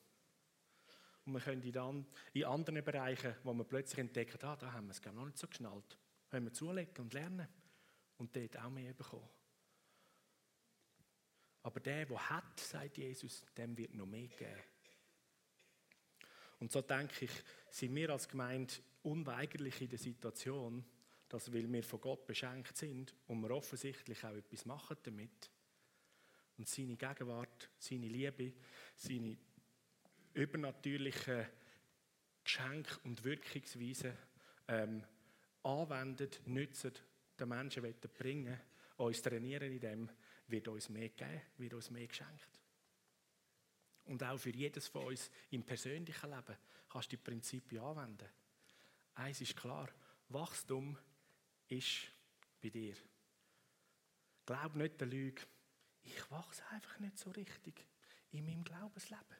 Und 1.25 1.33
wir 1.33 1.39
können 1.39 1.71
dann 1.71 2.05
in 2.33 2.43
anderen 2.43 2.83
Bereichen, 2.83 3.35
wo 3.43 3.53
wir 3.53 3.63
plötzlich 3.63 3.99
entdecken, 3.99 4.37
ah, 4.43 4.57
da 4.57 4.73
haben 4.73 4.87
wir 4.87 4.91
es 4.91 5.01
noch 5.05 5.25
nicht 5.25 5.37
so 5.37 5.47
geschnallt, 5.47 5.97
können 6.29 6.45
wir 6.45 6.51
zulegen 6.51 6.97
und 6.97 7.13
lernen 7.13 7.47
und 8.17 8.35
dort 8.35 8.59
auch 8.59 8.69
mehr 8.69 8.93
bekommen. 8.93 9.29
Aber 11.61 11.79
der, 11.79 12.05
der 12.05 12.29
hat, 12.29 12.59
sagt 12.59 12.97
Jesus, 12.97 13.45
dem 13.55 13.77
wird 13.77 13.93
noch 13.93 14.05
mehr 14.05 14.27
geben. 14.27 14.63
Und 16.59 16.69
so 16.69 16.81
denke 16.81 17.25
ich, 17.25 17.31
sind 17.69 17.95
wir 17.95 18.09
als 18.09 18.27
Gemeinde 18.27 18.73
unweigerlich 19.03 19.81
in 19.81 19.89
der 19.89 19.99
Situation, 19.99 20.83
dass, 21.29 21.53
weil 21.53 21.71
wir 21.71 21.83
von 21.83 22.01
Gott 22.01 22.25
beschenkt 22.25 22.75
sind 22.75 23.15
und 23.27 23.39
wir 23.41 23.51
offensichtlich 23.51 24.21
auch 24.25 24.35
etwas 24.35 24.65
machen 24.65 24.97
damit 25.03 25.52
und 26.57 26.67
seine 26.67 26.95
Gegenwart, 26.95 27.69
seine 27.77 28.07
Liebe, 28.07 28.53
seine 28.95 29.37
übernatürlichen 30.33 31.45
Geschenke 32.43 32.97
und 33.03 33.23
Wirkungsweisen 33.23 34.13
ähm, 34.67 35.03
anwenden, 35.63 36.29
nützen, 36.45 36.93
den 37.39 37.49
Menschen 37.49 37.95
bringen 38.17 38.59
uns 38.97 39.21
trainieren 39.21 39.71
in 39.71 39.79
dem, 39.79 40.09
wird 40.47 40.67
uns 40.67 40.89
mehr 40.89 41.09
geben, 41.09 41.41
wird 41.57 41.73
uns 41.73 41.89
mehr 41.89 42.07
geschenkt. 42.07 42.59
Und 44.05 44.23
auch 44.23 44.37
für 44.37 44.51
jedes 44.51 44.87
von 44.87 45.05
uns 45.05 45.31
im 45.49 45.63
persönlichen 45.63 46.29
Leben 46.29 46.57
kannst 46.89 47.11
du 47.11 47.17
die 47.17 47.23
Prinzipien 47.23 47.81
anwenden. 47.81 48.27
Eins 49.15 49.41
ist 49.41 49.55
klar, 49.55 49.89
Wachstum 50.29 50.97
ist 51.67 52.11
bei 52.61 52.69
dir. 52.69 52.95
Glaub 54.45 54.75
nicht 54.75 54.99
der 54.99 55.07
Lüge, 55.07 55.41
ich 56.03 56.31
wachse 56.31 56.65
einfach 56.67 56.99
nicht 56.99 57.17
so 57.17 57.31
richtig 57.31 57.85
in 58.31 58.45
meinem 58.45 58.63
Glaubensleben. 58.63 59.37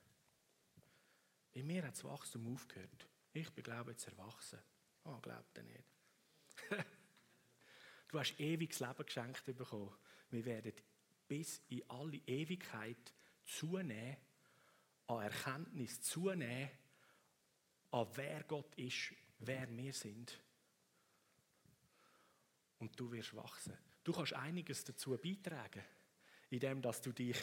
Bei 1.54 1.64
mir 1.64 1.84
hat 1.84 1.94
das 1.94 2.04
Wachstum 2.04 2.54
aufgehört. 2.54 3.08
Ich 3.34 3.50
bin, 3.52 3.64
glaube 3.64 3.92
jetzt 3.92 4.08
erwachsen. 4.08 4.60
Oh, 5.04 5.18
glaubt 5.20 5.58
er 5.58 5.64
nicht. 5.64 5.84
du 8.08 8.20
hast 8.20 8.40
ewiges 8.40 8.80
Leben 8.80 9.06
geschenkt 9.06 9.46
bekommen. 9.46 9.94
Wir 10.30 10.46
werden 10.46 10.74
bis 11.28 11.62
in 11.70 11.88
alle 11.90 12.18
Ewigkeit 12.18 13.14
zunehmen, 13.46 14.18
an 15.08 15.22
Erkenntnis 15.22 16.02
zunehmen, 16.02 16.70
an 17.92 18.08
wer 18.16 18.44
Gott 18.44 18.74
ist, 18.76 19.14
wer 19.40 19.70
wir 19.70 19.94
sind. 19.94 20.40
Und 22.80 23.00
du 23.00 23.12
wirst 23.12 23.36
wachsen. 23.36 23.78
Du 24.04 24.12
kannst 24.12 24.34
einiges 24.34 24.84
dazu 24.84 25.18
beitragen, 25.18 25.84
indem 26.54 26.82
dass 26.82 27.02
du 27.02 27.12
dich 27.12 27.38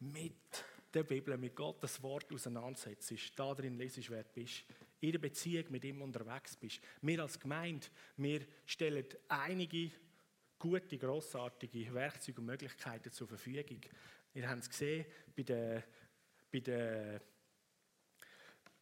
mit 0.00 0.64
der 0.92 1.04
Bibel, 1.04 1.36
mit 1.36 1.54
Gottes 1.54 2.02
Wort 2.02 2.32
auseinandersetzt, 2.32 3.12
da 3.36 3.54
drin 3.54 3.76
lesest, 3.76 4.10
wer 4.10 4.24
du 4.24 4.30
bist, 4.34 4.64
in 5.00 5.12
der 5.12 5.18
Beziehung 5.18 5.70
mit 5.70 5.84
ihm 5.84 6.02
unterwegs 6.02 6.56
bist. 6.56 6.80
Wir 7.02 7.20
als 7.20 7.38
Gemeinde, 7.38 7.86
wir 8.16 8.46
stellen 8.66 9.04
einige 9.28 9.90
gute, 10.58 10.98
grossartige 10.98 11.92
Werkzeuge 11.94 12.40
und 12.40 12.46
Möglichkeiten 12.46 13.10
zur 13.12 13.28
Verfügung. 13.28 13.80
Ihr 14.34 14.48
habt 14.48 14.62
es 14.62 14.70
gesehen 14.70 15.06
bei 15.36 15.42
der, 15.42 15.84
bei 16.50 16.60
der, 16.60 17.22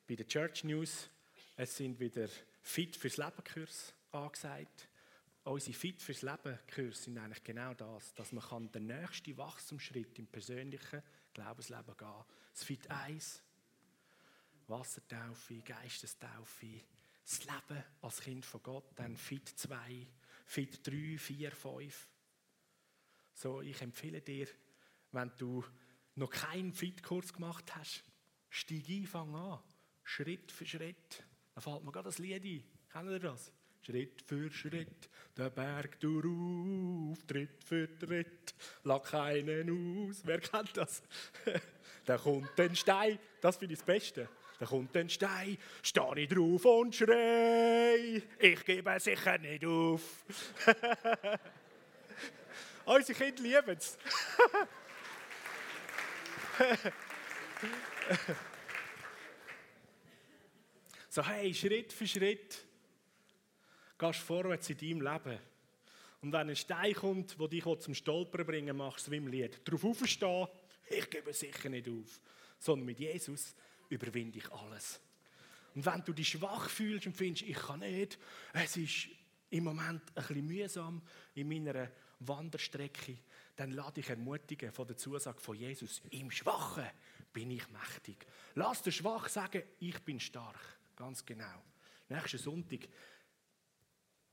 bei 0.06 0.14
der 0.14 0.26
Church 0.26 0.64
News. 0.64 1.11
Es 1.56 1.76
sind 1.76 1.98
wieder 2.00 2.28
Fit 2.62 2.96
fürs 2.96 3.16
Leben 3.16 3.44
Kurs 3.44 3.92
angesagt. 4.12 4.88
Unsere 5.45 5.76
Fit 5.76 6.03
fürs 6.03 6.22
Leben 6.22 6.59
Kurs 6.72 7.05
sind 7.05 7.18
eigentlich 7.18 7.43
genau 7.43 7.72
das, 7.74 8.14
dass 8.14 8.32
man 8.32 8.70
den 8.70 8.86
nächsten 8.86 9.36
Wachstumsschritt 9.36 10.18
im 10.18 10.26
persönlichen 10.26 11.03
Glaubensleben 11.32 11.97
gehen. 11.97 12.24
Das 12.53 12.64
Fit 12.64 12.91
1, 12.91 13.43
Wassertaufe, 14.66 15.62
Geistestaufe, 15.62 16.82
das 17.24 17.45
Leben 17.45 17.84
als 18.03 18.20
Kind 18.20 18.45
von 18.45 18.62
Gott, 18.62 18.93
dann 18.97 19.16
Fit 19.16 19.49
2, 19.49 20.07
Fit 20.47 20.86
3, 20.86 21.18
4, 21.18 21.53
5. 21.53 22.09
So, 23.34 23.61
ich 23.62 23.80
empfehle 23.80 24.20
dir, 24.20 24.49
wenn 25.12 25.30
du 25.39 25.64
noch 26.16 26.30
keinen 26.30 26.72
Fit-Kurs 26.72 27.32
gemacht 27.32 27.74
hast, 27.76 28.03
steig 28.51 28.89
ein, 28.89 29.07
fang 29.07 29.34
an. 29.34 29.62
Schritt 30.03 30.51
für 30.51 30.66
Schritt. 30.66 31.22
Da 31.55 31.61
fällt 31.61 31.84
mir 31.84 31.93
gerade 31.93 32.09
das 32.09 32.18
Lied 32.18 32.45
ein. 32.45 32.64
Kennen 32.91 33.11
ihr 33.11 33.20
das? 33.20 33.53
Schritt 33.89 34.20
für 34.26 34.51
Schritt, 34.53 35.09
der 35.34 35.49
Berg 35.49 35.99
durch, 36.01 37.18
Tritt 37.26 37.64
für 37.64 37.89
Tritt, 37.99 38.55
lass 38.84 39.03
keinen 39.05 40.11
aus. 40.11 40.20
Wer 40.24 40.41
kennt 40.41 40.76
das? 40.76 41.03
da 42.05 42.18
kommt 42.18 42.61
ein 42.61 42.76
Stein, 42.76 43.18
das 43.41 43.57
finde 43.57 43.72
ich 43.72 43.78
das 43.78 43.86
Beste. 43.86 44.28
Da 44.59 44.66
kommt 44.66 44.95
ein 44.95 45.09
Stein, 45.09 45.57
stehe 45.82 46.18
ich 46.18 46.28
drauf 46.28 46.66
und 46.66 46.95
schrei, 46.95 48.22
ich 48.39 48.62
gebe 48.66 49.01
sicher 49.01 49.39
nicht 49.39 49.64
auf. 49.64 50.03
Unsere 52.84 53.18
Kinder 53.18 53.43
lieben 53.43 53.78
es. 53.78 53.97
so, 61.09 61.26
hey, 61.26 61.55
Schritt 61.55 61.91
für 61.91 62.07
Schritt 62.07 62.67
gehst 63.99 64.20
vorwärts 64.20 64.70
in 64.70 64.78
deinem 64.78 65.01
Leben. 65.01 65.38
Und 66.20 66.32
wenn 66.32 66.51
ein 66.51 66.57
Stein 66.57 66.94
kommt, 66.94 67.38
der 67.38 67.49
dich 67.49 67.64
zum 67.78 67.94
Stolpern 67.94 68.46
bringen 68.46 68.76
machst 68.76 69.07
du 69.07 69.11
wie 69.11 69.16
im 69.16 69.28
Lied. 69.28 69.61
Darauf 69.64 69.84
aufstehen, 69.84 70.49
ich 70.88 71.11
gebe 71.11 71.32
sicher 71.32 71.68
nicht 71.68 71.88
auf. 71.88 72.20
Sondern 72.59 72.86
mit 72.86 72.99
Jesus 72.99 73.55
überwinde 73.88 74.38
ich 74.38 74.51
alles. 74.51 75.01
Und 75.74 75.86
wenn 75.86 76.05
du 76.05 76.12
dich 76.12 76.28
schwach 76.28 76.68
fühlst 76.68 77.07
und 77.07 77.16
findest, 77.16 77.49
ich 77.49 77.57
kann 77.57 77.80
nicht, 77.80 78.18
es 78.53 78.76
ist 78.76 79.09
im 79.51 79.64
Moment 79.64 80.03
ein 80.14 80.14
bisschen 80.14 80.46
mühsam 80.46 81.03
in 81.34 81.49
meiner 81.49 81.88
Wanderstrecke, 82.20 83.18
dann 83.55 83.72
lade 83.72 83.94
dich 83.94 84.09
ermutigen 84.09 84.72
von 84.72 84.86
der 84.86 84.96
Zusage 84.96 85.40
von 85.40 85.57
Jesus, 85.57 86.03
im 86.11 86.30
Schwachen 86.30 86.88
bin 87.32 87.51
ich 87.51 87.68
mächtig. 87.70 88.26
Lass 88.55 88.82
den 88.82 88.92
Schwach 88.92 89.28
sagen, 89.28 89.62
ich 89.78 89.99
bin 90.01 90.18
stark. 90.18 90.59
Ganz 90.96 91.24
genau. 91.24 91.62
Nächsten 92.09 92.38
Sonntag 92.38 92.88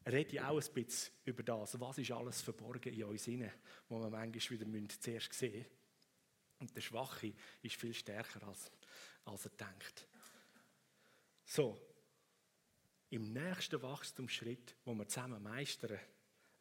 rede 0.05 0.35
ich 0.35 0.41
auch 0.41 0.61
ein 0.61 0.73
bisschen 0.73 1.13
über 1.25 1.43
das. 1.43 1.79
Was 1.79 1.97
ist 1.97 2.11
alles 2.11 2.41
verborgen 2.41 2.93
in 2.93 3.03
uns 3.03 3.27
inne, 3.27 3.51
wo 3.89 3.99
wir 3.99 4.09
manchmal 4.09 4.59
wieder 4.59 4.89
zuerst 4.99 5.33
sehen 5.33 5.53
müssen. 5.53 5.71
Und 6.59 6.75
der 6.75 6.81
Schwache 6.81 7.33
ist 7.61 7.75
viel 7.75 7.93
stärker, 7.93 8.47
als, 8.47 8.71
als 9.25 9.45
er 9.45 9.51
denkt. 9.51 10.07
So, 11.43 11.79
im 13.09 13.33
nächsten 13.33 13.81
Wachstumsschritt, 13.81 14.75
wo 14.83 14.93
wir 14.93 15.07
zusammen 15.07 15.41
meistern 15.43 15.99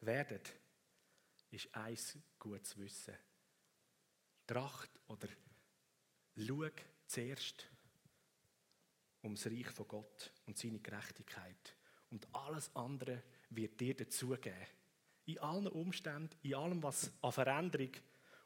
werden, 0.01 0.41
ist 1.51 1.73
eins 1.75 2.17
gut 2.37 2.65
zu 2.65 2.79
wissen. 2.79 3.15
Tracht 4.45 4.91
oder 5.07 5.27
schau 6.35 6.69
zuerst 7.07 7.69
ums 9.23 9.47
Reich 9.47 9.67
von 9.71 9.87
Gott 9.87 10.31
und 10.45 10.57
seine 10.57 10.79
Gerechtigkeit. 10.79 11.75
Und 12.11 12.27
alles 12.33 12.73
andere 12.75 13.23
wird 13.55 13.79
dir 13.79 13.95
dazugeben. 13.95 14.67
In 15.25 15.39
allen 15.39 15.67
Umständen, 15.67 16.35
in 16.43 16.55
allem, 16.55 16.83
was 16.83 17.11
an 17.21 17.31
Veränderung 17.31 17.91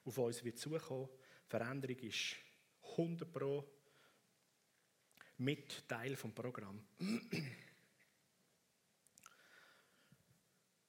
auf 0.06 0.18
uns 0.18 0.44
wird 0.44 0.58
zukommen. 0.58 1.10
Veränderung 1.48 1.98
ist 2.00 2.36
100 2.92 3.32
Pro 3.32 3.70
mit 5.38 5.88
Teil 5.88 6.16
vom 6.16 6.34
Programm. 6.34 6.84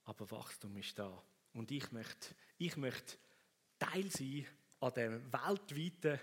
Aber 0.04 0.30
Wachstum 0.30 0.76
ist 0.76 0.98
da. 0.98 1.22
Und 1.52 1.70
ich 1.70 1.90
möchte, 1.92 2.34
ich 2.58 2.76
möchte 2.76 3.16
Teil 3.78 4.10
sein 4.10 4.46
an 4.80 4.94
der 4.94 5.32
weltweiten 5.32 6.18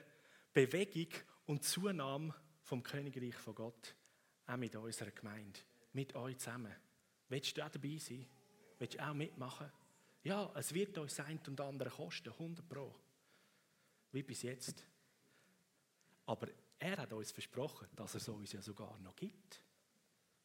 Bewegung 0.53 1.13
und 1.45 1.63
Zunahme 1.63 2.33
vom 2.63 2.83
Königreich 2.83 3.35
von 3.35 3.55
Gott, 3.55 3.95
auch 4.45 4.57
mit 4.57 4.75
unserer 4.75 5.11
Gemeinde, 5.11 5.59
mit 5.93 6.15
euch 6.15 6.37
zusammen. 6.37 6.75
Willst 7.29 7.57
du 7.57 7.65
auch 7.65 7.69
dabei 7.69 7.97
sein? 7.97 8.25
Willst 8.79 8.95
du 8.95 9.05
auch 9.05 9.13
mitmachen? 9.13 9.71
Ja, 10.23 10.51
es 10.55 10.73
wird 10.73 10.97
uns 10.97 11.19
ein 11.19 11.39
und 11.47 11.59
andere 11.61 11.89
kosten, 11.89 12.29
100 12.29 12.67
Pro. 12.67 12.93
Wie 14.11 14.23
bis 14.23 14.41
jetzt. 14.41 14.83
Aber 16.25 16.47
er 16.79 16.97
hat 16.97 17.13
uns 17.13 17.31
versprochen, 17.31 17.87
dass 17.95 18.13
er 18.13 18.21
es 18.21 18.29
uns 18.29 18.51
ja 18.51 18.61
sogar 18.61 18.97
noch 18.99 19.15
gibt. 19.15 19.61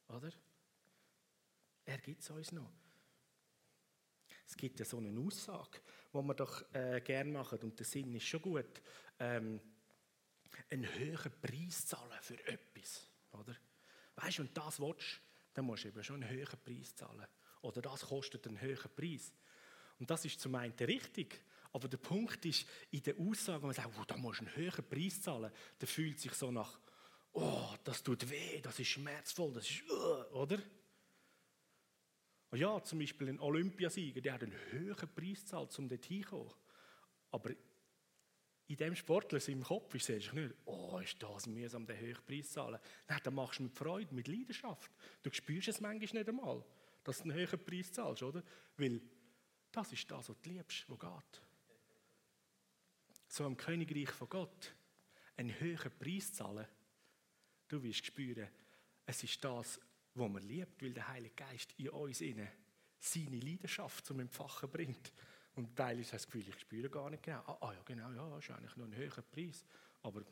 Oder? 0.07 0.31
Er 1.85 1.97
gibt 1.97 2.21
es 2.21 2.29
uns 2.29 2.51
noch. 2.51 2.71
Es 4.47 4.57
gibt 4.57 4.79
ja 4.79 4.85
so 4.85 4.97
eine 4.97 5.19
Aussage, 5.19 5.81
die 6.13 6.17
wir 6.17 6.33
doch 6.33 6.73
äh, 6.73 7.01
gerne 7.01 7.31
machen, 7.31 7.59
und 7.59 7.77
der 7.79 7.85
Sinn 7.85 8.13
ist 8.13 8.25
schon 8.25 8.41
gut. 8.41 8.81
Ähm, 9.19 9.59
einen 10.69 10.93
höheren 10.95 11.31
Preis 11.41 11.85
zahlen 11.85 12.21
für 12.21 12.37
etwas. 12.47 13.09
Oder? 13.31 13.55
Weißt 14.15 14.39
du, 14.39 14.43
du 14.43 14.49
das 14.53 14.79
willst, 14.79 15.21
dann 15.53 15.65
musst 15.65 15.83
du 15.83 15.89
eben 15.89 16.03
schon 16.03 16.23
einen 16.23 16.31
höheren 16.31 16.59
Preis 16.59 16.95
zahlen. 16.95 17.25
Oder 17.61 17.81
das 17.81 18.01
kostet 18.01 18.47
einen 18.47 18.59
höheren 18.59 18.91
Preis. 18.95 19.33
Und 19.99 20.09
das 20.09 20.25
ist 20.25 20.39
zum 20.39 20.55
einen 20.55 20.73
richtig. 20.73 21.43
Aber 21.71 21.87
der 21.87 21.97
Punkt 21.97 22.45
ist, 22.45 22.67
in 22.91 23.01
der 23.03 23.17
Aussage, 23.17 23.61
wenn 23.61 23.67
man 23.67 23.75
sagt, 23.75 23.89
oh, 23.99 24.03
da 24.05 24.17
musst 24.17 24.41
du 24.41 24.45
einen 24.45 24.55
höheren 24.55 24.87
Preis 24.87 25.21
zahlen, 25.21 25.51
dann 25.79 25.87
fühlt 25.87 26.19
sich 26.19 26.33
so 26.33 26.51
nach, 26.51 26.79
oh, 27.33 27.73
das 27.83 28.03
tut 28.03 28.29
weh, 28.29 28.61
das 28.61 28.79
ist 28.79 28.89
schmerzvoll, 28.89 29.53
das 29.53 29.69
ist, 29.69 29.83
uh, 29.89 30.35
oder? 30.35 30.59
Und 32.51 32.59
ja, 32.59 32.83
zum 32.83 32.99
Beispiel 32.99 33.29
ein 33.29 33.39
Olympiasieger, 33.39 34.21
der 34.21 34.33
hat 34.33 34.43
einen 34.43 34.55
höheren 34.69 35.09
Preis 35.15 35.41
gezahlt, 35.41 35.77
um 35.79 35.89
dort 35.89 36.05
hinzukommen. 36.05 36.53
Aber 37.31 37.49
in 38.67 38.77
dem 38.77 38.95
Sportler 38.95 39.45
im 39.49 39.63
Kopf 39.63 39.93
ist 39.95 40.09
es 40.09 40.31
nicht, 40.33 40.53
oh, 40.65 40.99
ist 40.99 41.21
das 41.21 41.47
mühsam, 41.47 41.85
den 41.85 41.99
hohen 41.99 42.25
Preis 42.25 42.51
zahlen. 42.51 42.79
Nein, 43.07 43.19
dann 43.23 43.35
machst 43.35 43.59
du 43.59 43.63
mit 43.63 43.73
Freude, 43.73 44.13
mit 44.13 44.27
Leidenschaft. 44.27 44.91
Du 45.21 45.31
spürst 45.31 45.67
es 45.67 45.81
manchmal 45.81 46.21
nicht 46.21 46.29
einmal, 46.29 46.63
dass 47.03 47.17
du 47.17 47.23
einen 47.23 47.33
höheren 47.33 47.63
Preis 47.63 47.91
zahlst, 47.91 48.23
oder? 48.23 48.41
Weil 48.77 49.01
das 49.71 49.91
ist 49.91 50.09
das, 50.09 50.29
was 50.29 50.41
du 50.41 50.49
liebst, 50.49 50.89
was 50.89 50.99
geht. 50.99 51.41
So 53.27 53.45
im 53.45 53.57
Königreich 53.57 54.11
von 54.11 54.29
Gott 54.29 54.75
einen 55.35 55.59
höheren 55.59 55.91
Preis 55.97 56.31
zahlen, 56.33 56.67
du 57.67 57.83
wirst 57.83 58.05
spüren, 58.05 58.47
es 59.05 59.23
ist 59.23 59.43
das, 59.43 59.79
was 60.13 60.29
man 60.29 60.43
liebt, 60.43 60.81
weil 60.81 60.93
der 60.93 61.07
Heilige 61.07 61.35
Geist 61.35 61.73
in 61.77 61.89
uns 61.89 62.21
innen 62.21 62.47
seine 62.99 63.39
Leidenschaft 63.39 64.05
zum 64.05 64.19
Empfachen 64.19 64.69
bringt. 64.69 65.11
Und 65.55 65.75
Teil 65.75 65.99
ist 65.99 66.13
das 66.13 66.25
Gefühl, 66.25 66.47
ich 66.47 66.59
spüre 66.59 66.89
gar 66.89 67.09
nicht 67.09 67.23
genau. 67.23 67.41
Ah, 67.45 67.57
ah 67.61 67.73
ja, 67.73 67.81
genau, 67.83 68.11
ja, 68.11 68.37
ist 68.37 68.49
eigentlich 68.49 68.75
noch 68.75 68.85
ein 68.85 68.95
höherer 68.95 69.21
Preis. 69.21 69.65
Aber 70.01 70.23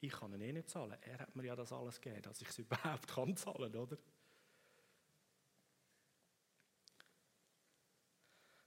ich 0.00 0.12
kann 0.12 0.32
ihn 0.32 0.40
eh 0.40 0.52
nicht 0.52 0.68
zahlen. 0.68 0.98
Er 1.02 1.18
hat 1.20 1.36
mir 1.36 1.44
ja 1.44 1.54
das 1.54 1.72
alles 1.72 2.00
gegeben, 2.00 2.22
dass 2.22 2.40
ich 2.40 2.48
es 2.48 2.58
überhaupt 2.58 3.06
kann 3.06 3.36
zahlen, 3.36 3.74
oder? 3.74 3.96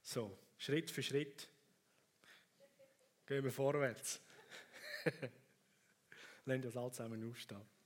So, 0.01 0.39
Schritt 0.57 0.89
für 0.89 1.03
Schritt 1.03 1.49
gehen 3.25 3.43
wir 3.43 3.51
vorwärts. 3.51 4.21
Lassen 6.45 6.61
das 6.61 6.77
alles 6.77 6.95
zusammen 6.95 7.29
aufstehen. 7.29 7.76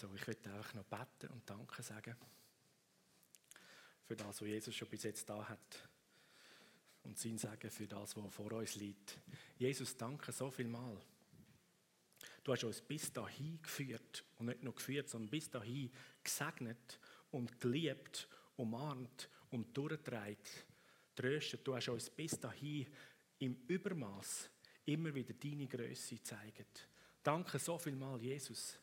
So, 0.00 0.08
ich 0.14 0.24
möchte 0.28 0.48
einfach 0.52 0.74
noch 0.74 0.84
beten 0.84 1.26
und 1.32 1.50
Danke 1.50 1.82
sagen 1.82 2.14
für 4.04 4.14
das, 4.14 4.40
was 4.40 4.46
Jesus 4.46 4.72
schon 4.72 4.86
bis 4.86 5.02
jetzt 5.02 5.28
da 5.28 5.48
hat. 5.48 5.88
Und 7.02 7.18
sein 7.18 7.36
Sagen 7.36 7.68
für 7.68 7.88
das, 7.88 8.16
was 8.16 8.32
vor 8.32 8.52
uns 8.52 8.76
liegt. 8.76 9.18
Jesus, 9.56 9.96
danke 9.96 10.30
so 10.30 10.52
viel 10.52 10.68
mal. 10.68 10.96
Du 12.44 12.52
hast 12.52 12.62
uns 12.62 12.80
bis 12.80 13.12
dahin 13.12 13.60
geführt 13.60 14.24
und 14.36 14.46
nicht 14.46 14.62
nur 14.62 14.76
geführt, 14.76 15.08
sondern 15.08 15.30
bis 15.30 15.50
dahin 15.50 15.90
gesegnet 16.22 17.00
und 17.32 17.58
geliebt, 17.58 18.28
umarmt 18.54 19.28
und 19.50 19.76
durchgetragen, 19.76 20.36
tröstet. 21.16 21.66
Du 21.66 21.74
hast 21.74 21.88
uns 21.88 22.08
bis 22.08 22.38
dahin 22.38 22.86
im 23.40 23.64
Übermaß 23.66 24.48
immer 24.84 25.12
wieder 25.12 25.34
deine 25.34 25.66
Größe 25.66 26.14
gezeigt. 26.14 26.88
Danke 27.20 27.58
so 27.58 27.76
viel 27.78 27.96
mal, 27.96 28.22
Jesus 28.22 28.78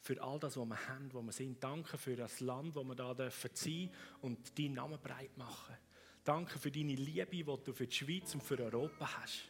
für 0.00 0.22
all 0.22 0.38
das, 0.38 0.56
was 0.56 0.66
wir 0.66 0.88
haben, 0.88 1.12
wo 1.12 1.22
wir 1.22 1.32
sind. 1.32 1.62
Danke 1.62 1.98
für 1.98 2.16
das 2.16 2.40
Land, 2.40 2.74
wo 2.74 2.84
wir 2.84 2.94
da 2.94 3.14
dürfen 3.14 3.50
sein 3.52 3.90
und 4.20 4.58
deinen 4.58 4.74
Namen 4.74 4.98
breit 5.00 5.36
machen. 5.36 5.76
Danke 6.24 6.58
für 6.58 6.70
deine 6.70 6.94
Liebe, 6.94 7.26
die 7.26 7.44
du 7.44 7.72
für 7.72 7.86
die 7.86 7.94
Schweiz 7.94 8.34
und 8.34 8.42
für 8.42 8.58
Europa 8.58 9.20
hast. 9.20 9.44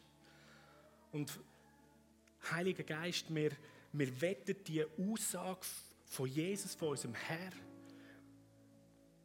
Und 1.12 1.38
Heiliger 2.50 2.84
Geist, 2.84 3.34
wir, 3.34 3.50
wir 3.92 4.20
wetten 4.20 4.56
die 4.64 4.84
Aussage 4.84 5.66
von 6.06 6.28
Jesus, 6.28 6.74
von 6.74 6.90
unserem 6.90 7.14
Herr, 7.14 7.52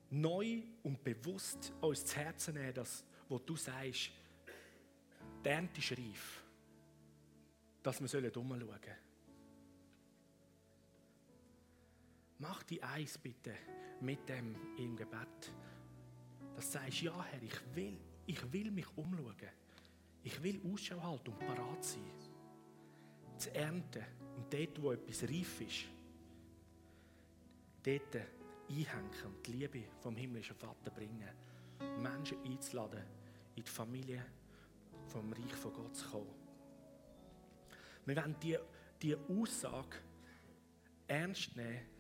neu 0.10 0.64
und 0.84 1.04
bewusst 1.04 1.74
uns 1.82 2.06
zu 2.06 2.18
Herzen 2.18 2.56
nehmen, 2.56 2.74
dass, 2.74 3.04
wo 3.30 3.40
du 3.40 3.56
sagst, 3.56 4.12
die 5.44 5.50
Ernte 5.50 5.80
ist 5.80 5.92
reif, 5.92 6.44
dass 7.82 8.00
wir 8.00 8.38
umschauen 8.38 8.60
sollen. 8.60 9.13
Mach 12.44 12.62
die 12.64 12.84
eins 12.84 13.18
bitte 13.18 13.54
mit 14.02 14.28
dem 14.28 14.54
im 14.78 14.98
Gebet. 14.98 15.54
Dass 16.58 16.66
du 16.66 16.72
sagst, 16.78 17.02
ja 17.02 17.24
Herr, 17.24 17.42
ich 17.42 17.58
will, 17.74 17.98
ich 18.26 18.52
will 18.52 18.70
mich 18.70 18.98
umschauen. 18.98 19.50
Ich 20.24 20.44
will 20.44 20.60
Ausschau 20.70 21.02
halten 21.02 21.30
und 21.30 21.40
parat 21.40 21.86
sein. 21.86 22.12
Zu 23.38 23.56
ernten 23.56 24.04
und 24.36 24.54
dort, 24.54 24.82
wo 24.82 24.92
etwas 24.92 25.24
reif 25.24 25.62
ist, 25.62 25.86
dort 27.82 28.16
einhängen 28.70 29.26
und 29.26 29.48
die 29.48 29.54
Liebe 29.54 29.84
vom 30.02 30.18
himmlischen 30.18 30.58
Vater 30.58 30.92
bringen. 30.92 31.30
Menschen 32.02 32.44
einzuladen, 32.44 33.04
in 33.56 33.64
die 33.64 33.72
Familie 33.72 34.26
vom 35.08 35.32
Reich 35.32 35.56
von 35.56 35.72
Gott 35.72 35.96
zu 35.96 36.10
kommen. 36.10 36.36
Wir 38.06 38.18
wollen 38.18 38.36
diese 38.42 38.66
die 39.02 39.16
Aussage 39.16 39.98
ernst 41.08 41.56
nehmen 41.56 41.93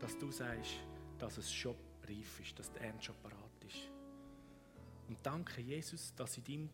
dass 0.00 0.18
du 0.18 0.30
sagst, 0.30 0.76
dass 1.18 1.38
es 1.38 1.52
schon 1.52 1.76
reif 2.08 2.40
ist, 2.40 2.58
dass 2.58 2.72
der 2.72 2.82
Ernst 2.82 3.04
schon 3.04 3.16
parat 3.22 3.64
ist. 3.66 3.90
Und 5.08 5.18
danke, 5.22 5.60
Jesus, 5.60 6.14
dass 6.14 6.36
in 6.38 6.44
deinem 6.44 6.70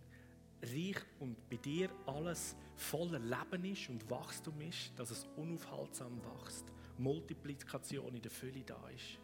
reich 0.62 1.02
und 1.20 1.36
bei 1.48 1.56
dir 1.56 1.90
alles 2.06 2.56
voller 2.76 3.18
Leben 3.18 3.64
ist 3.64 3.88
und 3.88 4.08
Wachstum 4.10 4.60
ist, 4.62 4.92
dass 4.96 5.10
es 5.10 5.26
unaufhaltsam 5.36 6.20
wächst, 6.22 6.64
Multiplikation 6.98 8.14
in 8.14 8.22
der 8.22 8.30
Fülle 8.30 8.62
da 8.64 8.88
ist. 8.88 9.18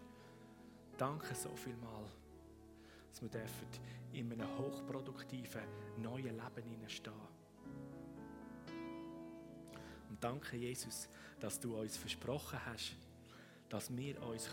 Danke 0.98 1.34
so 1.34 1.54
viel 1.56 1.76
mal, 1.76 2.04
dass 3.10 3.22
wir 3.22 3.28
dürfen 3.28 3.66
in 4.12 4.32
einem 4.32 4.58
hochproduktiven 4.58 5.62
neuen 5.98 6.36
Leben 6.36 6.68
hineinstehen. 6.68 7.14
Und 10.10 10.22
danke, 10.22 10.56
Jesus, 10.56 11.08
dass 11.40 11.58
du 11.58 11.76
uns 11.76 11.96
versprochen 11.96 12.58
hast, 12.66 12.96
dass 13.72 13.96
wir 13.96 14.22
uns 14.24 14.50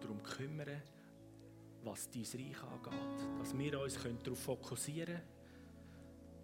darum 0.00 0.22
kümmern 0.22 0.64
können, 0.64 0.82
was 1.82 2.08
dein 2.08 2.22
Reich 2.22 2.62
angeht. 2.62 3.28
Dass 3.40 3.58
wir 3.58 3.80
uns 3.80 3.98
darauf 4.22 4.38
fokussieren 4.38 5.06
können, 5.06 5.28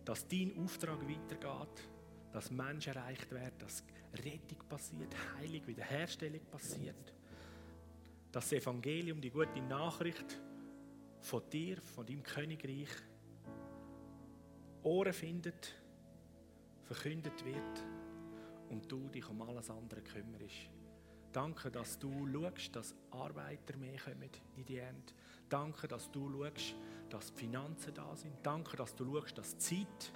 dass 0.05 0.27
dein 0.27 0.53
Auftrag 0.59 0.99
weitergeht, 1.09 1.89
dass 2.33 2.51
Menschen 2.51 2.95
erreicht 2.95 3.31
werden, 3.31 3.55
dass 3.61 3.85
Rettung 4.13 4.59
passiert, 4.69 5.15
Heilung, 5.37 5.69
Wiederherstellung 5.69 6.41
passiert. 6.51 7.15
Dass 8.33 8.49
das 8.49 8.61
Evangelium, 8.61 9.21
die 9.21 9.31
gute 9.31 9.63
Nachricht 9.63 10.41
von 11.21 11.49
dir, 11.49 11.81
von 11.81 12.05
deinem 12.05 12.25
Königreich, 12.25 12.91
Ohren 14.83 15.13
findet, 15.13 15.75
verkündet 16.83 17.45
wird 17.45 17.85
und 18.69 18.91
du 18.91 19.09
dich 19.11 19.29
um 19.29 19.41
alles 19.43 19.71
andere 19.71 20.03
kümmerst. 20.03 20.71
Danke, 21.37 21.71
dass 21.71 21.99
du 21.99 22.27
schaust, 22.33 22.75
dass 22.75 22.95
Arbeiter 23.11 23.77
mehr 23.77 23.99
kommen 23.99 24.31
in 24.57 24.65
die 24.65 24.79
Ernte. 24.79 25.13
Danke, 25.51 25.87
dass 25.87 26.11
du 26.11 26.31
schaust, 26.31 26.75
dass 27.11 27.31
die 27.35 27.41
Finanzen 27.41 27.93
da 27.93 28.17
sind. 28.17 28.33
Danke, 28.43 28.75
dass 28.75 28.97
du 28.97 29.05
schaust, 29.05 29.37
dass 29.37 29.55
die 29.55 29.87
Zeit 29.87 30.13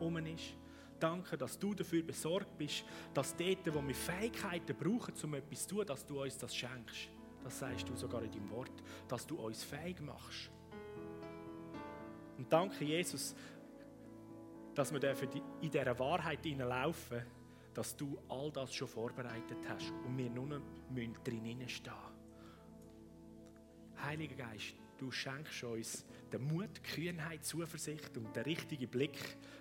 um 0.00 0.16
ist. 0.16 0.56
Danke, 0.98 1.38
dass 1.38 1.56
du 1.56 1.72
dafür 1.72 2.02
besorgt 2.02 2.58
bist, 2.58 2.82
dass 3.14 3.36
dort, 3.36 3.72
wo 3.72 3.86
wir 3.86 3.94
Fähigkeiten 3.94 4.76
brauchen, 4.76 5.14
um 5.22 5.34
etwas 5.34 5.68
zu 5.68 5.76
tun, 5.76 5.86
dass 5.86 6.04
du 6.04 6.20
uns 6.20 6.36
das 6.36 6.52
schenkst. 6.52 7.10
Das 7.44 7.60
sagst 7.60 7.88
du 7.88 7.94
sogar 7.94 8.24
in 8.24 8.32
deinem 8.32 8.50
Wort, 8.50 8.82
dass 9.06 9.24
du 9.24 9.36
uns 9.36 9.62
fähig 9.62 10.00
machst. 10.00 10.50
Und 12.38 12.52
danke, 12.52 12.84
Jesus, 12.84 13.36
dass 14.74 14.92
wir 14.92 15.00
in 15.60 15.70
dieser 15.70 15.96
Wahrheit 15.96 16.44
laufen 16.44 17.22
dass 17.74 17.96
du 17.96 18.18
all 18.28 18.50
das 18.52 18.72
schon 18.72 18.88
vorbereitet 18.88 19.58
hast 19.68 19.92
und 20.06 20.16
wir 20.16 20.30
nur 20.30 20.46
noch 20.46 20.60
drin 21.24 21.68
stehen 21.68 21.92
Heiliger 24.02 24.36
Geist, 24.36 24.74
du 24.98 25.10
schenkst 25.10 25.64
uns 25.64 26.04
den 26.32 26.46
Mut, 26.46 26.82
Kühnheit, 26.82 27.44
Zuversicht 27.44 28.16
und 28.16 28.34
den 28.34 28.44
richtigen 28.44 28.88
Blick, 28.88 29.18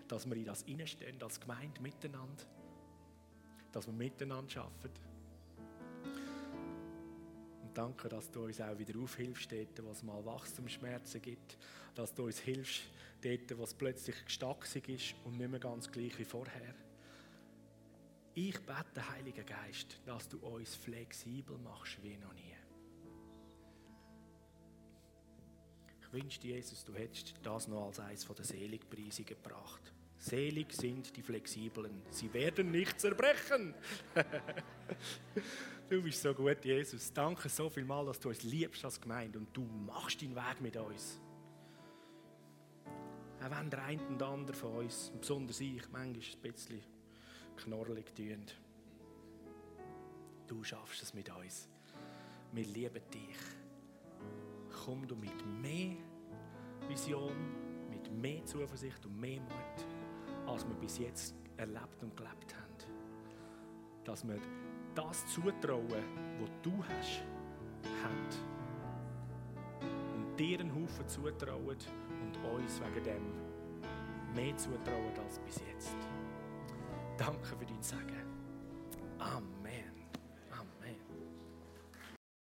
dass 0.08 0.26
wir 0.26 0.36
in 0.36 0.46
das 0.46 0.64
hineinstehen 0.64 1.22
als 1.22 1.40
Gemeinde 1.40 1.82
miteinander. 1.82 2.44
Dass 3.72 3.88
wir 3.88 3.94
miteinander 3.94 4.64
arbeiten. 4.64 5.14
Und 7.64 7.78
danke, 7.78 8.10
dass 8.10 8.30
du 8.30 8.46
uns 8.46 8.60
auch 8.60 8.78
wieder 8.78 9.00
aufhilfst, 9.00 9.52
dort, 9.52 9.84
wo 9.84 9.92
es 9.92 10.04
mal 10.04 10.24
Wachstumsschmerzen 10.26 11.22
gibt. 11.22 11.58
Dass 11.96 12.14
du 12.14 12.26
uns 12.26 12.40
hilfst, 12.40 12.84
dort, 13.22 13.58
wo 13.58 13.64
es 13.64 13.74
plötzlich 13.74 14.26
gestacksig 14.26 14.90
ist 14.90 15.16
und 15.24 15.38
nicht 15.38 15.50
mehr 15.50 15.60
ganz 15.60 15.90
gleich 15.92 16.18
wie 16.20 16.26
vorher. 16.26 16.76
Ich 18.36 18.60
bete, 18.60 19.10
Heiliger 19.12 19.44
Geist, 19.44 20.00
dass 20.06 20.28
du 20.28 20.40
uns 20.40 20.76
flexibel 20.76 21.58
machst 21.60 22.02
wie 22.02 22.18
noch 22.18 22.34
nie. 22.34 22.54
wünsche 26.14 26.40
dir, 26.40 26.56
Jesus, 26.56 26.86
du 26.86 26.94
hättest 26.94 27.34
das 27.42 27.68
noch 27.68 27.88
als 27.88 28.00
eines 28.00 28.26
der 28.26 28.46
Seligpreise 28.46 29.24
gebracht. 29.24 29.92
Selig 30.18 30.72
sind 30.72 31.16
die 31.18 31.22
Flexiblen, 31.22 32.02
sie 32.12 32.32
werden 32.34 32.72
nicht 32.72 33.02
zerbrechen. 33.02 33.74
du 35.90 36.02
bist 36.02 36.22
so 36.22 36.34
gut, 36.34 36.64
Jesus. 36.64 37.12
Danke 37.12 37.50
so 37.50 37.70
viel 37.70 37.84
mal, 37.84 38.06
dass 38.06 38.20
du 38.20 38.30
uns 38.30 38.44
liebst 38.44 38.86
als 38.86 39.02
Gemeinde 39.02 39.40
und 39.40 39.56
du 39.58 39.64
machst 39.64 40.22
deinen 40.22 40.36
Weg 40.36 40.62
mit 40.62 40.78
uns. 40.78 41.20
Auch 43.44 43.60
wenn 43.60 43.70
der 43.70 43.84
eine 43.84 44.08
und 44.08 44.22
andere 44.24 44.56
von 44.56 44.78
uns, 44.78 45.12
besonders 45.20 45.60
ich, 45.60 45.82
manchmal 45.92 46.24
ein 46.24 46.42
bisschen 46.42 46.82
knorrelig 47.58 48.14
tun. 48.16 48.46
Du 50.48 50.64
schaffst 50.64 51.02
es 51.02 51.14
mit 51.14 51.30
uns. 51.30 51.68
Wir 52.52 52.66
lieben 52.66 53.02
dich 53.12 53.38
komm 54.86 55.08
du 55.08 55.16
mit 55.16 55.46
mehr 55.62 55.96
Vision, 56.88 57.32
mit 57.90 58.12
mehr 58.12 58.44
Zuversicht 58.46 59.06
und 59.06 59.20
mehr 59.20 59.40
Mut, 59.40 59.86
als 60.48 60.68
wir 60.68 60.76
bis 60.76 60.98
jetzt 60.98 61.36
erlebt 61.58 62.02
und 62.02 62.16
gelebt 62.18 62.54
haben. 62.56 62.74
Dass 64.04 64.28
wir 64.28 64.40
das 64.96 65.26
zutrauen, 65.28 65.88
was 66.40 66.50
du 66.62 66.84
hast, 66.84 67.24
haben. 68.04 68.28
Und 70.16 70.40
dir 70.40 70.60
einen 70.60 70.74
Haufen 70.76 71.08
zutrauen 71.08 71.78
und 71.78 72.54
uns 72.54 72.82
wegen 72.82 73.04
dem 73.06 74.36
mehr 74.36 74.58
zutrauen 74.58 75.18
als 75.24 75.40
bis 75.40 75.62
jetzt. 75.68 75.96
Danke 77.18 77.46
für 77.46 77.66
dein 77.66 77.82
Sagen. 77.82 78.24
Amen. 79.20 79.53